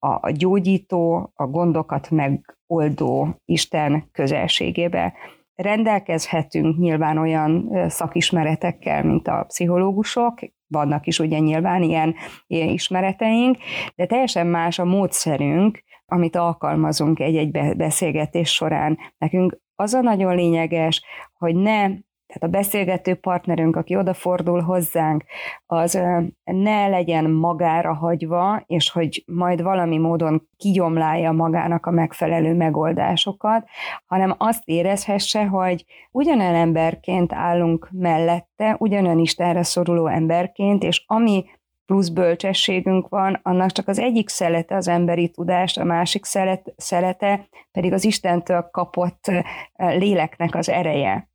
a 0.00 0.30
gyógyító, 0.30 1.32
a 1.34 1.46
gondokat 1.46 2.10
megoldó 2.10 3.28
Isten 3.44 4.08
közelségébe. 4.12 5.12
Rendelkezhetünk 5.54 6.78
nyilván 6.78 7.18
olyan 7.18 7.70
szakismeretekkel, 7.88 9.04
mint 9.04 9.28
a 9.28 9.44
pszichológusok, 9.48 10.38
vannak 10.66 11.06
is 11.06 11.18
ugye 11.18 11.38
nyilván 11.38 11.82
ilyen, 11.82 12.14
ilyen 12.46 12.68
ismereteink, 12.68 13.58
de 13.94 14.06
teljesen 14.06 14.46
más 14.46 14.78
a 14.78 14.84
módszerünk, 14.84 15.82
amit 16.06 16.36
alkalmazunk 16.36 17.20
egy-egy 17.20 17.76
beszélgetés 17.76 18.52
során. 18.52 18.98
Nekünk 19.18 19.58
az 19.74 19.94
a 19.94 20.00
nagyon 20.00 20.34
lényeges, 20.34 21.04
hogy 21.32 21.56
ne 21.56 21.88
tehát 22.32 22.54
a 22.54 22.58
beszélgető 22.58 23.14
partnerünk, 23.14 23.76
aki 23.76 23.96
odafordul 23.96 24.60
hozzánk, 24.60 25.24
az 25.66 26.00
ne 26.44 26.88
legyen 26.88 27.30
magára 27.30 27.94
hagyva, 27.94 28.62
és 28.66 28.90
hogy 28.90 29.22
majd 29.26 29.62
valami 29.62 29.98
módon 29.98 30.48
kigyomlálja 30.56 31.32
magának 31.32 31.86
a 31.86 31.90
megfelelő 31.90 32.54
megoldásokat, 32.54 33.68
hanem 34.06 34.34
azt 34.38 34.62
érezhesse, 34.64 35.46
hogy 35.46 35.84
ugyanolyan 36.10 36.54
emberként 36.54 37.32
állunk 37.32 37.88
mellette, 37.92 38.76
ugyanolyan 38.78 39.18
Istenre 39.18 39.62
szoruló 39.62 40.06
emberként, 40.06 40.82
és 40.82 41.04
ami 41.06 41.44
plusz 41.86 42.08
bölcsességünk 42.08 43.08
van, 43.08 43.40
annak 43.42 43.70
csak 43.70 43.88
az 43.88 43.98
egyik 43.98 44.28
szelete 44.28 44.76
az 44.76 44.88
emberi 44.88 45.30
tudás, 45.30 45.76
a 45.76 45.84
másik 45.84 46.24
szelet, 46.24 46.72
szelete 46.76 47.48
pedig 47.72 47.92
az 47.92 48.04
Istentől 48.04 48.68
kapott 48.72 49.30
léleknek 49.76 50.54
az 50.54 50.68
ereje. 50.68 51.30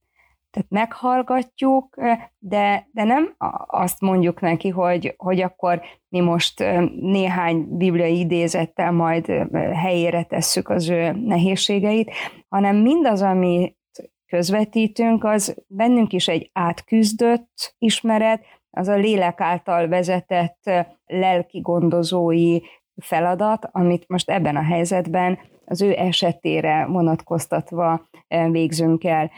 Tehát 0.56 0.70
meghallgatjuk, 0.70 1.96
de, 2.40 2.88
de 2.92 3.04
nem 3.04 3.36
azt 3.66 4.02
mondjuk 4.02 4.42
neki, 4.42 4.70
hogy, 4.70 5.14
hogy 5.18 5.42
akkor 5.42 5.82
mi 6.10 6.20
most 6.20 6.60
néhány 7.00 7.78
bibliai 7.78 8.20
idézettel 8.20 8.92
majd 8.92 9.26
helyére 9.74 10.24
tesszük 10.24 10.70
az 10.70 10.90
ő 10.90 11.12
nehézségeit, 11.12 12.12
hanem 12.50 12.76
mindaz, 12.76 13.22
amit 13.22 13.78
közvetítünk, 14.26 15.24
az 15.24 15.64
bennünk 15.68 16.14
is 16.14 16.28
egy 16.28 16.50
átküzdött 16.54 17.76
ismeret, 17.78 18.44
az 18.70 18.88
a 18.88 18.96
lélek 18.96 19.42
által 19.42 19.88
vezetett 19.88 20.70
lelki 21.06 21.60
gondozói 21.60 22.60
feladat, 22.96 23.70
amit 23.72 24.08
most 24.08 24.30
ebben 24.30 24.56
a 24.56 24.64
helyzetben 24.64 25.40
az 25.66 25.82
ő 25.82 25.94
esetére 25.98 26.86
vonatkoztatva 26.86 28.08
végzünk 28.52 29.04
el. 29.04 29.32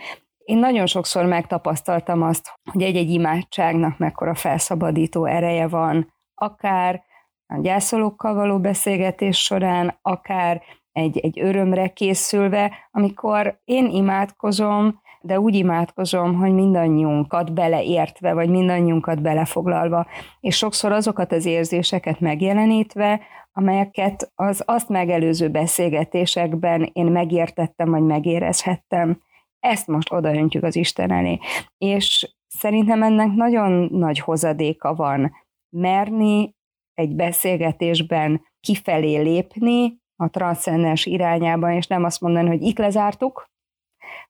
Én 0.47 0.57
nagyon 0.57 0.85
sokszor 0.85 1.25
megtapasztaltam 1.25 2.21
azt, 2.21 2.53
hogy 2.71 2.81
egy-egy 2.81 3.09
imádságnak 3.09 3.97
mekkora 3.97 4.35
felszabadító 4.35 5.25
ereje 5.25 5.67
van, 5.67 6.13
akár 6.35 7.03
a 7.47 7.59
gyászolókkal 7.61 8.33
való 8.33 8.59
beszélgetés 8.59 9.37
során, 9.37 9.99
akár 10.01 10.61
egy, 10.91 11.17
egy 11.17 11.39
örömre 11.39 11.87
készülve, 11.87 12.71
amikor 12.91 13.59
én 13.63 13.89
imádkozom, 13.89 15.01
de 15.21 15.39
úgy 15.39 15.55
imádkozom, 15.55 16.35
hogy 16.35 16.53
mindannyiunkat 16.53 17.53
beleértve, 17.53 18.33
vagy 18.33 18.49
mindannyiunkat 18.49 19.21
belefoglalva, 19.21 20.07
és 20.39 20.55
sokszor 20.57 20.91
azokat 20.91 21.31
az 21.31 21.45
érzéseket 21.45 22.19
megjelenítve, 22.19 23.19
amelyeket 23.51 24.31
az 24.35 24.63
azt 24.65 24.89
megelőző 24.89 25.49
beszélgetésekben 25.49 26.89
én 26.93 27.05
megértettem, 27.05 27.89
vagy 27.89 28.03
megérezhettem 28.03 29.25
ezt 29.67 29.87
most 29.87 30.11
odaöntjük 30.11 30.63
az 30.63 30.75
Isten 30.75 31.11
elé. 31.11 31.39
És 31.77 32.35
szerintem 32.47 33.03
ennek 33.03 33.31
nagyon 33.31 33.71
nagy 33.91 34.19
hozadéka 34.19 34.95
van 34.95 35.33
merni 35.75 36.55
egy 36.93 37.15
beszélgetésben 37.15 38.41
kifelé 38.59 39.17
lépni 39.17 39.97
a 40.15 40.29
transzcendens 40.29 41.05
irányában, 41.05 41.71
és 41.71 41.87
nem 41.87 42.03
azt 42.03 42.21
mondani, 42.21 42.47
hogy 42.47 42.61
itt 42.61 42.77
lezártuk, 42.77 43.49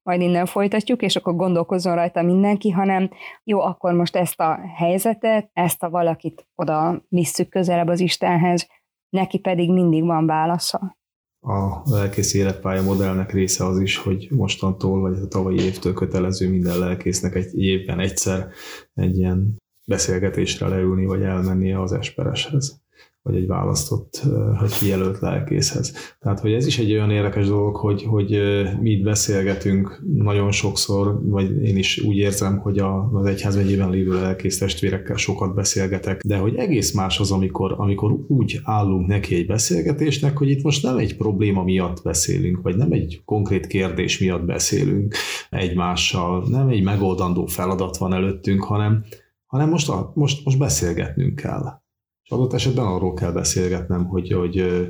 majd 0.01 0.21
innen 0.21 0.45
folytatjuk, 0.45 1.01
és 1.01 1.15
akkor 1.15 1.35
gondolkozzon 1.35 1.95
rajta 1.95 2.21
mindenki, 2.21 2.71
hanem 2.71 3.09
jó, 3.43 3.59
akkor 3.59 3.93
most 3.93 4.15
ezt 4.15 4.39
a 4.39 4.59
helyzetet, 4.75 5.49
ezt 5.53 5.83
a 5.83 5.89
valakit 5.89 6.47
oda 6.55 7.01
visszük 7.09 7.49
közelebb 7.49 7.87
az 7.87 7.99
Istenhez, 7.99 8.67
neki 9.09 9.39
pedig 9.39 9.71
mindig 9.71 10.03
van 10.05 10.25
válasza 10.25 10.97
a 11.41 11.81
lelkész 11.83 12.33
életpálya 12.33 12.81
modellnek 12.81 13.31
része 13.31 13.65
az 13.65 13.79
is, 13.79 13.97
hogy 13.97 14.27
mostantól, 14.31 15.01
vagy 15.01 15.19
a 15.19 15.27
tavalyi 15.27 15.61
évtől 15.61 15.93
kötelező 15.93 16.49
minden 16.49 16.79
lelkésznek 16.79 17.35
egy 17.35 17.59
évben 17.59 17.99
egyszer 17.99 18.49
egy 18.93 19.17
ilyen 19.17 19.57
beszélgetésre 19.85 20.67
leülni, 20.67 21.05
vagy 21.05 21.21
elmenni 21.21 21.73
az 21.73 21.91
espereshez 21.91 22.85
vagy 23.27 23.35
egy 23.35 23.47
választott, 23.47 24.21
vagy 24.59 24.77
kijelölt 24.79 25.19
lelkészhez. 25.19 26.15
Tehát, 26.19 26.39
hogy 26.39 26.53
ez 26.53 26.65
is 26.65 26.79
egy 26.79 26.91
olyan 26.91 27.11
érdekes 27.11 27.47
dolog, 27.47 27.75
hogy, 27.75 28.03
hogy 28.03 28.41
mi 28.81 28.89
itt 28.89 29.03
beszélgetünk 29.03 30.03
nagyon 30.15 30.51
sokszor, 30.51 31.19
vagy 31.23 31.63
én 31.63 31.77
is 31.77 31.99
úgy 31.99 32.17
érzem, 32.17 32.57
hogy 32.57 32.77
az 33.11 33.25
egyházmegyében 33.25 33.89
lévő 33.89 34.13
lelkész 34.13 34.57
testvérekkel 34.57 35.15
sokat 35.15 35.55
beszélgetek, 35.55 36.21
de 36.21 36.37
hogy 36.37 36.55
egész 36.55 36.93
más 36.93 37.19
az, 37.19 37.31
amikor, 37.31 37.75
amikor 37.77 38.17
úgy 38.27 38.59
állunk 38.63 39.07
neki 39.07 39.35
egy 39.35 39.45
beszélgetésnek, 39.45 40.37
hogy 40.37 40.49
itt 40.49 40.63
most 40.63 40.83
nem 40.83 40.97
egy 40.97 41.17
probléma 41.17 41.63
miatt 41.63 42.01
beszélünk, 42.03 42.61
vagy 42.61 42.75
nem 42.75 42.91
egy 42.91 43.21
konkrét 43.25 43.67
kérdés 43.67 44.19
miatt 44.19 44.45
beszélünk 44.45 45.15
egymással, 45.49 46.45
nem 46.49 46.67
egy 46.67 46.83
megoldandó 46.83 47.45
feladat 47.45 47.97
van 47.97 48.13
előttünk, 48.13 48.63
hanem, 48.63 49.03
hanem 49.45 49.69
most, 49.69 49.89
a, 49.89 50.11
most, 50.15 50.45
most 50.45 50.57
beszélgetnünk 50.57 51.35
kell. 51.35 51.85
És 52.27 52.33
adott 52.33 52.53
esetben 52.53 52.85
arról 52.85 53.13
kell 53.13 53.31
beszélgetnem, 53.31 54.05
hogy, 54.05 54.31
hogy 54.31 54.87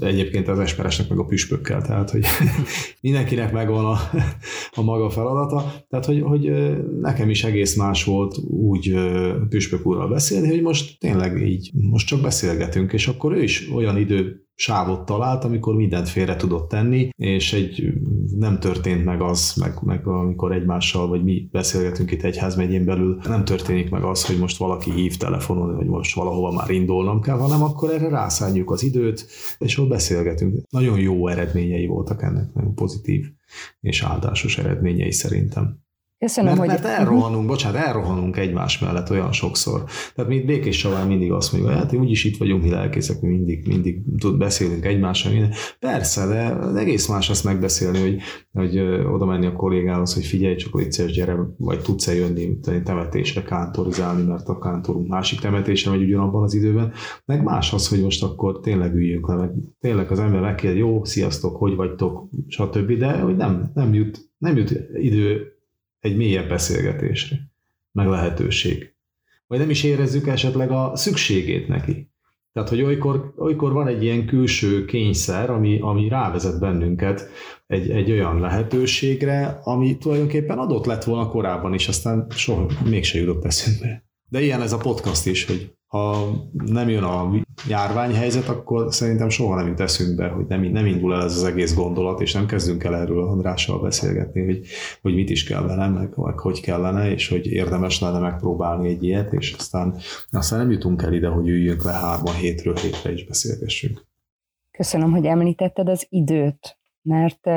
egyébként 0.00 0.48
az 0.48 0.58
esperesnek 0.58 1.08
meg 1.08 1.18
a 1.18 1.24
püspökkel, 1.24 1.82
tehát 1.82 2.10
hogy 2.10 2.24
mindenkinek 3.00 3.52
megvan 3.52 3.84
a, 3.84 3.96
a 4.70 4.82
maga 4.82 5.10
feladata, 5.10 5.72
tehát 5.88 6.04
hogy, 6.04 6.22
hogy 6.22 6.52
nekem 7.00 7.30
is 7.30 7.44
egész 7.44 7.76
más 7.76 8.04
volt 8.04 8.38
úgy 8.48 8.94
püspök 9.48 9.86
úrral 9.86 10.08
beszélni, 10.08 10.48
hogy 10.48 10.62
most 10.62 11.00
tényleg 11.00 11.42
így, 11.42 11.70
most 11.74 12.06
csak 12.06 12.20
beszélgetünk, 12.20 12.92
és 12.92 13.08
akkor 13.08 13.32
ő 13.32 13.42
is 13.42 13.70
olyan 13.74 13.98
idő 13.98 14.45
sávot 14.58 15.04
talált, 15.04 15.44
amikor 15.44 15.74
mindent 15.74 16.08
félre 16.08 16.36
tudott 16.36 16.68
tenni, 16.68 17.08
és 17.16 17.52
egy 17.52 17.92
nem 18.36 18.58
történt 18.58 19.04
meg 19.04 19.20
az, 19.20 19.54
meg, 19.56 19.74
meg 19.82 20.06
amikor 20.06 20.52
egymással, 20.52 21.08
vagy 21.08 21.24
mi 21.24 21.48
beszélgetünk 21.52 22.10
itt 22.10 22.22
egyházmegyén 22.22 22.84
belül, 22.84 23.20
nem 23.28 23.44
történik 23.44 23.90
meg 23.90 24.02
az, 24.02 24.26
hogy 24.26 24.38
most 24.38 24.56
valaki 24.56 24.90
hív 24.90 25.16
telefonon, 25.16 25.76
hogy 25.76 25.86
most 25.86 26.14
valahova 26.14 26.52
már 26.52 26.70
indulnom 26.70 27.20
kell, 27.20 27.38
hanem 27.38 27.62
akkor 27.62 27.90
erre 27.90 28.08
rászálljuk 28.08 28.70
az 28.70 28.82
időt, 28.82 29.26
és 29.58 29.78
ott 29.78 29.88
beszélgetünk. 29.88 30.62
Nagyon 30.70 30.98
jó 30.98 31.28
eredményei 31.28 31.86
voltak 31.86 32.22
ennek, 32.22 32.52
nagyon 32.54 32.74
pozitív 32.74 33.26
és 33.80 34.02
áldásos 34.02 34.58
eredményei 34.58 35.12
szerintem. 35.12 35.84
Köszönöm, 36.18 36.56
mert, 36.56 36.58
hogy... 36.58 36.68
mert 36.68 37.00
elrohanunk, 37.00 37.46
bocsánat, 37.46 37.82
elrohanunk 37.82 38.36
egymás 38.36 38.78
mellett 38.78 39.10
olyan 39.10 39.32
sokszor. 39.32 39.84
Tehát 40.14 40.30
mi 40.30 40.40
Békés 40.40 40.76
Csaván 40.76 41.06
mindig 41.06 41.32
azt 41.32 41.52
mondjuk, 41.52 41.74
hát 41.74 41.92
úgyis 41.92 42.24
itt 42.24 42.36
vagyunk, 42.36 42.62
mi 42.62 42.70
lelkészek, 42.70 43.20
mi 43.20 43.28
mindig, 43.28 43.66
mindig 43.66 44.02
tud 44.18 44.36
beszélünk 44.38 44.84
egymással. 44.84 45.32
Minden. 45.32 45.52
Persze, 45.78 46.26
de 46.26 46.80
egész 46.80 47.08
más 47.08 47.30
azt 47.30 47.44
megbeszélni, 47.44 47.98
hogy, 48.00 48.20
hogy 48.52 48.78
oda 49.12 49.24
menni 49.24 49.46
a 49.46 49.52
kollégához, 49.52 50.14
hogy 50.14 50.24
figyelj, 50.24 50.54
csak 50.54 50.74
légy 50.74 51.04
gyere, 51.12 51.36
vagy 51.56 51.80
tudsz-e 51.80 52.14
jönni 52.14 52.58
temetésre 52.84 53.42
kántorizálni, 53.42 54.22
mert 54.22 54.48
a 54.48 54.58
kántorunk 54.58 55.08
másik 55.08 55.40
temetésre 55.40 55.90
megy 55.90 56.02
ugyanabban 56.02 56.42
az 56.42 56.54
időben. 56.54 56.92
Meg 57.24 57.42
más 57.42 57.72
az, 57.72 57.88
hogy 57.88 58.02
most 58.02 58.22
akkor 58.22 58.60
tényleg 58.60 58.94
üljünk 58.94 59.28
le, 59.28 59.34
meg 59.34 59.50
tényleg 59.80 60.10
az 60.10 60.18
ember 60.18 60.40
megkérdezi, 60.40 60.80
jó, 60.80 61.04
sziasztok, 61.04 61.56
hogy 61.56 61.74
vagytok, 61.74 62.28
stb. 62.46 62.92
De 62.92 63.18
hogy 63.18 63.36
nem, 63.36 63.70
nem 63.74 63.94
jut, 63.94 64.30
nem 64.38 64.56
jut 64.56 64.80
idő 64.94 65.50
egy 66.06 66.16
mélyebb 66.16 66.48
beszélgetésre, 66.48 67.36
meg 67.92 68.06
lehetőség. 68.06 68.94
Vagy 69.46 69.58
nem 69.58 69.70
is 69.70 69.84
érezzük 69.84 70.26
esetleg 70.26 70.70
a 70.70 70.96
szükségét 70.96 71.68
neki. 71.68 72.10
Tehát, 72.52 72.68
hogy 72.70 72.82
olykor, 72.82 73.32
olykor 73.36 73.72
van 73.72 73.86
egy 73.86 74.02
ilyen 74.02 74.26
külső 74.26 74.84
kényszer, 74.84 75.50
ami, 75.50 75.78
ami 75.80 76.08
rávezet 76.08 76.60
bennünket 76.60 77.30
egy, 77.66 77.90
egy 77.90 78.10
olyan 78.10 78.40
lehetőségre, 78.40 79.60
ami 79.62 79.98
tulajdonképpen 79.98 80.58
adott 80.58 80.86
lett 80.86 81.04
volna 81.04 81.28
korábban 81.28 81.74
is, 81.74 81.88
aztán 81.88 82.26
soha 82.30 82.66
mégse 82.84 83.18
jutott 83.18 83.44
eszünkbe. 83.44 84.05
De 84.28 84.40
ilyen 84.40 84.62
ez 84.62 84.72
a 84.72 84.78
podcast 84.78 85.26
is, 85.26 85.46
hogy 85.46 85.76
ha 85.86 86.30
nem 86.52 86.88
jön 86.88 87.02
a 87.02 87.30
járványhelyzet, 87.68 88.48
akkor 88.48 88.94
szerintem 88.94 89.28
soha 89.28 89.54
nem 89.56 89.66
jut 89.66 89.80
eszünkbe, 89.80 90.28
hogy 90.28 90.46
nem, 90.46 90.62
nem 90.62 90.86
indul 90.86 91.14
el 91.14 91.22
ez 91.22 91.36
az 91.36 91.44
egész 91.44 91.74
gondolat, 91.74 92.20
és 92.20 92.32
nem 92.32 92.46
kezdünk 92.46 92.84
el 92.84 92.96
erről 92.96 93.28
Andrással 93.28 93.80
beszélgetni, 93.80 94.44
hogy, 94.44 94.66
hogy 95.02 95.14
mit 95.14 95.30
is 95.30 95.44
kellene, 95.44 95.88
meg, 95.88 96.12
meg 96.16 96.38
hogy 96.38 96.60
kellene, 96.60 97.10
és 97.10 97.28
hogy 97.28 97.46
érdemes 97.46 98.00
lenne 98.00 98.18
megpróbálni 98.18 98.88
egy 98.88 99.04
ilyet, 99.04 99.32
és 99.32 99.54
aztán, 99.58 99.96
aztán 100.30 100.58
nem 100.58 100.70
jutunk 100.70 101.02
el 101.02 101.12
ide, 101.12 101.28
hogy 101.28 101.48
üljünk 101.48 101.84
le 101.84 101.92
hárman 101.92 102.34
hétről 102.34 102.74
hétre 102.74 103.12
is 103.12 103.24
beszélgessünk. 103.24 104.04
Köszönöm, 104.70 105.10
hogy 105.10 105.26
említetted 105.26 105.88
az 105.88 106.06
időt, 106.08 106.78
mert 107.02 107.48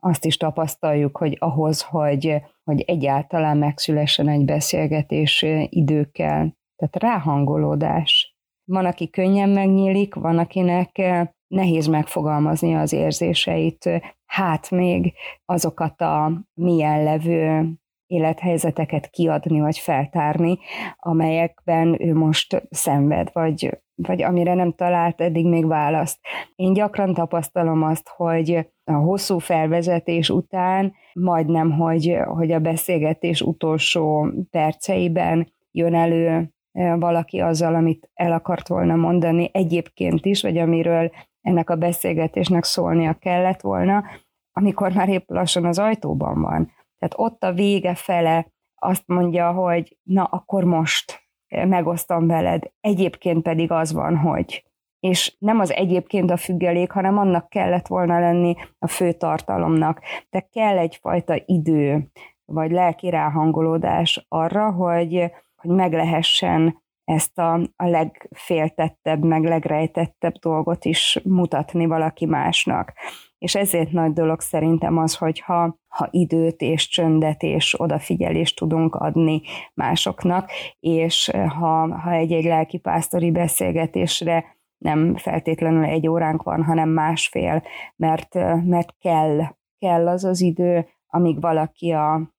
azt 0.00 0.24
is 0.24 0.36
tapasztaljuk, 0.36 1.16
hogy 1.16 1.36
ahhoz, 1.40 1.82
hogy, 1.82 2.42
hogy 2.64 2.80
egyáltalán 2.80 3.56
megszülessen 3.56 4.28
egy 4.28 4.44
beszélgetés 4.44 5.44
időkkel, 5.68 6.56
tehát 6.76 6.96
ráhangolódás. 6.96 8.36
Van, 8.64 8.86
aki 8.86 9.10
könnyen 9.10 9.48
megnyílik, 9.48 10.14
van, 10.14 10.38
akinek 10.38 10.98
eh, 10.98 11.28
nehéz 11.46 11.86
megfogalmazni 11.86 12.74
az 12.74 12.92
érzéseit, 12.92 13.90
hát 14.26 14.70
még 14.70 15.12
azokat 15.44 16.00
a 16.00 16.32
milyen 16.54 17.02
levő 17.02 17.72
élethelyzeteket 18.06 19.10
kiadni 19.10 19.60
vagy 19.60 19.78
feltárni, 19.78 20.58
amelyekben 20.96 22.02
ő 22.02 22.14
most 22.14 22.62
szenved, 22.70 23.30
vagy, 23.32 23.80
vagy 24.06 24.22
amire 24.22 24.54
nem 24.54 24.72
talált 24.72 25.20
eddig 25.20 25.46
még 25.46 25.66
választ. 25.66 26.18
Én 26.54 26.72
gyakran 26.72 27.14
tapasztalom 27.14 27.82
azt, 27.82 28.08
hogy 28.08 28.68
a 28.84 28.92
hosszú 28.92 29.38
felvezetés 29.38 30.30
után 30.30 30.92
majdnem, 31.12 31.70
hogy, 31.70 32.18
hogy 32.24 32.52
a 32.52 32.58
beszélgetés 32.58 33.40
utolsó 33.40 34.28
perceiben 34.50 35.52
jön 35.70 35.94
elő 35.94 36.52
valaki 36.98 37.40
azzal, 37.40 37.74
amit 37.74 38.10
el 38.14 38.32
akart 38.32 38.68
volna 38.68 38.96
mondani 38.96 39.50
egyébként 39.52 40.26
is, 40.26 40.42
vagy 40.42 40.58
amiről 40.58 41.10
ennek 41.40 41.70
a 41.70 41.76
beszélgetésnek 41.76 42.64
szólnia 42.64 43.14
kellett 43.14 43.60
volna, 43.60 44.04
amikor 44.52 44.92
már 44.92 45.08
épp 45.08 45.30
lassan 45.30 45.64
az 45.64 45.78
ajtóban 45.78 46.40
van. 46.40 46.70
Tehát 46.98 47.14
ott 47.16 47.42
a 47.42 47.52
vége 47.52 47.94
fele 47.94 48.46
azt 48.74 49.02
mondja, 49.06 49.52
hogy 49.52 49.96
na, 50.02 50.24
akkor 50.24 50.64
most 50.64 51.21
megosztom 51.68 52.26
veled, 52.26 52.62
egyébként 52.80 53.42
pedig 53.42 53.70
az 53.70 53.92
van, 53.92 54.16
hogy 54.16 54.64
és 55.00 55.34
nem 55.38 55.58
az 55.58 55.72
egyébként 55.72 56.30
a 56.30 56.36
függelék, 56.36 56.90
hanem 56.90 57.18
annak 57.18 57.48
kellett 57.48 57.86
volna 57.86 58.20
lenni 58.20 58.54
a 58.78 58.86
fő 58.86 59.12
tartalomnak. 59.12 60.00
De 60.30 60.40
kell 60.40 60.78
egyfajta 60.78 61.42
idő, 61.46 62.10
vagy 62.44 62.70
lelki 62.70 63.10
ráhangolódás 63.10 64.26
arra, 64.28 64.70
hogy 64.70 65.30
hogy 65.62 65.70
meg 65.70 65.92
lehessen 65.92 66.81
ezt 67.04 67.38
a, 67.38 67.54
a 67.76 67.86
legféltettebb, 67.86 69.24
meg 69.24 69.44
legrejtettebb 69.44 70.34
dolgot 70.34 70.84
is 70.84 71.20
mutatni 71.24 71.86
valaki 71.86 72.26
másnak. 72.26 72.92
És 73.38 73.54
ezért 73.54 73.90
nagy 73.90 74.12
dolog 74.12 74.40
szerintem 74.40 74.98
az, 74.98 75.16
hogyha 75.16 75.78
ha 75.88 76.08
időt 76.10 76.60
és 76.60 76.88
csöndet 76.88 77.42
és 77.42 77.80
odafigyelést 77.80 78.56
tudunk 78.56 78.94
adni 78.94 79.42
másoknak, 79.74 80.50
és 80.80 81.30
ha, 81.58 81.98
ha 81.98 82.10
egy-egy 82.12 82.44
lelkipásztori 82.44 83.30
beszélgetésre 83.30 84.44
nem 84.78 85.16
feltétlenül 85.16 85.84
egy 85.84 86.08
óránk 86.08 86.42
van, 86.42 86.64
hanem 86.64 86.88
másfél, 86.88 87.62
mert, 87.96 88.34
mert 88.64 88.94
kell, 88.98 89.40
kell 89.78 90.08
az 90.08 90.24
az 90.24 90.40
idő, 90.40 90.86
amíg 91.06 91.40
valaki 91.40 91.90
a, 91.90 92.32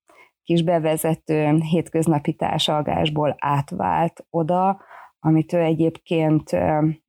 kis 0.44 0.64
bevezető 0.64 1.58
hétköznapi 1.60 2.34
társalgásból 2.34 3.36
átvált 3.40 4.26
oda, 4.30 4.82
amit 5.26 5.54
ő 5.54 5.60
egyébként 5.60 6.52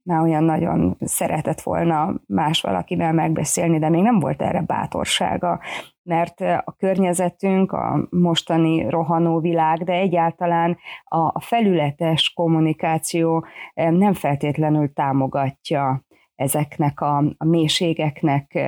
már 0.02 0.20
olyan 0.20 0.44
nagyon 0.44 0.96
szeretett 1.00 1.60
volna 1.60 2.20
más 2.26 2.60
valakivel 2.60 3.12
megbeszélni, 3.12 3.78
de 3.78 3.88
még 3.88 4.02
nem 4.02 4.18
volt 4.18 4.42
erre 4.42 4.62
bátorsága, 4.62 5.60
mert 6.02 6.40
a 6.40 6.74
környezetünk, 6.78 7.72
a 7.72 8.06
mostani 8.10 8.88
rohanó 8.88 9.40
világ, 9.40 9.84
de 9.84 9.92
egyáltalán 9.92 10.78
a 11.04 11.40
felületes 11.40 12.32
kommunikáció 12.32 13.46
nem 13.74 14.12
feltétlenül 14.12 14.92
támogatja 14.92 16.04
ezeknek 16.34 17.00
a, 17.00 17.16
a 17.16 17.44
mélységeknek 17.44 18.58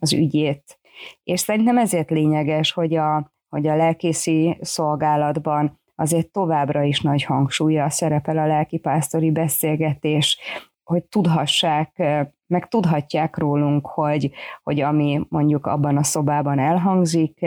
az 0.00 0.12
ügyét. 0.12 0.78
És 1.22 1.40
szerintem 1.40 1.78
ezért 1.78 2.10
lényeges, 2.10 2.72
hogy 2.72 2.94
a, 2.94 3.34
hogy 3.48 3.66
a 3.66 3.76
lelkészi 3.76 4.58
szolgálatban 4.60 5.80
azért 5.94 6.30
továbbra 6.30 6.82
is 6.82 7.00
nagy 7.00 7.22
hangsúlya 7.22 7.90
szerepel 7.90 8.38
a 8.38 8.46
lelkipásztori 8.46 9.30
beszélgetés, 9.30 10.38
hogy 10.84 11.04
tudhassák, 11.04 12.02
meg 12.46 12.68
tudhatják 12.68 13.36
rólunk, 13.36 13.86
hogy, 13.86 14.30
hogy 14.62 14.80
ami 14.80 15.20
mondjuk 15.28 15.66
abban 15.66 15.96
a 15.96 16.02
szobában 16.02 16.58
elhangzik, 16.58 17.46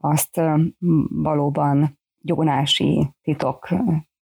azt 0.00 0.40
valóban 1.08 1.98
gyónási 2.20 3.10
titok 3.22 3.68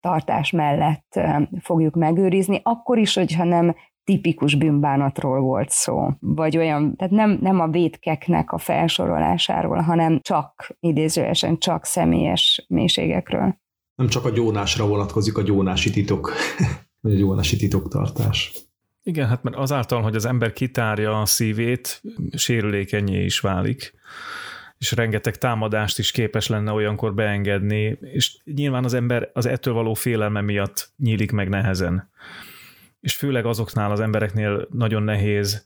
tartás 0.01 0.51
mellett 0.51 1.21
fogjuk 1.61 1.95
megőrizni, 1.95 2.61
akkor 2.63 2.99
is, 2.99 3.15
hogyha 3.15 3.45
nem 3.45 3.75
tipikus 4.05 4.55
bűnbánatról 4.55 5.41
volt 5.41 5.71
szó, 5.71 6.09
vagy 6.21 6.57
olyan, 6.57 6.97
tehát 6.97 7.13
nem, 7.13 7.39
nem 7.41 7.61
a 7.61 7.69
védkeknek 7.69 8.53
a 8.53 8.59
felsorolásáról, 8.59 9.79
hanem 9.79 10.21
csak, 10.21 10.77
idézőesen 10.81 11.59
csak 11.59 11.85
személyes 11.85 12.65
mélységekről. 12.69 13.57
Nem 13.95 14.09
csak 14.09 14.25
a 14.25 14.31
gyónásra 14.31 14.87
vonatkozik 14.87 15.39
a 15.39 15.43
gyónási 15.43 15.91
titok, 15.91 16.33
vagy 17.01 17.13
a 17.13 17.17
gyónási 17.17 17.57
titoktartás. 17.57 18.53
Igen, 19.03 19.29
hát 19.29 19.43
mert 19.43 19.57
azáltal, 19.57 20.03
hogy 20.03 20.15
az 20.15 20.25
ember 20.25 20.53
kitárja 20.53 21.21
a 21.21 21.27
szívét, 21.27 22.03
sérülékenyé 22.33 23.25
is 23.25 23.41
válik 23.41 23.95
és 24.83 24.93
rengeteg 24.93 25.39
támadást 25.39 25.99
is 25.99 26.11
képes 26.11 26.47
lenne 26.47 26.73
olyankor 26.73 27.15
beengedni, 27.15 27.99
és 28.01 28.37
nyilván 28.45 28.85
az 28.85 28.95
ember 28.95 29.31
az 29.33 29.47
ettől 29.47 29.75
való 29.75 29.95
félelme 29.95 30.41
miatt 30.41 30.93
nyílik 30.97 31.33
meg 31.33 31.49
nehezen 31.49 32.11
és 33.03 33.15
főleg 33.15 33.47
azoknál 33.47 33.91
az 33.91 34.01
embereknél 34.01 34.67
nagyon 34.71 35.03
nehéz 35.03 35.65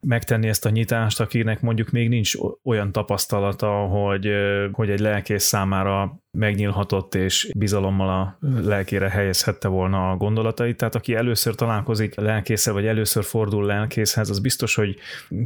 megtenni 0.00 0.48
ezt 0.48 0.66
a 0.66 0.70
nyitást, 0.70 1.20
akinek 1.20 1.60
mondjuk 1.60 1.90
még 1.90 2.08
nincs 2.08 2.32
olyan 2.64 2.92
tapasztalata, 2.92 3.70
hogy, 3.70 4.30
hogy 4.72 4.90
egy 4.90 5.00
lelkész 5.00 5.44
számára 5.44 6.20
megnyílhatott 6.30 7.14
és 7.14 7.50
bizalommal 7.56 8.08
a 8.08 8.38
lelkére 8.62 9.08
helyezhette 9.08 9.68
volna 9.68 10.10
a 10.10 10.16
gondolatait. 10.16 10.76
Tehát 10.76 10.94
aki 10.94 11.14
először 11.14 11.54
találkozik 11.54 12.14
lelkészre, 12.14 12.72
vagy 12.72 12.86
először 12.86 13.24
fordul 13.24 13.66
lelkészhez, 13.66 14.30
az 14.30 14.38
biztos, 14.38 14.74
hogy 14.74 14.96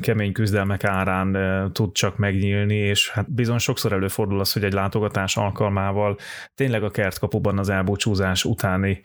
kemény 0.00 0.32
küzdelmek 0.32 0.84
árán 0.84 1.32
tud 1.72 1.92
csak 1.92 2.16
megnyílni, 2.16 2.76
és 2.76 3.10
hát 3.10 3.32
bizony 3.32 3.58
sokszor 3.58 3.92
előfordul 3.92 4.40
az, 4.40 4.52
hogy 4.52 4.64
egy 4.64 4.72
látogatás 4.72 5.36
alkalmával 5.36 6.16
tényleg 6.54 6.82
a 6.82 6.90
kertkapuban 6.90 7.58
az 7.58 7.68
elbúcsúzás 7.68 8.44
utáni 8.44 9.00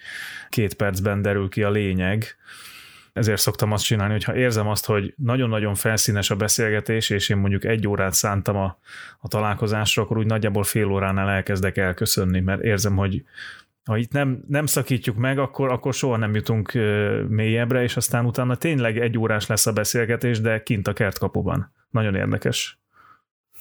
két 0.49 0.73
percben 0.73 1.21
derül 1.21 1.49
ki 1.49 1.63
a 1.63 1.69
lényeg, 1.69 2.37
ezért 3.17 3.41
szoktam 3.41 3.71
azt 3.71 3.83
csinálni, 3.83 4.13
hogy 4.13 4.23
ha 4.23 4.35
érzem 4.35 4.67
azt, 4.67 4.85
hogy 4.85 5.13
nagyon-nagyon 5.17 5.75
felszínes 5.75 6.29
a 6.29 6.35
beszélgetés, 6.35 7.09
és 7.09 7.29
én 7.29 7.37
mondjuk 7.37 7.65
egy 7.65 7.87
órát 7.87 8.13
szántam 8.13 8.55
a, 8.55 8.77
a 9.19 9.27
találkozásra, 9.27 10.03
akkor 10.03 10.17
úgy 10.17 10.25
nagyjából 10.25 10.63
fél 10.63 10.85
óránál 10.85 11.29
elkezdek 11.29 11.77
elköszönni, 11.77 12.39
mert 12.39 12.61
érzem, 12.61 12.95
hogy 12.95 13.23
ha 13.85 13.97
itt 13.97 14.11
nem, 14.11 14.43
nem 14.47 14.65
szakítjuk 14.65 15.15
meg, 15.15 15.39
akkor, 15.39 15.71
akkor 15.71 15.93
soha 15.93 16.17
nem 16.17 16.35
jutunk 16.35 16.71
mélyebbre, 17.29 17.83
és 17.83 17.97
aztán 17.97 18.25
utána 18.25 18.55
tényleg 18.55 18.97
egy 18.97 19.17
órás 19.17 19.47
lesz 19.47 19.65
a 19.65 19.73
beszélgetés, 19.73 20.41
de 20.41 20.63
kint 20.63 20.87
a 20.87 20.93
kertkapuban. 20.93 21.71
Nagyon 21.89 22.15
érdekes. 22.15 22.79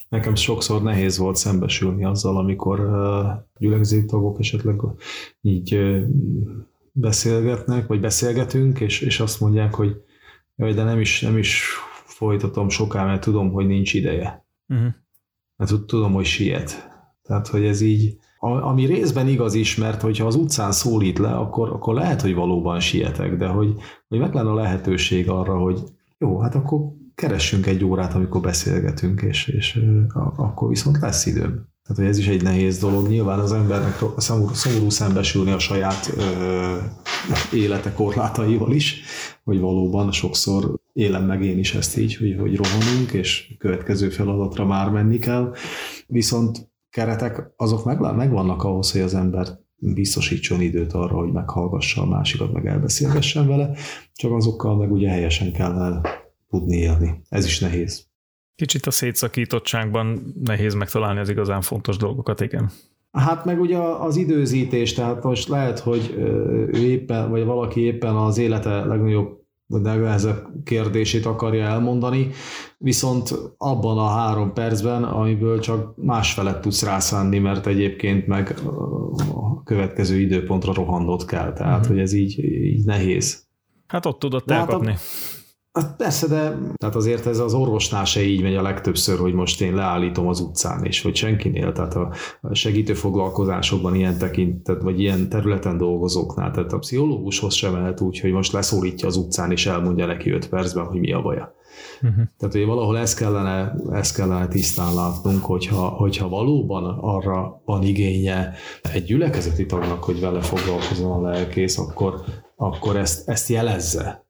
Nekem 0.09 0.35
sokszor 0.35 0.83
nehéz 0.83 1.19
volt 1.19 1.37
szembesülni 1.37 2.05
azzal, 2.05 2.37
amikor 2.37 2.91
gyülekezétagok 3.59 4.39
esetleg 4.39 4.81
így 5.41 5.97
beszélgetnek, 6.99 7.87
vagy 7.87 8.01
beszélgetünk, 8.01 8.81
és, 8.81 9.01
és 9.01 9.21
azt 9.21 9.41
mondják, 9.41 9.75
hogy 9.75 9.97
jaj, 10.57 10.75
de 10.75 10.83
nem 10.83 11.01
is, 11.01 11.21
nem 11.21 11.39
is 11.39 11.65
folytatom 12.05 12.69
soká, 12.69 13.05
mert 13.05 13.21
tudom, 13.21 13.53
hogy 13.53 13.67
nincs 13.67 13.95
ideje. 13.95 14.47
Uh-huh. 14.69 14.89
Mert 15.57 15.85
tudom, 15.87 16.13
hogy 16.13 16.25
siet. 16.25 16.95
Tehát, 17.23 17.49
hogy 17.49 17.65
ez 17.65 17.81
így, 17.81 18.17
ami 18.39 18.85
részben 18.85 19.29
igaz 19.29 19.55
is, 19.55 19.77
mert 19.77 20.03
hogyha 20.03 20.27
az 20.27 20.35
utcán 20.35 20.73
szólít 20.73 21.19
le, 21.19 21.37
akkor, 21.37 21.71
akkor 21.73 21.95
lehet, 21.95 22.21
hogy 22.21 22.35
valóban 22.35 22.81
sietek, 22.81 23.37
de 23.37 23.47
hogy, 23.47 23.75
hogy 24.09 24.19
meg 24.19 24.35
lenne 24.35 24.51
a 24.51 24.55
lehetőség 24.55 25.29
arra, 25.29 25.59
hogy 25.59 25.81
jó, 26.19 26.39
hát 26.39 26.55
akkor 26.55 26.81
keressünk 27.15 27.67
egy 27.67 27.85
órát, 27.85 28.15
amikor 28.15 28.41
beszélgetünk, 28.41 29.23
és, 29.23 29.49
és 29.49 29.81
akkor 30.35 30.69
viszont 30.69 30.99
lesz 30.99 31.27
időm. 31.27 31.69
Tehát, 31.87 32.03
hogy 32.03 32.11
ez 32.11 32.19
is 32.19 32.29
egy 32.29 32.43
nehéz 32.43 32.79
dolog. 32.79 33.09
Nyilván 33.09 33.39
az 33.39 33.53
embernek 33.53 34.03
szomorú, 34.17 34.55
szomorú 34.55 34.91
szembesülni 34.91 35.51
a 35.51 35.59
saját 35.59 36.13
ö, 36.17 36.77
élete 37.53 37.93
korlátaival 37.93 38.73
is, 38.73 39.03
hogy 39.45 39.61
valóban 39.61 40.13
sokszor 40.13 40.81
élem 40.93 41.25
meg 41.25 41.45
én 41.45 41.59
is 41.59 41.75
ezt 41.75 41.97
így, 41.97 42.17
hogy, 42.17 42.37
hogy 42.39 42.57
rohanunk, 42.57 43.13
és 43.13 43.55
következő 43.59 44.09
feladatra 44.09 44.65
már 44.67 44.91
menni 44.91 45.19
kell. 45.19 45.53
Viszont 46.07 46.71
keretek 46.91 47.53
azok 47.57 47.85
meg, 47.85 48.01
megvannak 48.01 48.65
ahhoz, 48.65 48.93
hogy 48.93 49.01
az 49.01 49.15
ember 49.15 49.47
biztosítson 49.77 50.61
időt 50.61 50.93
arra, 50.93 51.17
hogy 51.17 51.33
meghallgassa 51.33 52.03
a 52.03 52.07
másikat, 52.07 52.53
meg 52.53 52.67
elbeszélgessen 52.67 53.47
vele, 53.47 53.77
csak 54.13 54.33
azokkal 54.33 54.77
meg 54.77 54.93
ugye 54.93 55.09
helyesen 55.09 55.53
kell 55.53 56.01
tudni 56.49 56.77
élni. 56.77 57.21
Ez 57.29 57.45
is 57.45 57.61
nehéz. 57.61 58.06
Kicsit 58.57 58.87
a 58.87 58.91
szétszakítottságban 58.91 60.35
nehéz 60.45 60.75
megtalálni 60.75 61.21
az 61.21 61.29
igazán 61.29 61.61
fontos 61.61 61.97
dolgokat, 61.97 62.41
igen. 62.41 62.71
Hát 63.13 63.45
meg 63.45 63.61
ugye 63.61 63.79
az 63.79 64.17
időzítés, 64.17 64.93
tehát 64.93 65.23
most 65.23 65.49
lehet, 65.49 65.79
hogy 65.79 66.15
ő 66.17 66.77
éppen, 66.77 67.31
vagy 67.31 67.45
valaki 67.45 67.81
éppen 67.81 68.15
az 68.15 68.39
élete 68.39 68.85
legnagyobb 68.85 69.45
vagy 69.69 69.83
legnehezebb 69.83 70.47
kérdését 70.65 71.27
akarja 71.27 71.65
elmondani, 71.65 72.31
viszont 72.79 73.35
abban 73.57 73.99
a 73.99 74.09
három 74.09 74.53
percben, 74.53 75.05
amiből 75.05 75.61
csak 75.61 75.97
másfelet 75.97 76.61
tudsz 76.61 76.83
rászánni, 76.83 77.39
mert 77.39 77.67
egyébként 77.67 78.27
meg 78.27 78.55
a 79.35 79.63
következő 79.63 80.19
időpontra 80.21 80.73
rohandott 80.73 81.25
kell, 81.25 81.53
tehát 81.53 81.79
uh-huh. 81.79 81.89
hogy 81.89 81.99
ez 81.99 82.13
így, 82.13 82.45
így 82.45 82.85
nehéz. 82.85 83.47
Hát 83.87 84.07
ott 84.07 84.19
tudod 84.19 84.43
elkapni. 84.47 84.87
Hát 84.87 84.97
a, 84.97 85.36
Hát 85.77 85.97
persze, 85.97 86.27
de 86.27 86.59
tehát 86.77 86.95
azért 86.95 87.27
ez 87.27 87.39
az 87.39 87.55
orvosnál 87.55 88.05
se 88.05 88.23
így 88.23 88.43
megy 88.43 88.55
a 88.55 88.63
legtöbbször, 88.63 89.19
hogy 89.19 89.33
most 89.33 89.61
én 89.61 89.75
leállítom 89.75 90.29
az 90.29 90.41
utcán, 90.41 90.85
és 90.85 91.03
hogy 91.03 91.17
senkinél, 91.17 91.73
tehát 91.73 91.95
a 91.95 92.11
segítő 92.53 92.95
foglalkozásokban 92.95 93.95
ilyen 93.95 94.19
tekintet, 94.19 94.83
vagy 94.83 95.01
ilyen 95.01 95.29
területen 95.29 95.79
dolgozóknál, 95.79 96.51
tehát 96.51 96.73
a 96.73 96.79
pszichológushoz 96.79 97.55
sem 97.55 97.73
mehet 97.73 98.01
úgy, 98.01 98.21
hogy 98.21 98.33
most 98.33 98.53
leszólítja 98.53 99.09
az 99.09 99.17
utcán, 99.17 99.51
és 99.51 99.67
elmondja 99.67 100.07
neki 100.07 100.31
5 100.31 100.49
percben, 100.49 100.85
hogy 100.85 101.01
mi 101.01 101.13
a 101.13 101.23
baja. 101.23 101.55
Uh-huh. 102.03 102.25
Tehát, 102.39 102.55
hogy 102.55 102.67
valahol 102.67 102.99
ezt 102.99 103.19
kellene, 103.19 103.77
ezt 103.91 104.17
kellene 104.17 104.49
tisztán 104.49 104.95
látnunk, 104.95 105.45
hogyha, 105.45 105.89
hogyha 105.89 106.29
valóban 106.29 106.99
arra 107.01 107.63
van 107.65 107.83
igénye 107.83 108.53
egy 108.93 109.05
gyülekezeti 109.05 109.67
tagnak, 109.67 110.05
hogy 110.05 110.21
vele 110.21 110.41
foglalkozom 110.41 111.11
a 111.11 111.31
lelkész, 111.31 111.79
akkor, 111.79 112.21
akkor 112.57 112.97
ezt, 112.97 113.29
ezt 113.29 113.49
jelezze 113.49 114.26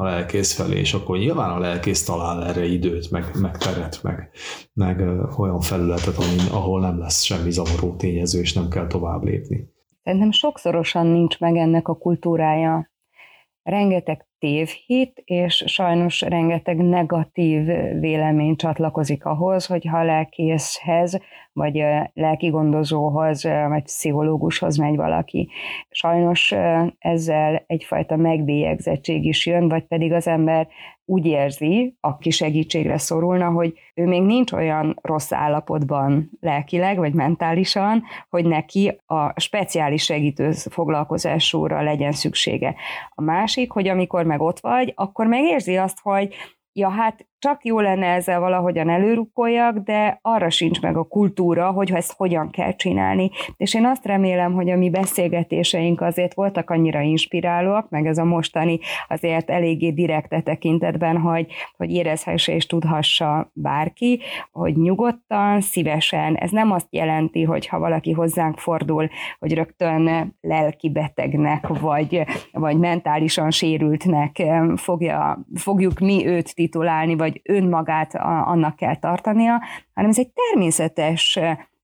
a 0.00 0.04
lelkész 0.04 0.54
felé, 0.54 0.78
és 0.78 0.94
akkor 0.94 1.18
nyilván 1.18 1.50
a 1.50 1.58
lelkész 1.58 2.04
talál 2.04 2.46
erre 2.46 2.64
időt, 2.64 3.10
meg, 3.10 3.24
meg 3.40 3.56
teret, 3.56 4.02
meg, 4.02 4.30
meg 4.74 5.00
olyan 5.36 5.60
felületet, 5.60 6.16
amin, 6.16 6.52
ahol 6.52 6.80
nem 6.80 6.98
lesz 6.98 7.22
semmi 7.22 7.50
zavaró 7.50 7.96
tényező, 7.96 8.40
és 8.40 8.52
nem 8.52 8.68
kell 8.68 8.86
tovább 8.86 9.22
lépni. 9.22 9.68
Szerintem 10.02 10.30
sokszorosan 10.30 11.06
nincs 11.06 11.38
meg 11.38 11.56
ennek 11.56 11.88
a 11.88 11.94
kultúrája. 11.94 12.90
Rengeteg 13.62 14.26
tévhit, 14.38 15.22
és 15.24 15.64
sajnos 15.66 16.20
rengeteg 16.20 16.76
negatív 16.76 17.64
vélemény 18.00 18.56
csatlakozik 18.56 19.24
ahhoz, 19.24 19.66
hogyha 19.66 19.98
a 19.98 20.04
lelkészhez, 20.04 21.20
vagy 21.58 21.84
lelki 22.14 22.48
gondozóhoz, 22.48 23.44
vagy 23.68 23.82
pszichológushoz 23.82 24.76
megy 24.76 24.96
valaki. 24.96 25.50
Sajnos 25.90 26.54
ezzel 26.98 27.64
egyfajta 27.66 28.16
megbélyegzettség 28.16 29.24
is 29.24 29.46
jön, 29.46 29.68
vagy 29.68 29.82
pedig 29.82 30.12
az 30.12 30.26
ember 30.26 30.68
úgy 31.04 31.26
érzi, 31.26 31.96
aki 32.00 32.30
segítségre 32.30 32.98
szorulna, 32.98 33.50
hogy 33.50 33.74
ő 33.94 34.06
még 34.06 34.22
nincs 34.22 34.52
olyan 34.52 34.98
rossz 35.02 35.32
állapotban 35.32 36.30
lelkileg 36.40 36.96
vagy 36.96 37.12
mentálisan, 37.12 38.02
hogy 38.28 38.44
neki 38.44 39.00
a 39.06 39.40
speciális 39.40 40.02
segítő 40.02 40.50
foglalkozásúra 40.52 41.82
legyen 41.82 42.12
szüksége. 42.12 42.74
A 43.08 43.22
másik, 43.22 43.70
hogy 43.70 43.88
amikor 43.88 44.24
meg 44.24 44.40
ott 44.40 44.60
vagy, 44.60 44.92
akkor 44.96 45.26
megérzi 45.26 45.76
azt, 45.76 45.98
hogy 46.02 46.34
ja, 46.72 46.88
hát 46.88 47.26
csak 47.38 47.64
jó 47.64 47.80
lenne 47.80 48.06
ezzel 48.06 48.40
valahogyan 48.40 48.88
előrukkoljak, 48.88 49.78
de 49.78 50.18
arra 50.22 50.50
sincs 50.50 50.80
meg 50.80 50.96
a 50.96 51.04
kultúra, 51.04 51.70
hogy 51.70 51.92
ezt 51.92 52.14
hogyan 52.16 52.50
kell 52.50 52.74
csinálni. 52.74 53.30
És 53.56 53.74
én 53.74 53.86
azt 53.86 54.06
remélem, 54.06 54.52
hogy 54.52 54.70
a 54.70 54.76
mi 54.76 54.90
beszélgetéseink 54.90 56.00
azért 56.00 56.34
voltak 56.34 56.70
annyira 56.70 57.00
inspirálóak, 57.00 57.90
meg 57.90 58.06
ez 58.06 58.18
a 58.18 58.24
mostani 58.24 58.78
azért 59.08 59.50
eléggé 59.50 59.90
direkte 59.90 60.40
tekintetben, 60.40 61.16
hogy, 61.16 61.46
hogy 61.76 61.92
érezhesse 61.92 62.54
és 62.54 62.66
tudhassa 62.66 63.50
bárki, 63.52 64.20
hogy 64.52 64.76
nyugodtan, 64.76 65.60
szívesen. 65.60 66.34
Ez 66.34 66.50
nem 66.50 66.72
azt 66.72 66.86
jelenti, 66.90 67.42
hogy 67.42 67.66
ha 67.66 67.78
valaki 67.78 68.12
hozzánk 68.12 68.58
fordul, 68.58 69.08
hogy 69.38 69.54
rögtön 69.54 70.34
lelki 70.40 70.90
betegnek, 70.90 71.66
vagy, 71.66 72.24
vagy 72.52 72.78
mentálisan 72.78 73.50
sérültnek 73.50 74.42
fogja, 74.76 75.46
fogjuk 75.54 75.98
mi 75.98 76.26
őt 76.26 76.54
titulálni, 76.54 77.16
vagy 77.16 77.27
vagy 77.28 77.40
önmagát 77.44 78.14
annak 78.44 78.76
kell 78.76 78.96
tartania, 78.96 79.62
hanem 79.94 80.10
ez 80.10 80.18
egy 80.18 80.30
természetes 80.32 81.38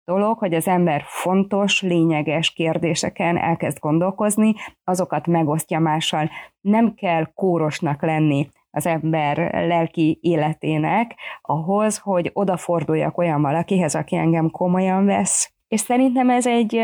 dolog, 0.04 0.38
hogy 0.38 0.54
az 0.54 0.68
ember 0.68 1.02
fontos, 1.06 1.82
lényeges 1.82 2.50
kérdéseken 2.52 3.38
elkezd 3.38 3.78
gondolkozni, 3.78 4.54
azokat 4.84 5.26
megosztja 5.26 5.78
mással. 5.78 6.30
Nem 6.60 6.94
kell 6.94 7.32
kórosnak 7.34 8.02
lenni 8.02 8.48
az 8.70 8.86
ember 8.86 9.36
lelki 9.66 10.18
életének 10.22 11.14
ahhoz, 11.42 11.98
hogy 11.98 12.30
odaforduljak 12.32 13.18
olyan 13.18 13.42
valakihez, 13.42 13.94
aki 13.94 14.16
engem 14.16 14.50
komolyan 14.50 15.04
vesz. 15.04 15.52
És 15.68 15.80
szerintem 15.80 16.30
ez 16.30 16.46
egy, 16.46 16.76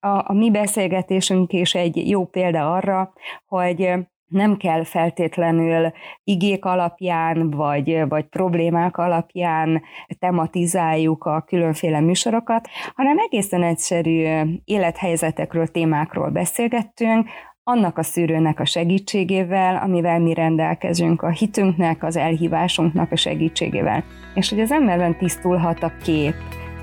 a, 0.00 0.08
a 0.08 0.32
mi 0.32 0.50
beszélgetésünk 0.50 1.52
is 1.52 1.74
egy 1.74 2.08
jó 2.08 2.24
példa 2.24 2.72
arra, 2.72 3.12
hogy 3.46 3.92
nem 4.28 4.56
kell 4.56 4.84
feltétlenül 4.84 5.92
igék 6.24 6.64
alapján, 6.64 7.50
vagy, 7.50 8.08
vagy 8.08 8.24
problémák 8.24 8.96
alapján 8.96 9.82
tematizáljuk 10.18 11.24
a 11.24 11.44
különféle 11.46 12.00
műsorokat, 12.00 12.68
hanem 12.94 13.18
egészen 13.18 13.62
egyszerű 13.62 14.24
élethelyzetekről, 14.64 15.66
témákról 15.66 16.30
beszélgettünk, 16.30 17.28
annak 17.68 17.98
a 17.98 18.02
szűrőnek 18.02 18.60
a 18.60 18.64
segítségével, 18.64 19.76
amivel 19.76 20.20
mi 20.20 20.34
rendelkezünk, 20.34 21.22
a 21.22 21.28
hitünknek, 21.28 22.02
az 22.02 22.16
elhívásunknak 22.16 23.12
a 23.12 23.16
segítségével. 23.16 24.04
És 24.34 24.50
hogy 24.50 24.60
az 24.60 24.72
emberben 24.72 25.18
tisztulhat 25.18 25.82
a 25.82 25.92
kép, 26.02 26.34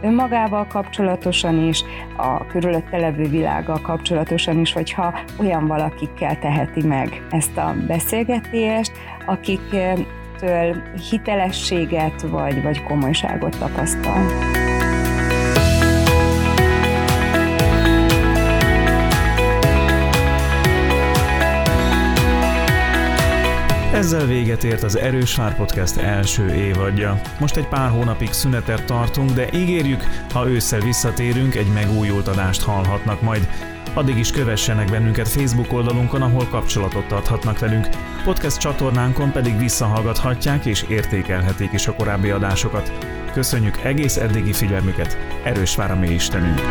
önmagával 0.05 0.67
kapcsolatosan 0.67 1.67
is, 1.67 1.83
a 2.17 2.45
körülötte 2.45 2.97
levő 2.97 3.23
világgal 3.23 3.81
kapcsolatosan 3.81 4.59
is, 4.59 4.73
hogyha 4.73 5.19
olyan 5.39 5.67
valakikkel 5.67 6.39
teheti 6.39 6.87
meg 6.87 7.25
ezt 7.29 7.57
a 7.57 7.75
beszélgetést, 7.87 8.91
akiktől 9.25 10.05
hitelességet 11.09 12.21
vagy, 12.21 12.61
vagy 12.63 12.83
komolyságot 12.83 13.57
tapasztal. 13.57 14.63
Ezzel 23.95 24.25
véget 24.25 24.63
ért 24.63 24.83
az 24.83 24.97
Erős 24.97 25.35
Vár 25.35 25.55
Podcast 25.55 25.97
első 25.97 26.53
évadja. 26.53 27.21
Most 27.39 27.57
egy 27.57 27.67
pár 27.67 27.89
hónapig 27.89 28.31
szünetet 28.31 28.85
tartunk, 28.85 29.31
de 29.31 29.49
ígérjük, 29.53 30.03
ha 30.33 30.49
ősszel 30.49 30.79
visszatérünk, 30.79 31.55
egy 31.55 31.73
megújult 31.73 32.27
adást 32.27 32.63
hallhatnak 32.63 33.21
majd. 33.21 33.47
Addig 33.93 34.17
is 34.17 34.31
kövessenek 34.31 34.91
bennünket 34.91 35.27
Facebook 35.27 35.73
oldalunkon, 35.73 36.21
ahol 36.21 36.47
kapcsolatot 36.47 37.07
tarthatnak 37.07 37.59
velünk. 37.59 37.87
Podcast 38.23 38.57
csatornánkon 38.57 39.31
pedig 39.31 39.57
visszahallgathatják 39.57 40.65
és 40.65 40.85
értékelhetik 40.89 41.73
is 41.73 41.87
a 41.87 41.95
korábbi 41.95 42.29
adásokat. 42.29 42.91
Köszönjük 43.33 43.77
egész 43.83 44.17
eddigi 44.17 44.53
figyelmüket, 44.53 45.17
erős 45.43 45.75
vár 45.75 45.91
a 45.91 45.95
mi 45.95 46.09
Istenünk! 46.09 46.61